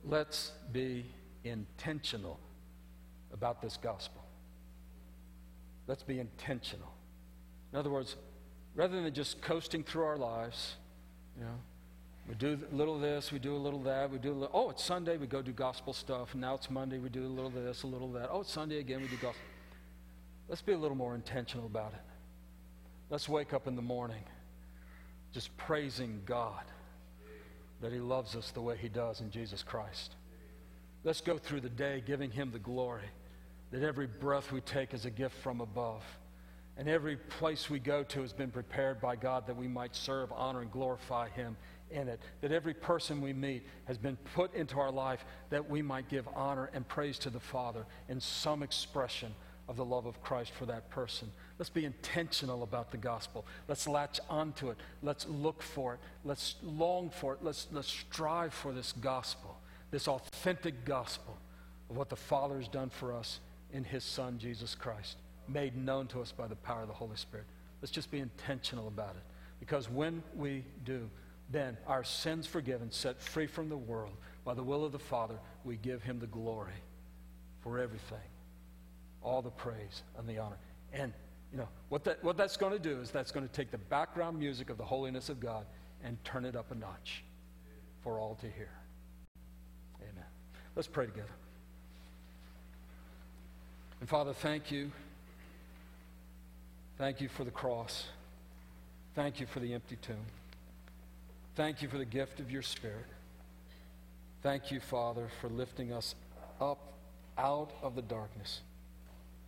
Let's 0.03 0.51
be 0.73 1.05
intentional 1.45 2.37
about 3.31 3.61
this 3.61 3.77
gospel. 3.77 4.21
Let's 5.87 6.03
be 6.03 6.19
intentional. 6.19 6.91
In 7.71 7.79
other 7.79 7.91
words, 7.91 8.17
rather 8.75 9.01
than 9.01 9.13
just 9.13 9.41
coasting 9.41 9.85
through 9.85 10.03
our 10.03 10.17
lives, 10.17 10.75
you 11.37 11.45
know, 11.45 11.55
we 12.27 12.35
do 12.35 12.59
a 12.69 12.75
little 12.75 12.99
this, 12.99 13.31
we 13.31 13.39
do 13.39 13.55
a 13.55 13.57
little 13.57 13.81
that, 13.83 14.11
we 14.11 14.17
do 14.17 14.33
a 14.33 14.33
little, 14.33 14.51
oh, 14.53 14.69
it's 14.69 14.83
Sunday, 14.83 15.15
we 15.15 15.27
go 15.27 15.41
do 15.41 15.53
gospel 15.53 15.93
stuff, 15.93 16.35
now 16.35 16.55
it's 16.55 16.69
Monday, 16.69 16.97
we 16.97 17.07
do 17.07 17.25
a 17.25 17.27
little 17.27 17.49
this, 17.49 17.83
a 17.83 17.87
little 17.87 18.11
that. 18.11 18.27
Oh, 18.29 18.41
it's 18.41 18.51
Sunday 18.51 18.79
again, 18.79 18.99
we 18.99 19.07
do 19.07 19.15
gospel. 19.15 19.41
Let's 20.51 20.61
be 20.61 20.73
a 20.73 20.77
little 20.77 20.97
more 20.97 21.15
intentional 21.15 21.65
about 21.65 21.93
it. 21.93 22.01
Let's 23.09 23.29
wake 23.29 23.53
up 23.53 23.67
in 23.67 23.77
the 23.77 23.81
morning 23.81 24.21
just 25.31 25.55
praising 25.55 26.23
God 26.25 26.65
that 27.79 27.93
He 27.93 27.99
loves 27.99 28.35
us 28.35 28.51
the 28.51 28.59
way 28.59 28.75
He 28.75 28.89
does 28.89 29.21
in 29.21 29.31
Jesus 29.31 29.63
Christ. 29.63 30.15
Let's 31.05 31.21
go 31.21 31.37
through 31.37 31.61
the 31.61 31.69
day 31.69 32.03
giving 32.05 32.31
Him 32.31 32.51
the 32.51 32.59
glory 32.59 33.05
that 33.71 33.81
every 33.81 34.07
breath 34.07 34.51
we 34.51 34.59
take 34.59 34.93
is 34.93 35.05
a 35.05 35.09
gift 35.09 35.37
from 35.37 35.61
above. 35.61 36.03
And 36.75 36.89
every 36.89 37.15
place 37.15 37.69
we 37.69 37.79
go 37.79 38.03
to 38.03 38.21
has 38.21 38.33
been 38.33 38.51
prepared 38.51 38.99
by 38.99 39.15
God 39.15 39.47
that 39.47 39.55
we 39.55 39.69
might 39.69 39.95
serve, 39.95 40.33
honor, 40.33 40.59
and 40.59 40.69
glorify 40.69 41.29
Him 41.29 41.55
in 41.91 42.09
it. 42.09 42.19
That 42.41 42.51
every 42.51 42.73
person 42.73 43.21
we 43.21 43.31
meet 43.31 43.65
has 43.85 43.97
been 43.97 44.17
put 44.35 44.53
into 44.53 44.81
our 44.81 44.91
life 44.91 45.23
that 45.49 45.69
we 45.69 45.81
might 45.81 46.09
give 46.09 46.27
honor 46.35 46.69
and 46.73 46.85
praise 46.85 47.17
to 47.19 47.29
the 47.29 47.39
Father 47.39 47.85
in 48.09 48.19
some 48.19 48.63
expression 48.63 49.33
of 49.71 49.77
the 49.77 49.85
love 49.85 50.05
of 50.05 50.21
Christ 50.21 50.51
for 50.51 50.65
that 50.65 50.89
person. 50.89 51.31
Let's 51.57 51.69
be 51.69 51.85
intentional 51.85 52.61
about 52.63 52.91
the 52.91 52.97
gospel. 52.97 53.45
Let's 53.69 53.87
latch 53.87 54.19
onto 54.29 54.69
it. 54.69 54.77
Let's 55.01 55.25
look 55.29 55.63
for 55.63 55.93
it. 55.93 56.01
Let's 56.25 56.55
long 56.61 57.09
for 57.09 57.35
it. 57.35 57.39
Let's, 57.41 57.67
let's 57.71 57.87
strive 57.87 58.53
for 58.53 58.73
this 58.73 58.91
gospel, 58.91 59.57
this 59.89 60.09
authentic 60.09 60.83
gospel 60.83 61.37
of 61.89 61.95
what 61.95 62.09
the 62.09 62.17
Father 62.17 62.57
has 62.57 62.67
done 62.67 62.89
for 62.89 63.13
us 63.13 63.39
in 63.71 63.85
His 63.85 64.03
Son, 64.03 64.37
Jesus 64.37 64.75
Christ, 64.75 65.15
made 65.47 65.77
known 65.77 66.05
to 66.07 66.19
us 66.19 66.33
by 66.33 66.47
the 66.47 66.55
power 66.57 66.81
of 66.81 66.89
the 66.89 66.93
Holy 66.93 67.15
Spirit. 67.15 67.45
Let's 67.81 67.93
just 67.93 68.11
be 68.11 68.19
intentional 68.19 68.89
about 68.89 69.15
it. 69.15 69.23
Because 69.61 69.89
when 69.89 70.21
we 70.35 70.65
do, 70.83 71.09
then 71.49 71.77
our 71.87 72.03
sins 72.03 72.45
forgiven, 72.45 72.91
set 72.91 73.21
free 73.21 73.47
from 73.47 73.69
the 73.69 73.77
world, 73.77 74.17
by 74.43 74.53
the 74.53 74.63
will 74.63 74.83
of 74.83 74.91
the 74.91 74.99
Father, 74.99 75.35
we 75.63 75.77
give 75.77 76.03
Him 76.03 76.19
the 76.19 76.27
glory 76.27 76.73
for 77.61 77.79
everything 77.79 78.19
all 79.23 79.41
the 79.41 79.49
praise 79.49 80.03
and 80.17 80.27
the 80.27 80.37
honor. 80.37 80.57
And, 80.93 81.13
you 81.51 81.57
know, 81.57 81.67
what, 81.89 82.03
that, 82.05 82.23
what 82.23 82.37
that's 82.37 82.57
going 82.57 82.73
to 82.73 82.79
do 82.79 82.99
is 83.01 83.11
that's 83.11 83.31
going 83.31 83.47
to 83.47 83.53
take 83.53 83.71
the 83.71 83.77
background 83.77 84.37
music 84.39 84.69
of 84.69 84.77
the 84.77 84.83
holiness 84.83 85.29
of 85.29 85.39
God 85.39 85.65
and 86.03 86.23
turn 86.23 86.45
it 86.45 86.55
up 86.55 86.71
a 86.71 86.75
notch 86.75 87.23
for 88.03 88.19
all 88.19 88.35
to 88.35 88.47
hear. 88.47 88.71
Amen. 90.01 90.25
Let's 90.75 90.87
pray 90.87 91.05
together. 91.05 91.29
And 93.99 94.09
Father, 94.09 94.33
thank 94.33 94.71
you. 94.71 94.91
Thank 96.97 97.21
you 97.21 97.29
for 97.29 97.43
the 97.43 97.51
cross. 97.51 98.05
Thank 99.15 99.39
you 99.39 99.45
for 99.45 99.59
the 99.59 99.73
empty 99.73 99.97
tomb. 99.97 100.25
Thank 101.55 101.81
you 101.81 101.87
for 101.87 101.97
the 101.97 102.05
gift 102.05 102.39
of 102.39 102.49
your 102.49 102.61
Spirit. 102.61 103.05
Thank 104.41 104.71
you, 104.71 104.79
Father, 104.79 105.27
for 105.39 105.49
lifting 105.49 105.93
us 105.93 106.15
up 106.59 106.93
out 107.37 107.71
of 107.83 107.95
the 107.95 108.01
darkness 108.01 108.61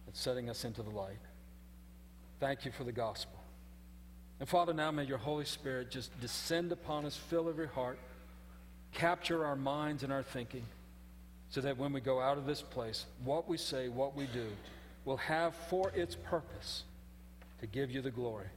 and 0.05 0.15
setting 0.15 0.49
us 0.49 0.65
into 0.65 0.83
the 0.83 0.89
light. 0.89 1.19
Thank 2.39 2.65
you 2.65 2.71
for 2.71 2.83
the 2.83 2.91
gospel. 2.91 3.39
And 4.39 4.49
Father, 4.49 4.73
now 4.73 4.91
may 4.91 5.05
your 5.05 5.17
Holy 5.17 5.45
Spirit 5.45 5.91
just 5.91 6.19
descend 6.19 6.71
upon 6.71 7.05
us, 7.05 7.15
fill 7.15 7.47
every 7.47 7.67
heart, 7.67 7.97
capture 8.91 9.45
our 9.45 9.55
minds 9.55 10.03
and 10.03 10.11
our 10.11 10.23
thinking, 10.23 10.65
so 11.49 11.61
that 11.61 11.77
when 11.77 11.93
we 11.93 12.01
go 12.01 12.19
out 12.19 12.37
of 12.37 12.45
this 12.45 12.61
place, 12.61 13.05
what 13.23 13.47
we 13.47 13.57
say, 13.57 13.87
what 13.87 14.15
we 14.15 14.25
do, 14.27 14.47
will 15.05 15.17
have 15.17 15.55
for 15.69 15.91
its 15.91 16.15
purpose 16.15 16.83
to 17.59 17.67
give 17.67 17.91
you 17.91 18.01
the 18.01 18.11
glory 18.11 18.47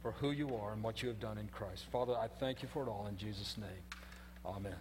for 0.00 0.12
who 0.12 0.32
you 0.32 0.56
are 0.56 0.72
and 0.72 0.82
what 0.82 1.02
you 1.02 1.08
have 1.08 1.20
done 1.20 1.38
in 1.38 1.46
Christ. 1.48 1.84
Father, 1.92 2.14
I 2.14 2.26
thank 2.26 2.62
you 2.62 2.68
for 2.72 2.82
it 2.82 2.88
all 2.88 3.06
in 3.08 3.16
Jesus' 3.16 3.56
name. 3.56 3.68
Amen. 4.44 4.74